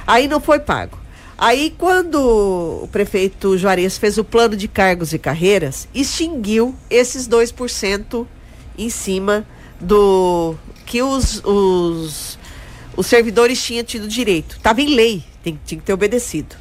Aí 0.08 0.28
não 0.28 0.40
foi 0.40 0.60
pago. 0.60 0.98
Aí, 1.38 1.76
quando 1.78 2.16
o 2.84 2.88
prefeito 2.90 3.58
Juarez 3.58 3.98
fez 3.98 4.18
o 4.18 4.24
plano 4.24 4.56
de 4.56 4.70
cargos 4.70 5.12
e 5.12 5.20
carreiras, 5.20 5.86
extinguiu 5.94 6.74
esses 6.90 7.28
2% 7.28 8.26
em 8.78 8.90
cima 8.90 9.46
do, 9.80 10.56
que 10.86 11.02
os, 11.02 11.42
os, 11.44 12.38
os 12.96 13.06
servidores 13.08 13.62
tinham 13.62 13.84
tido 13.84 14.08
direito. 14.08 14.58
Estava 14.58 14.82
em 14.82 14.96
lei, 14.96 15.24
tem, 15.44 15.60
tinha 15.66 15.80
que 15.80 15.86
ter 15.86 15.94
obedecido. 15.94 16.56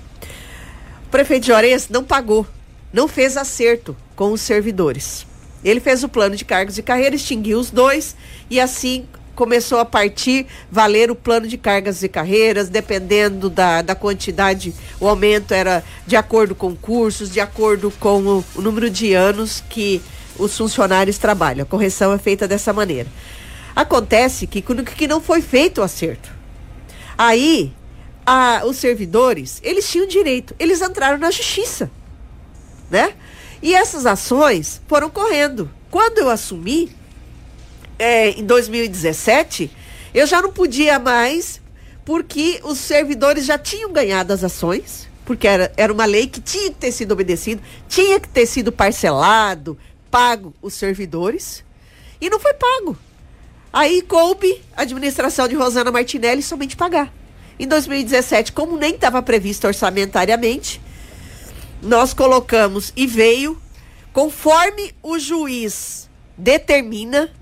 O 1.06 1.10
prefeito 1.10 1.46
Juarez 1.46 1.88
não 1.88 2.02
pagou, 2.02 2.46
não 2.92 3.06
fez 3.06 3.36
acerto 3.36 3.96
com 4.16 4.32
os 4.32 4.40
servidores. 4.40 5.26
Ele 5.64 5.80
fez 5.80 6.02
o 6.04 6.08
plano 6.08 6.36
de 6.36 6.44
cargos 6.44 6.76
e 6.76 6.82
carreira, 6.82 7.16
extinguiu 7.16 7.58
os 7.58 7.70
dois 7.70 8.16
e 8.50 8.60
assim 8.60 9.06
começou 9.34 9.78
a 9.78 9.84
partir 9.84 10.46
valer 10.70 11.10
o 11.10 11.14
plano 11.14 11.46
de 11.46 11.58
cargas 11.58 12.02
e 12.02 12.08
carreiras, 12.08 12.68
dependendo 12.68 13.50
da, 13.50 13.82
da 13.82 13.94
quantidade, 13.94 14.72
o 15.00 15.08
aumento 15.08 15.52
era 15.52 15.82
de 16.06 16.16
acordo 16.16 16.54
com 16.54 16.74
cursos, 16.74 17.30
de 17.30 17.40
acordo 17.40 17.90
com 17.98 18.22
o, 18.22 18.44
o 18.54 18.62
número 18.62 18.88
de 18.88 19.12
anos 19.12 19.62
que 19.68 20.00
os 20.38 20.56
funcionários 20.56 21.18
trabalham. 21.18 21.62
A 21.62 21.66
correção 21.66 22.12
é 22.12 22.18
feita 22.18 22.46
dessa 22.46 22.72
maneira. 22.72 23.08
Acontece 23.74 24.46
que, 24.46 24.62
que 24.62 25.08
não 25.08 25.20
foi 25.20 25.42
feito 25.42 25.80
o 25.80 25.84
acerto. 25.84 26.30
Aí, 27.18 27.72
a, 28.24 28.62
os 28.64 28.76
servidores, 28.76 29.60
eles 29.62 29.88
tinham 29.88 30.06
direito, 30.06 30.54
eles 30.58 30.80
entraram 30.80 31.18
na 31.18 31.30
justiça, 31.30 31.90
né? 32.90 33.14
E 33.62 33.74
essas 33.74 34.06
ações 34.06 34.80
foram 34.86 35.10
correndo. 35.10 35.70
Quando 35.90 36.18
eu 36.18 36.30
assumi, 36.30 36.94
é, 37.98 38.30
em 38.30 38.44
2017, 38.44 39.70
eu 40.12 40.26
já 40.26 40.40
não 40.40 40.52
podia 40.52 40.98
mais, 40.98 41.60
porque 42.04 42.60
os 42.62 42.78
servidores 42.78 43.44
já 43.44 43.58
tinham 43.58 43.92
ganhado 43.92 44.32
as 44.32 44.44
ações, 44.44 45.08
porque 45.24 45.48
era, 45.48 45.72
era 45.76 45.92
uma 45.92 46.04
lei 46.04 46.26
que 46.26 46.40
tinha 46.40 46.70
que 46.70 46.76
ter 46.76 46.92
sido 46.92 47.12
obedecida, 47.12 47.62
tinha 47.88 48.20
que 48.20 48.28
ter 48.28 48.46
sido 48.46 48.70
parcelado, 48.70 49.78
pago 50.10 50.54
os 50.60 50.74
servidores, 50.74 51.64
e 52.20 52.28
não 52.28 52.38
foi 52.38 52.54
pago. 52.54 52.96
Aí 53.74 54.02
coube 54.02 54.62
a 54.76 54.82
administração 54.82 55.48
de 55.48 55.56
Rosana 55.56 55.90
Martinelli 55.90 56.40
somente 56.42 56.76
pagar. 56.76 57.12
Em 57.58 57.66
2017, 57.66 58.52
como 58.52 58.76
nem 58.76 58.94
estava 58.94 59.20
previsto 59.20 59.66
orçamentariamente, 59.66 60.80
nós 61.82 62.14
colocamos 62.14 62.92
e 62.94 63.04
veio, 63.04 63.60
conforme 64.12 64.94
o 65.02 65.18
juiz 65.18 66.08
determina, 66.38 67.32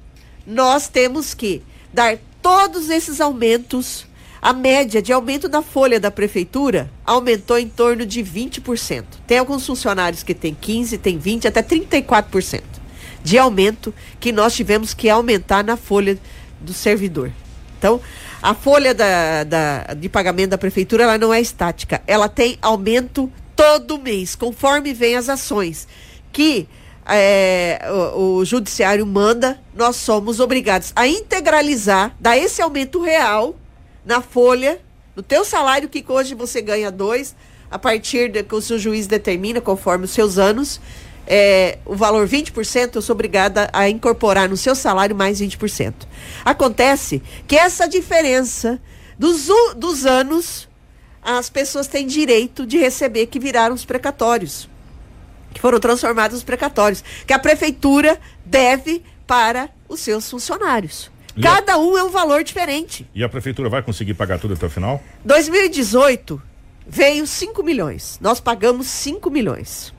nós 0.46 0.88
temos 0.88 1.34
que 1.34 1.62
dar 1.92 2.16
todos 2.40 2.88
esses 2.88 3.20
aumentos. 3.20 4.06
A 4.40 4.54
média 4.54 5.02
de 5.02 5.12
aumento 5.12 5.50
da 5.50 5.60
folha 5.60 6.00
da 6.00 6.10
prefeitura 6.10 6.90
aumentou 7.04 7.58
em 7.58 7.68
torno 7.68 8.06
de 8.06 8.24
20%. 8.24 9.04
Tem 9.26 9.36
alguns 9.36 9.66
funcionários 9.66 10.22
que 10.22 10.32
tem 10.32 10.54
15, 10.54 10.96
tem 10.96 11.18
20, 11.18 11.46
até 11.46 11.62
34% 11.62 12.81
de 13.22 13.38
aumento 13.38 13.94
que 14.18 14.32
nós 14.32 14.54
tivemos 14.54 14.94
que 14.94 15.08
aumentar 15.08 15.62
na 15.64 15.76
folha 15.76 16.18
do 16.60 16.72
servidor. 16.72 17.30
Então, 17.78 18.00
a 18.42 18.54
folha 18.54 18.94
da, 18.94 19.44
da, 19.44 19.94
de 19.94 20.08
pagamento 20.08 20.50
da 20.50 20.58
prefeitura 20.58 21.04
ela 21.04 21.18
não 21.18 21.32
é 21.32 21.40
estática, 21.40 22.02
ela 22.06 22.28
tem 22.28 22.58
aumento 22.60 23.30
todo 23.54 23.98
mês, 23.98 24.34
conforme 24.34 24.92
vem 24.92 25.16
as 25.16 25.28
ações 25.28 25.86
que 26.32 26.66
é, 27.06 27.80
o, 28.14 28.38
o, 28.38 28.44
judiciário 28.44 29.04
manda, 29.06 29.60
nós 29.74 29.96
somos 29.96 30.40
obrigados 30.40 30.92
a 30.96 31.06
integralizar, 31.06 32.14
dar 32.18 32.36
esse 32.36 32.62
aumento 32.62 33.00
real 33.02 33.54
na 34.04 34.22
folha, 34.22 34.80
no 35.14 35.22
teu 35.22 35.44
salário, 35.44 35.88
que 35.88 36.04
hoje 36.08 36.34
você 36.34 36.62
ganha 36.62 36.90
dois, 36.90 37.34
a 37.70 37.78
partir 37.78 38.30
de 38.30 38.42
que 38.42 38.54
o 38.54 38.60
seu 38.60 38.78
juiz 38.78 39.06
determina, 39.06 39.60
conforme 39.60 40.04
os 40.04 40.10
seus 40.10 40.38
anos, 40.38 40.80
é, 41.34 41.78
o 41.86 41.96
valor 41.96 42.28
20%, 42.28 42.96
eu 42.96 43.00
sou 43.00 43.14
obrigada 43.14 43.70
a 43.72 43.88
incorporar 43.88 44.50
no 44.50 44.56
seu 44.56 44.74
salário 44.74 45.16
mais 45.16 45.40
20%. 45.40 45.94
Acontece 46.44 47.22
que 47.48 47.56
essa 47.56 47.88
diferença 47.88 48.78
dos, 49.18 49.48
dos 49.74 50.04
anos, 50.04 50.68
as 51.22 51.48
pessoas 51.48 51.86
têm 51.86 52.06
direito 52.06 52.66
de 52.66 52.76
receber 52.76 53.28
que 53.28 53.38
viraram 53.40 53.74
os 53.74 53.82
precatórios, 53.82 54.68
que 55.54 55.60
foram 55.60 55.80
transformados 55.80 56.42
em 56.42 56.44
precatórios, 56.44 57.02
que 57.26 57.32
a 57.32 57.38
prefeitura 57.38 58.20
deve 58.44 59.02
para 59.26 59.70
os 59.88 60.00
seus 60.00 60.30
funcionários. 60.30 61.10
Cada 61.40 61.78
um 61.78 61.96
é 61.96 62.04
um 62.04 62.10
valor 62.10 62.44
diferente. 62.44 63.08
E 63.14 63.24
a 63.24 63.28
prefeitura 63.28 63.70
vai 63.70 63.82
conseguir 63.82 64.12
pagar 64.12 64.38
tudo 64.38 64.52
até 64.52 64.66
o 64.66 64.70
final? 64.70 65.02
2018 65.24 66.42
veio 66.86 67.26
5 67.26 67.62
milhões. 67.62 68.18
Nós 68.20 68.38
pagamos 68.38 68.86
5 68.86 69.30
milhões. 69.30 69.94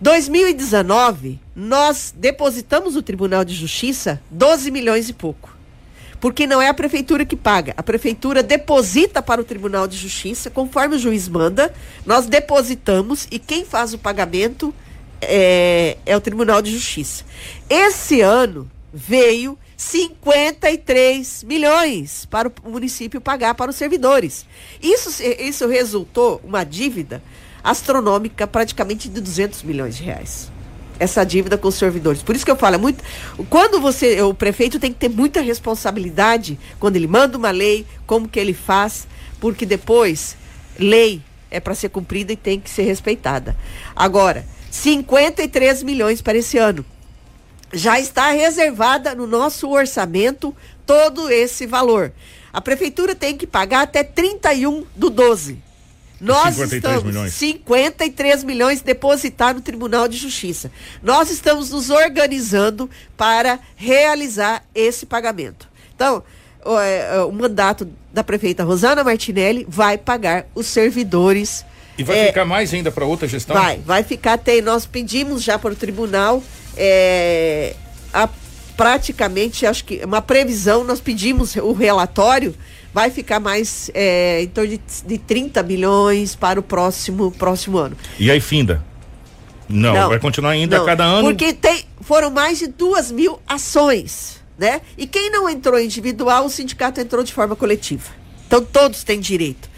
2019, 0.00 1.40
nós 1.56 2.14
depositamos 2.16 2.94
no 2.94 3.02
Tribunal 3.02 3.44
de 3.44 3.54
Justiça 3.54 4.20
12 4.30 4.70
milhões 4.70 5.08
e 5.08 5.12
pouco. 5.12 5.56
Porque 6.20 6.46
não 6.46 6.62
é 6.62 6.68
a 6.68 6.74
prefeitura 6.74 7.24
que 7.24 7.36
paga. 7.36 7.74
A 7.76 7.82
prefeitura 7.82 8.42
deposita 8.42 9.20
para 9.22 9.40
o 9.40 9.44
Tribunal 9.44 9.86
de 9.86 9.96
Justiça, 9.96 10.50
conforme 10.50 10.96
o 10.96 10.98
juiz 10.98 11.28
manda, 11.28 11.72
nós 12.06 12.26
depositamos 12.26 13.26
e 13.30 13.38
quem 13.38 13.64
faz 13.64 13.92
o 13.92 13.98
pagamento 13.98 14.74
é, 15.20 15.96
é 16.06 16.16
o 16.16 16.20
Tribunal 16.20 16.62
de 16.62 16.72
Justiça. 16.72 17.24
Esse 17.68 18.20
ano 18.20 18.70
veio 18.92 19.58
53 19.76 21.44
milhões 21.44 22.24
para 22.24 22.50
o 22.64 22.70
município 22.70 23.20
pagar 23.20 23.54
para 23.54 23.70
os 23.70 23.76
servidores. 23.76 24.44
Isso, 24.82 25.22
isso 25.22 25.66
resultou 25.68 26.40
uma 26.44 26.64
dívida 26.64 27.22
astronômica, 27.62 28.46
praticamente 28.46 29.08
de 29.08 29.20
200 29.20 29.62
milhões 29.62 29.96
de 29.96 30.02
reais. 30.02 30.50
Essa 30.98 31.24
dívida 31.24 31.56
com 31.56 31.68
os 31.68 31.76
servidores. 31.76 32.22
Por 32.22 32.34
isso 32.34 32.44
que 32.44 32.50
eu 32.50 32.56
falo, 32.56 32.74
é 32.74 32.78
muito. 32.78 33.04
Quando 33.48 33.80
você. 33.80 34.20
O 34.22 34.34
prefeito 34.34 34.80
tem 34.80 34.92
que 34.92 34.98
ter 34.98 35.08
muita 35.08 35.40
responsabilidade 35.40 36.58
quando 36.80 36.96
ele 36.96 37.06
manda 37.06 37.38
uma 37.38 37.50
lei, 37.50 37.86
como 38.04 38.28
que 38.28 38.40
ele 38.40 38.52
faz, 38.52 39.06
porque 39.40 39.64
depois, 39.64 40.36
lei 40.78 41.22
é 41.50 41.60
para 41.60 41.74
ser 41.74 41.88
cumprida 41.88 42.32
e 42.32 42.36
tem 42.36 42.58
que 42.58 42.68
ser 42.68 42.82
respeitada. 42.82 43.56
Agora, 43.94 44.44
53 44.70 45.82
milhões 45.82 46.20
para 46.20 46.38
esse 46.38 46.58
ano. 46.58 46.84
Já 47.72 48.00
está 48.00 48.30
reservada 48.30 49.14
no 49.14 49.26
nosso 49.26 49.68
orçamento 49.68 50.54
todo 50.86 51.30
esse 51.30 51.66
valor. 51.66 52.12
A 52.52 52.60
prefeitura 52.60 53.14
tem 53.14 53.36
que 53.36 53.46
pagar 53.46 53.82
até 53.82 54.02
31 54.02 54.84
do 54.96 55.10
12. 55.10 55.67
Nós 56.20 56.54
53 56.54 56.72
estamos 56.72 57.04
milhões. 57.04 57.34
53 57.34 58.44
milhões 58.44 58.80
depositar 58.80 59.54
no 59.54 59.60
Tribunal 59.60 60.08
de 60.08 60.16
Justiça. 60.16 60.70
Nós 61.02 61.30
estamos 61.30 61.70
nos 61.70 61.90
organizando 61.90 62.90
para 63.16 63.58
realizar 63.76 64.64
esse 64.74 65.06
pagamento. 65.06 65.68
Então, 65.94 66.22
o, 66.64 66.78
é, 66.78 67.16
é, 67.16 67.20
o 67.22 67.32
mandato 67.32 67.88
da 68.12 68.24
prefeita 68.24 68.64
Rosana 68.64 69.04
Martinelli 69.04 69.66
vai 69.68 69.96
pagar 69.96 70.46
os 70.54 70.66
servidores. 70.66 71.64
E 71.96 72.02
vai 72.02 72.18
é, 72.18 72.26
ficar 72.26 72.44
mais 72.44 72.74
ainda 72.74 72.90
para 72.90 73.04
outra 73.04 73.28
gestão? 73.28 73.54
Vai, 73.54 73.78
vai 73.78 74.02
ficar. 74.02 74.38
Tem, 74.38 74.60
nós 74.60 74.86
pedimos 74.86 75.42
já 75.42 75.58
para 75.58 75.72
o 75.72 75.76
tribunal 75.76 76.42
é, 76.76 77.74
a, 78.12 78.28
praticamente, 78.76 79.66
acho 79.66 79.84
que 79.84 80.04
uma 80.04 80.22
previsão, 80.22 80.84
nós 80.84 81.00
pedimos 81.00 81.56
o 81.56 81.72
relatório 81.72 82.54
vai 82.92 83.10
ficar 83.10 83.40
mais 83.40 83.90
é, 83.94 84.42
em 84.42 84.48
torno 84.48 84.70
de, 84.70 84.80
de 85.06 85.18
30 85.18 85.62
milhões 85.62 86.34
para 86.34 86.58
o 86.58 86.62
próximo, 86.62 87.30
próximo 87.32 87.78
ano. 87.78 87.96
E 88.18 88.30
aí 88.30 88.40
finda? 88.40 88.84
Não, 89.68 89.92
não 89.94 90.08
vai 90.08 90.18
continuar 90.18 90.50
ainda 90.50 90.76
não, 90.76 90.84
a 90.84 90.86
cada 90.86 91.04
ano. 91.04 91.28
Porque 91.28 91.52
tem, 91.52 91.84
foram 92.00 92.30
mais 92.30 92.58
de 92.58 92.68
duas 92.68 93.12
mil 93.12 93.38
ações, 93.46 94.42
né? 94.58 94.80
E 94.96 95.06
quem 95.06 95.30
não 95.30 95.48
entrou 95.48 95.78
individual, 95.78 96.46
o 96.46 96.50
sindicato 96.50 97.00
entrou 97.00 97.22
de 97.22 97.32
forma 97.32 97.54
coletiva. 97.54 98.10
Então 98.46 98.64
todos 98.64 99.04
têm 99.04 99.20
direito. 99.20 99.68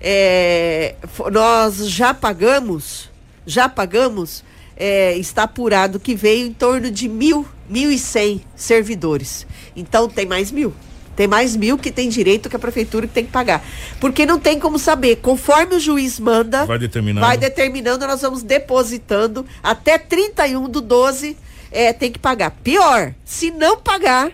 É, 0.00 0.94
nós 1.32 1.88
já 1.88 2.12
pagamos, 2.12 3.08
já 3.46 3.68
pagamos, 3.68 4.44
é, 4.76 5.16
está 5.16 5.44
apurado 5.44 5.98
que 5.98 6.14
veio 6.14 6.46
em 6.46 6.52
torno 6.52 6.90
de 6.90 7.08
mil, 7.08 7.46
mil 7.68 7.90
e 7.90 7.98
cem 7.98 8.42
servidores. 8.54 9.46
Então 9.74 10.08
tem 10.08 10.26
mais 10.26 10.50
mil. 10.50 10.74
Tem 11.16 11.26
mais 11.26 11.56
mil 11.56 11.76
que 11.76 11.90
tem 11.90 12.08
direito 12.08 12.48
que 12.48 12.56
a 12.56 12.58
prefeitura 12.58 13.06
tem 13.06 13.24
que 13.24 13.32
pagar. 13.32 13.64
Porque 14.00 14.24
não 14.24 14.38
tem 14.38 14.58
como 14.58 14.78
saber. 14.78 15.16
Conforme 15.16 15.76
o 15.76 15.80
juiz 15.80 16.18
manda, 16.18 16.64
vai 16.64 16.78
determinando, 16.78 17.26
vai 17.26 17.36
determinando 17.36 18.06
nós 18.06 18.22
vamos 18.22 18.42
depositando 18.42 19.44
até 19.62 19.98
31 19.98 20.68
do 20.68 20.80
12 20.80 21.36
é, 21.70 21.92
tem 21.92 22.10
que 22.10 22.18
pagar. 22.18 22.50
Pior, 22.62 23.14
se 23.24 23.50
não 23.50 23.76
pagar, 23.76 24.32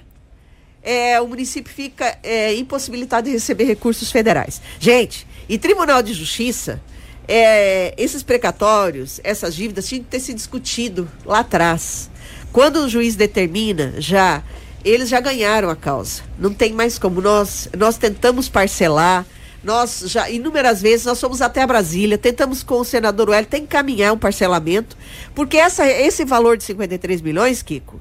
é, 0.82 1.20
o 1.20 1.26
município 1.26 1.72
fica 1.72 2.18
é, 2.22 2.54
impossibilitado 2.54 3.26
de 3.26 3.32
receber 3.32 3.64
recursos 3.64 4.10
federais. 4.10 4.60
Gente, 4.78 5.26
e 5.48 5.58
Tribunal 5.58 6.02
de 6.02 6.12
Justiça, 6.12 6.80
é, 7.28 7.94
esses 7.96 8.22
precatórios, 8.22 9.20
essas 9.24 9.54
dívidas 9.54 9.88
tinham 9.88 10.04
que 10.04 10.10
ter 10.10 10.20
se 10.20 10.32
discutido 10.32 11.10
lá 11.24 11.40
atrás. 11.40 12.10
Quando 12.52 12.76
o 12.84 12.88
juiz 12.88 13.16
determina 13.16 13.94
já 13.98 14.42
eles 14.84 15.08
já 15.08 15.20
ganharam 15.20 15.68
a 15.68 15.76
causa. 15.76 16.22
Não 16.38 16.52
tem 16.52 16.72
mais 16.72 16.98
como. 16.98 17.20
Nós, 17.20 17.68
nós 17.76 17.96
tentamos 17.98 18.48
parcelar, 18.48 19.26
nós 19.62 20.04
já, 20.06 20.30
inúmeras 20.30 20.80
vezes, 20.80 21.06
nós 21.06 21.20
fomos 21.20 21.42
até 21.42 21.62
a 21.62 21.66
Brasília, 21.66 22.16
tentamos 22.16 22.62
com 22.62 22.80
o 22.80 22.84
senador 22.84 23.30
Wellington 23.30 23.56
encaminhar 23.56 24.12
um 24.12 24.18
parcelamento, 24.18 24.96
porque 25.34 25.56
essa, 25.56 25.86
esse 25.86 26.24
valor 26.24 26.56
de 26.56 26.64
53 26.64 27.20
milhões, 27.20 27.62
Kiko, 27.62 28.00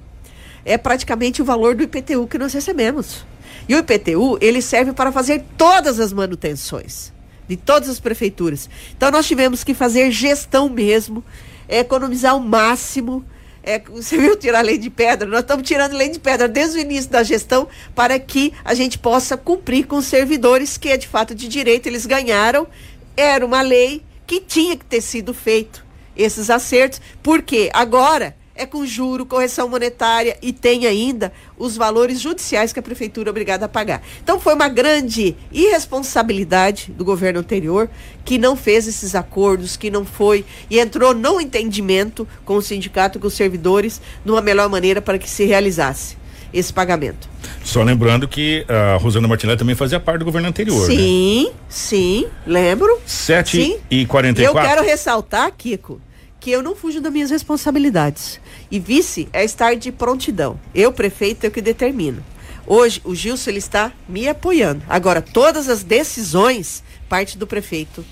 é 0.63 0.77
praticamente 0.77 1.41
o 1.41 1.45
valor 1.45 1.75
do 1.75 1.83
IPTU 1.83 2.27
que 2.27 2.37
nós 2.37 2.53
recebemos. 2.53 3.25
E 3.67 3.75
o 3.75 3.79
IPTU, 3.79 4.37
ele 4.41 4.61
serve 4.61 4.93
para 4.93 5.11
fazer 5.11 5.43
todas 5.57 5.99
as 5.99 6.13
manutenções 6.13 7.13
de 7.47 7.55
todas 7.55 7.89
as 7.89 7.99
prefeituras. 7.99 8.69
Então 8.95 9.11
nós 9.11 9.27
tivemos 9.27 9.63
que 9.63 9.73
fazer 9.73 10.11
gestão 10.11 10.69
mesmo, 10.69 11.23
economizar 11.67 12.35
o 12.35 12.41
máximo 12.41 13.23
é, 13.65 13.79
você 13.79 14.17
viu 14.17 14.35
tirar 14.37 14.61
lei 14.61 14.77
de 14.77 14.89
pedra? 14.91 15.27
Nós 15.27 15.39
estamos 15.39 15.67
tirando 15.67 15.93
lei 15.93 16.09
de 16.09 16.19
pedra 16.19 16.47
desde 16.47 16.77
o 16.77 16.81
início 16.81 17.09
da 17.09 17.23
gestão 17.23 17.67
para 17.95 18.19
que 18.19 18.53
a 18.63 18.75
gente 18.75 18.99
possa 18.99 19.35
cumprir 19.35 19.87
com 19.87 19.97
os 19.97 20.05
servidores 20.05 20.77
que 20.77 20.89
é 20.89 20.97
de 20.97 21.07
fato 21.07 21.33
de 21.33 21.47
direito, 21.47 21.87
eles 21.87 22.05
ganharam. 22.05 22.67
Era 23.17 23.43
uma 23.43 23.61
lei 23.61 24.03
que 24.27 24.39
tinha 24.39 24.77
que 24.77 24.85
ter 24.85 25.01
sido 25.01 25.33
feito 25.33 25.83
esses 26.15 26.49
acertos, 26.49 27.01
porque 27.23 27.69
agora 27.73 28.35
é 28.55 28.65
com 28.65 28.85
juro, 28.85 29.25
correção 29.25 29.67
monetária 29.67 30.37
e 30.41 30.53
tem 30.53 30.85
ainda 30.87 31.31
os 31.57 31.75
valores 31.75 32.21
judiciais 32.21 32.71
que 32.71 32.79
a 32.79 32.83
prefeitura 32.83 33.29
é 33.29 33.31
obrigada 33.31 33.65
a 33.65 33.69
pagar. 33.69 34.01
Então 34.23 34.39
foi 34.39 34.53
uma 34.53 34.69
grande 34.69 35.35
irresponsabilidade 35.51 36.91
do 36.91 37.03
governo 37.03 37.39
anterior 37.39 37.89
que 38.23 38.37
não 38.37 38.55
fez 38.55 38.87
esses 38.87 39.13
acordos, 39.13 39.75
que 39.75 39.91
não 39.91 40.05
foi 40.05 40.45
e 40.69 40.79
entrou 40.79 41.13
no 41.13 41.39
entendimento 41.41 42.27
com 42.45 42.55
o 42.55 42.61
sindicato, 42.61 43.19
com 43.19 43.27
os 43.27 43.33
servidores, 43.33 44.01
numa 44.23 44.41
melhor 44.41 44.69
maneira 44.69 45.01
para 45.01 45.19
que 45.19 45.29
se 45.29 45.45
realizasse 45.45 46.17
esse 46.53 46.71
pagamento. 46.71 47.27
Só 47.63 47.83
lembrando 47.83 48.27
que 48.27 48.65
a 48.69 48.95
Rosana 48.95 49.27
Martinelli 49.27 49.59
também 49.59 49.75
fazia 49.75 49.99
parte 49.99 50.19
do 50.19 50.25
governo 50.25 50.47
anterior. 50.47 50.85
Sim, 50.85 51.45
né? 51.45 51.51
sim, 51.67 52.27
lembro. 52.47 52.99
7 53.05 53.61
sim. 53.61 53.77
e 53.91 54.05
44 54.05 54.57
Eu 54.57 54.65
quero 54.65 54.83
ressaltar, 54.83 55.51
Kiko, 55.51 55.99
que 56.39 56.51
eu 56.51 56.63
não 56.63 56.75
fujo 56.75 57.01
das 57.01 57.11
minhas 57.11 57.29
responsabilidades. 57.29 58.39
E 58.75 58.79
vice 58.79 59.29
é 59.31 59.45
estar 59.45 59.73
de 59.77 59.89
prontidão. 59.89 60.59
Eu, 60.73 60.91
prefeito, 60.91 61.45
é 61.45 61.47
o 61.47 61.51
que 61.51 61.61
determino. 61.61 62.21
Hoje, 62.67 62.99
o 63.05 63.15
Gilson 63.15 63.51
ele 63.51 63.59
está 63.59 63.89
me 64.05 64.27
apoiando. 64.27 64.83
Agora, 64.89 65.21
todas 65.21 65.69
as 65.69 65.81
decisões 65.81 66.83
parte 67.07 67.37
do 67.37 67.47
prefeito 67.47 68.03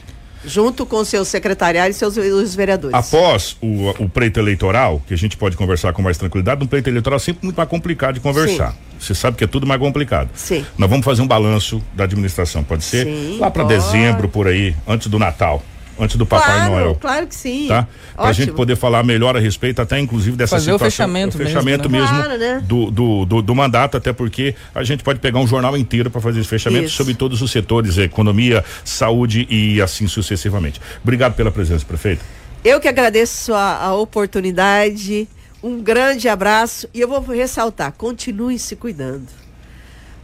Junto 0.46 0.86
com 0.86 1.04
seus 1.06 1.30
secretariados 1.30 1.96
e 1.96 2.00
seus 2.00 2.18
os 2.18 2.54
vereadores. 2.54 2.94
Após 2.94 3.56
o, 3.62 3.90
o 4.04 4.10
pleito 4.10 4.42
eleitoral, 4.42 5.02
que 5.08 5.14
a 5.14 5.18
gente 5.18 5.38
pode 5.38 5.56
conversar 5.56 5.94
com 5.94 6.02
mais 6.02 6.18
tranquilidade, 6.18 6.62
um 6.62 6.68
pleito 6.68 6.90
eleitoral 6.90 7.16
é 7.16 7.20
sempre 7.20 7.46
muito 7.46 7.56
mais 7.56 7.70
complicado 7.70 8.16
de 8.16 8.20
conversar. 8.20 8.72
Sim. 8.72 8.78
Você 9.00 9.16
sabe 9.16 9.38
que 9.38 9.46
é 9.46 9.48
tudo 9.48 9.66
mais 9.66 9.80
complicado. 9.80 10.30
Sim. 10.34 10.66
Nós 10.78 10.90
vamos 10.90 11.06
fazer 11.06 11.22
um 11.22 11.28
balanço 11.28 11.82
da 11.94 12.04
administração, 12.04 12.62
pode 12.62 12.84
ser? 12.84 13.06
Sim, 13.06 13.38
Lá 13.40 13.50
para 13.50 13.64
dezembro, 13.64 14.28
por 14.28 14.48
aí, 14.48 14.76
antes 14.86 15.08
do 15.08 15.18
Natal 15.18 15.64
antes 16.00 16.16
do 16.16 16.26
Papai 16.26 16.56
claro, 16.56 16.72
Noel. 16.72 16.96
Claro 16.96 17.28
que 17.28 17.36
sim. 17.36 17.68
Tá? 17.68 17.88
Pra 18.16 18.26
Ótimo. 18.26 18.46
gente 18.46 18.56
poder 18.56 18.76
falar 18.76 19.04
melhor 19.04 19.36
a 19.36 19.40
respeito, 19.40 19.82
até 19.82 20.00
inclusive 20.00 20.36
dessa 20.36 20.56
Fazer 20.56 20.72
situação. 20.72 20.88
o 20.88 20.92
fechamento, 20.92 21.36
o 21.36 21.40
fechamento 21.40 21.90
mesmo, 21.90 22.08
mesmo 22.08 22.18
né? 22.18 22.24
claro, 22.24 22.40
né? 22.40 22.64
do, 22.66 22.92
do, 22.92 23.26
do, 23.26 23.42
do, 23.42 23.56
mandato, 23.56 23.98
até 23.98 24.14
porque 24.14 24.56
a 24.74 24.84
gente 24.84 25.04
pode 25.04 25.20
pegar 25.20 25.40
um 25.40 25.48
jornal 25.48 25.78
inteiro 25.78 26.10
para 26.10 26.22
fazer 26.22 26.40
esse 26.40 26.50
fechamento 26.50 26.86
Isso. 26.86 26.96
sobre 26.96 27.14
todos 27.14 27.42
os 27.42 27.52
setores, 27.52 27.98
economia, 27.98 28.64
saúde 28.84 29.48
e 29.50 29.82
assim 29.82 30.08
sucessivamente. 30.08 30.82
Obrigado 31.02 31.36
pela 31.36 31.52
presença, 31.52 31.86
prefeito. 31.86 32.24
Eu 32.64 32.80
que 32.80 32.88
agradeço 32.88 33.54
a, 33.54 33.78
a 33.84 33.94
oportunidade, 33.96 35.28
um 35.62 35.82
grande 35.82 36.30
abraço 36.30 36.88
e 36.94 37.02
eu 37.02 37.08
vou 37.08 37.20
ressaltar, 37.20 37.92
continue 37.92 38.58
se 38.58 38.76
cuidando. 38.76 39.28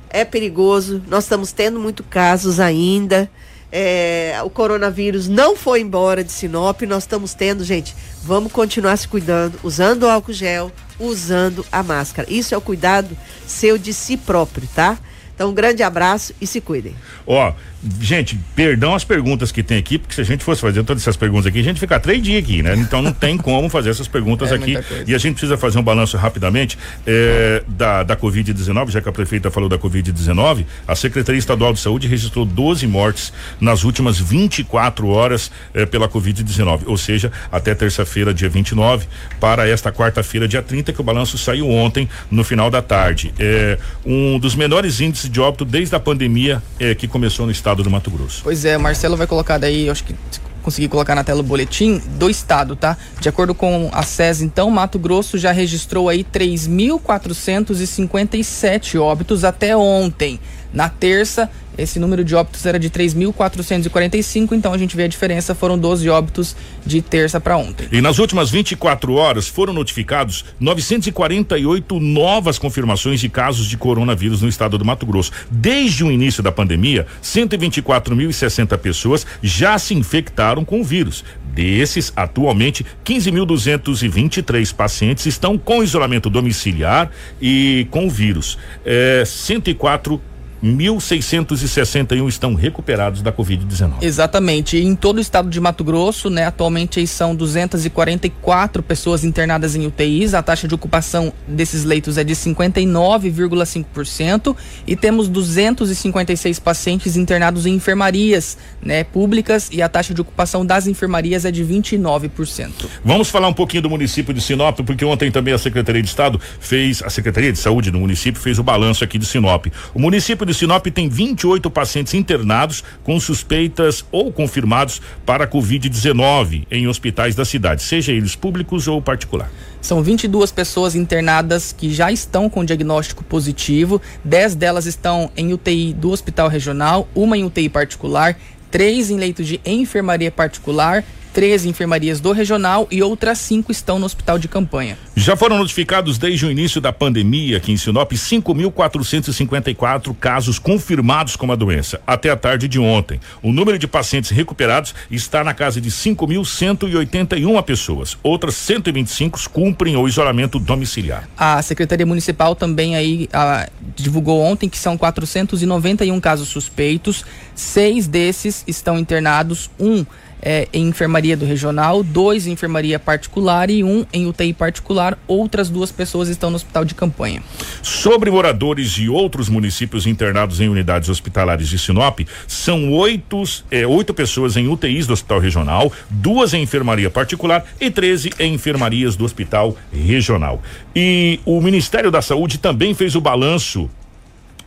É 0.09 0.25
perigoso, 0.25 1.01
nós 1.07 1.25
estamos 1.25 1.51
tendo 1.51 1.79
muito 1.79 2.03
casos 2.03 2.59
ainda. 2.59 3.29
É, 3.71 4.39
o 4.43 4.49
coronavírus 4.49 5.27
não 5.27 5.55
foi 5.55 5.81
embora 5.81 6.23
de 6.23 6.31
Sinop, 6.31 6.81
nós 6.83 7.03
estamos 7.03 7.33
tendo, 7.33 7.63
gente, 7.63 7.95
vamos 8.23 8.51
continuar 8.51 8.97
se 8.97 9.07
cuidando, 9.07 9.59
usando 9.63 10.03
o 10.03 10.09
álcool 10.09 10.33
gel, 10.33 10.71
usando 10.99 11.65
a 11.71 11.83
máscara. 11.83 12.27
Isso 12.31 12.53
é 12.53 12.57
o 12.57 12.61
cuidado 12.61 13.15
seu 13.45 13.77
de 13.77 13.93
si 13.93 14.17
próprio, 14.17 14.67
tá? 14.73 14.97
Então, 15.39 15.51
um 15.51 15.53
grande 15.53 15.81
abraço 15.81 16.33
e 16.41 16.45
se 16.45 16.59
cuidem. 16.59 16.93
Ó, 17.25 17.53
gente, 18.01 18.37
perdão 18.55 18.93
as 18.93 19.05
perguntas 19.05 19.53
que 19.53 19.63
tem 19.63 19.77
aqui, 19.77 19.97
porque 19.97 20.13
se 20.13 20.19
a 20.19 20.23
gente 20.25 20.43
fosse 20.43 20.59
fazer 20.59 20.83
todas 20.83 21.01
essas 21.01 21.15
perguntas 21.15 21.45
aqui, 21.45 21.59
a 21.59 21.63
gente 21.63 21.79
ficar 21.79 22.01
três 22.01 22.21
dias 22.21 22.43
aqui, 22.43 22.61
né? 22.61 22.75
Então 22.75 23.01
não 23.01 23.13
tem 23.13 23.37
como 23.37 23.69
fazer 23.69 23.89
essas 23.89 24.07
perguntas 24.07 24.51
É 24.51 24.55
aqui. 24.55 24.77
E 25.07 25.15
a 25.15 25.17
gente 25.17 25.33
precisa 25.35 25.55
fazer 25.57 25.79
um 25.79 25.83
balanço 25.83 26.17
rapidamente 26.17 26.77
é, 27.07 27.63
da, 27.67 28.03
da 28.03 28.17
Covid-19, 28.17 28.89
já 28.89 28.99
que 28.99 29.07
a 29.07 29.11
prefeita 29.11 29.49
falou 29.49 29.69
da 29.69 29.77
Covid-19. 29.77 30.65
A 30.85 30.95
Secretaria 30.95 31.39
Estadual 31.39 31.71
de 31.71 31.79
Saúde 31.79 32.07
registrou 32.07 32.43
12 32.45 32.85
mortes 32.87 33.31
nas 33.61 33.83
últimas 33.83 34.19
24 34.19 35.07
horas 35.07 35.51
é, 35.73 35.85
pela 35.85 36.09
Covid-19, 36.09 36.81
ou 36.85 36.97
seja, 36.97 37.31
até 37.49 37.73
terça-feira, 37.73 38.33
dia 38.33 38.49
29, 38.49 39.07
para 39.39 39.69
esta 39.69 39.91
quarta-feira, 39.91 40.47
dia 40.47 40.61
30, 40.61 40.91
que 40.91 40.99
o 40.99 41.03
balanço 41.03 41.37
saiu 41.37 41.69
ontem, 41.69 42.09
no 42.29 42.43
final 42.43 42.69
da 42.69 42.81
tarde. 42.81 43.31
É 43.39 43.77
um 44.05 44.39
dos 44.39 44.55
menores 44.55 44.99
índices 44.99 45.28
de 45.29 45.39
óbito 45.39 45.63
desde 45.65 45.95
a 45.95 45.99
pandemia 45.99 46.63
é, 46.79 46.95
que 46.95 47.07
começou 47.07 47.45
no 47.45 47.51
estado 47.51 47.83
do 47.83 47.89
Mato 47.89 48.09
Grosso. 48.09 48.41
Pois 48.43 48.65
é, 48.65 48.77
Marcelo 48.77 49.15
vai 49.15 49.27
colocar 49.27 49.57
daí, 49.57 49.89
acho 49.89 50.03
que 50.03 50.13
se 50.31 50.41
conseguir 50.61 50.89
colocar 50.89 51.15
na 51.15 51.23
tela 51.23 51.39
o 51.39 51.43
boletim 51.43 52.01
do 52.17 52.29
estado, 52.29 52.75
tá? 52.75 52.97
De 53.19 53.29
acordo 53.29 53.55
com 53.55 53.89
a 53.93 54.03
SES, 54.03 54.41
então, 54.41 54.69
Mato 54.69 54.99
Grosso 54.99 55.37
já 55.37 55.51
registrou 55.51 56.09
aí 56.09 56.23
3.457 56.23 58.99
óbitos 58.99 59.43
até 59.43 59.75
ontem. 59.75 60.39
Na 60.73 60.87
terça, 60.87 61.49
esse 61.79 61.97
número 61.97 62.23
de 62.23 62.35
óbitos 62.35 62.65
era 62.65 62.77
de 62.77 62.89
3.445, 62.89 64.51
então 64.51 64.73
a 64.73 64.77
gente 64.77 64.95
vê 64.95 65.03
a 65.03 65.07
diferença, 65.07 65.55
foram 65.55 65.77
12 65.77 66.09
óbitos 66.09 66.55
de 66.85 67.01
terça 67.01 67.39
para 67.39 67.57
ontem. 67.57 67.87
E 67.91 68.01
nas 68.01 68.19
últimas 68.19 68.49
24 68.49 69.13
horas 69.13 69.47
foram 69.47 69.73
notificados 69.73 70.45
948 70.59 71.99
novas 71.99 72.59
confirmações 72.59 73.19
de 73.19 73.29
casos 73.29 73.65
de 73.65 73.77
coronavírus 73.77 74.41
no 74.41 74.49
estado 74.49 74.77
do 74.77 74.83
Mato 74.83 75.05
Grosso. 75.05 75.31
Desde 75.49 76.03
o 76.03 76.11
início 76.11 76.43
da 76.43 76.51
pandemia, 76.51 77.07
124.060 77.23 78.77
pessoas 78.77 79.25
já 79.41 79.79
se 79.79 79.93
infectaram 79.93 80.65
com 80.65 80.81
o 80.81 80.83
vírus. 80.83 81.23
Desses, 81.53 82.13
atualmente, 82.15 82.85
15.223 83.05 84.73
pacientes 84.73 85.25
estão 85.25 85.57
com 85.57 85.83
isolamento 85.83 86.29
domiciliar 86.29 87.09
e 87.41 87.87
com 87.89 88.05
o 88.05 88.09
vírus. 88.09 88.57
É, 88.85 89.23
104 89.25 90.21
1.661 90.63 92.27
estão 92.27 92.53
recuperados 92.53 93.21
da 93.21 93.31
Covid-19. 93.31 94.01
Exatamente. 94.01 94.77
Em 94.77 94.95
todo 94.95 95.17
o 95.17 95.21
estado 95.21 95.49
de 95.49 95.59
Mato 95.59 95.83
Grosso, 95.83 96.29
né, 96.29 96.45
atualmente 96.45 97.05
são 97.07 97.35
244 97.35 98.83
pessoas 98.83 99.23
internadas 99.23 99.75
em 99.75 99.85
UTIs. 99.85 100.33
A 100.33 100.43
taxa 100.43 100.67
de 100.67 100.75
ocupação 100.75 101.33
desses 101.47 101.83
leitos 101.83 102.17
é 102.17 102.23
de 102.23 102.33
59,5% 102.33 104.55
e 104.85 104.95
temos 104.95 105.27
256 105.27 106.59
pacientes 106.59 107.15
internados 107.15 107.65
em 107.65 107.73
enfermarias, 107.73 108.57
né, 108.81 109.03
públicas 109.03 109.69
e 109.71 109.81
a 109.81 109.89
taxa 109.89 110.13
de 110.13 110.21
ocupação 110.21 110.65
das 110.65 110.87
enfermarias 110.87 111.45
é 111.45 111.51
de 111.51 111.63
29%. 111.63 112.71
Vamos 113.03 113.29
falar 113.29 113.47
um 113.47 113.53
pouquinho 113.53 113.83
do 113.83 113.89
município 113.89 114.33
de 114.33 114.41
Sinop, 114.41 114.79
porque 114.81 115.05
ontem 115.05 115.31
também 115.31 115.53
a 115.53 115.57
Secretaria 115.57 116.01
de 116.01 116.09
Estado 116.09 116.39
fez, 116.59 117.01
a 117.01 117.09
Secretaria 117.09 117.51
de 117.51 117.59
Saúde 117.59 117.91
do 117.91 117.99
município 117.99 118.41
fez 118.41 118.59
o 118.59 118.63
balanço 118.63 119.03
aqui 119.03 119.17
de 119.17 119.25
Sinop. 119.25 119.67
O 119.93 119.99
município 119.99 120.45
de 120.49 120.53
Sinop 120.57 120.85
tem 120.87 121.07
28 121.07 121.69
pacientes 121.69 122.13
internados 122.13 122.83
com 123.03 123.19
suspeitas 123.19 124.03
ou 124.11 124.31
confirmados 124.31 125.01
para 125.25 125.47
Covid-19 125.47 126.65
em 126.71 126.87
hospitais 126.87 127.35
da 127.35 127.45
cidade, 127.45 127.83
seja 127.83 128.11
eles 128.11 128.35
públicos 128.35 128.87
ou 128.87 129.01
particular. 129.01 129.51
São 129.81 130.01
22 130.03 130.51
pessoas 130.51 130.95
internadas 130.95 131.71
que 131.71 131.93
já 131.93 132.11
estão 132.11 132.49
com 132.49 132.65
diagnóstico 132.65 133.23
positivo, 133.23 134.01
10 134.25 134.55
delas 134.55 134.85
estão 134.85 135.31
em 135.37 135.53
UTI 135.53 135.93
do 135.93 136.09
Hospital 136.11 136.49
Regional, 136.49 137.07
uma 137.15 137.37
em 137.37 137.45
UTI 137.45 137.69
particular, 137.69 138.37
três 138.69 139.09
em 139.09 139.17
leito 139.17 139.43
de 139.43 139.61
enfermaria 139.65 140.31
particular, 140.31 141.03
13 141.39 141.69
enfermarias 141.69 142.19
do 142.19 142.33
regional 142.33 142.85
e 142.91 143.01
outras 143.01 143.37
cinco 143.37 143.71
estão 143.71 143.97
no 143.97 144.05
hospital 144.05 144.37
de 144.37 144.49
campanha. 144.49 144.97
Já 145.15 145.37
foram 145.37 145.57
notificados 145.57 146.17
desde 146.17 146.45
o 146.45 146.51
início 146.51 146.81
da 146.81 146.91
pandemia 146.91 147.55
aqui 147.55 147.71
em 147.71 147.77
Sinop 147.77 148.11
5.454 148.11 150.13
casos 150.19 150.59
confirmados 150.59 151.37
com 151.37 151.49
a 151.49 151.55
doença 151.55 152.01
até 152.05 152.29
a 152.29 152.35
tarde 152.35 152.67
de 152.67 152.77
ontem. 152.77 153.21
O 153.41 153.53
número 153.53 153.79
de 153.79 153.87
pacientes 153.87 154.31
recuperados 154.31 154.93
está 155.09 155.41
na 155.41 155.53
casa 155.53 155.79
de 155.79 155.89
5.181 155.89 157.63
pessoas. 157.63 158.17
Outras 158.21 158.55
125 158.55 159.49
cumprem 159.49 159.95
o 159.95 160.09
isolamento 160.09 160.59
domiciliar. 160.59 161.29
A 161.37 161.61
Secretaria 161.61 162.05
Municipal 162.05 162.53
também 162.53 162.97
aí 162.97 163.29
ah, 163.31 163.69
divulgou 163.95 164.41
ontem 164.41 164.67
que 164.67 164.77
são 164.77 164.97
491 164.97 166.19
casos 166.19 166.49
suspeitos, 166.49 167.23
seis 167.55 168.07
desses 168.07 168.65
estão 168.67 168.99
internados, 168.99 169.71
um 169.79 170.05
é, 170.41 170.67
em 170.73 170.87
enfermaria 170.87 171.35
do 171.35 171.45
regional, 171.45 172.03
dois 172.03 172.47
em 172.47 172.51
enfermaria 172.51 172.99
particular 172.99 173.69
e 173.69 173.83
um 173.83 174.05
em 174.11 174.27
UTI 174.27 174.53
particular. 174.53 175.17
Outras 175.27 175.69
duas 175.69 175.91
pessoas 175.91 176.29
estão 176.29 176.49
no 176.49 176.55
hospital 176.55 176.85
de 176.85 176.95
campanha. 176.95 177.41
Sobre 177.81 178.31
moradores 178.31 178.91
de 178.91 179.09
outros 179.09 179.49
municípios 179.49 180.05
internados 180.05 180.61
em 180.61 180.69
unidades 180.69 181.09
hospitalares 181.09 181.67
de 181.69 181.77
Sinop, 181.77 182.19
são 182.47 182.91
oito, 182.93 183.43
é, 183.71 183.85
oito 183.85 184.13
pessoas 184.13 184.57
em 184.57 184.67
UTIs 184.67 185.07
do 185.07 185.13
hospital 185.13 185.39
regional, 185.39 185.91
duas 186.09 186.53
em 186.53 186.63
enfermaria 186.63 187.09
particular 187.09 187.65
e 187.79 187.89
13 187.89 188.31
em 188.39 188.53
enfermarias 188.53 189.15
do 189.15 189.25
hospital 189.25 189.75
regional. 189.91 190.61
E 190.95 191.39
o 191.45 191.61
Ministério 191.61 192.11
da 192.11 192.21
Saúde 192.21 192.57
também 192.57 192.93
fez 192.93 193.15
o 193.15 193.21
balanço 193.21 193.89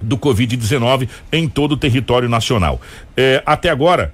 do 0.00 0.18
Covid-19 0.18 1.08
em 1.32 1.48
todo 1.48 1.72
o 1.72 1.76
território 1.76 2.28
nacional. 2.28 2.80
É, 3.16 3.42
até 3.46 3.70
agora, 3.70 4.12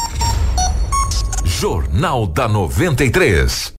Jornal 1.45 2.27
da 2.27 2.47
93. 2.47 3.73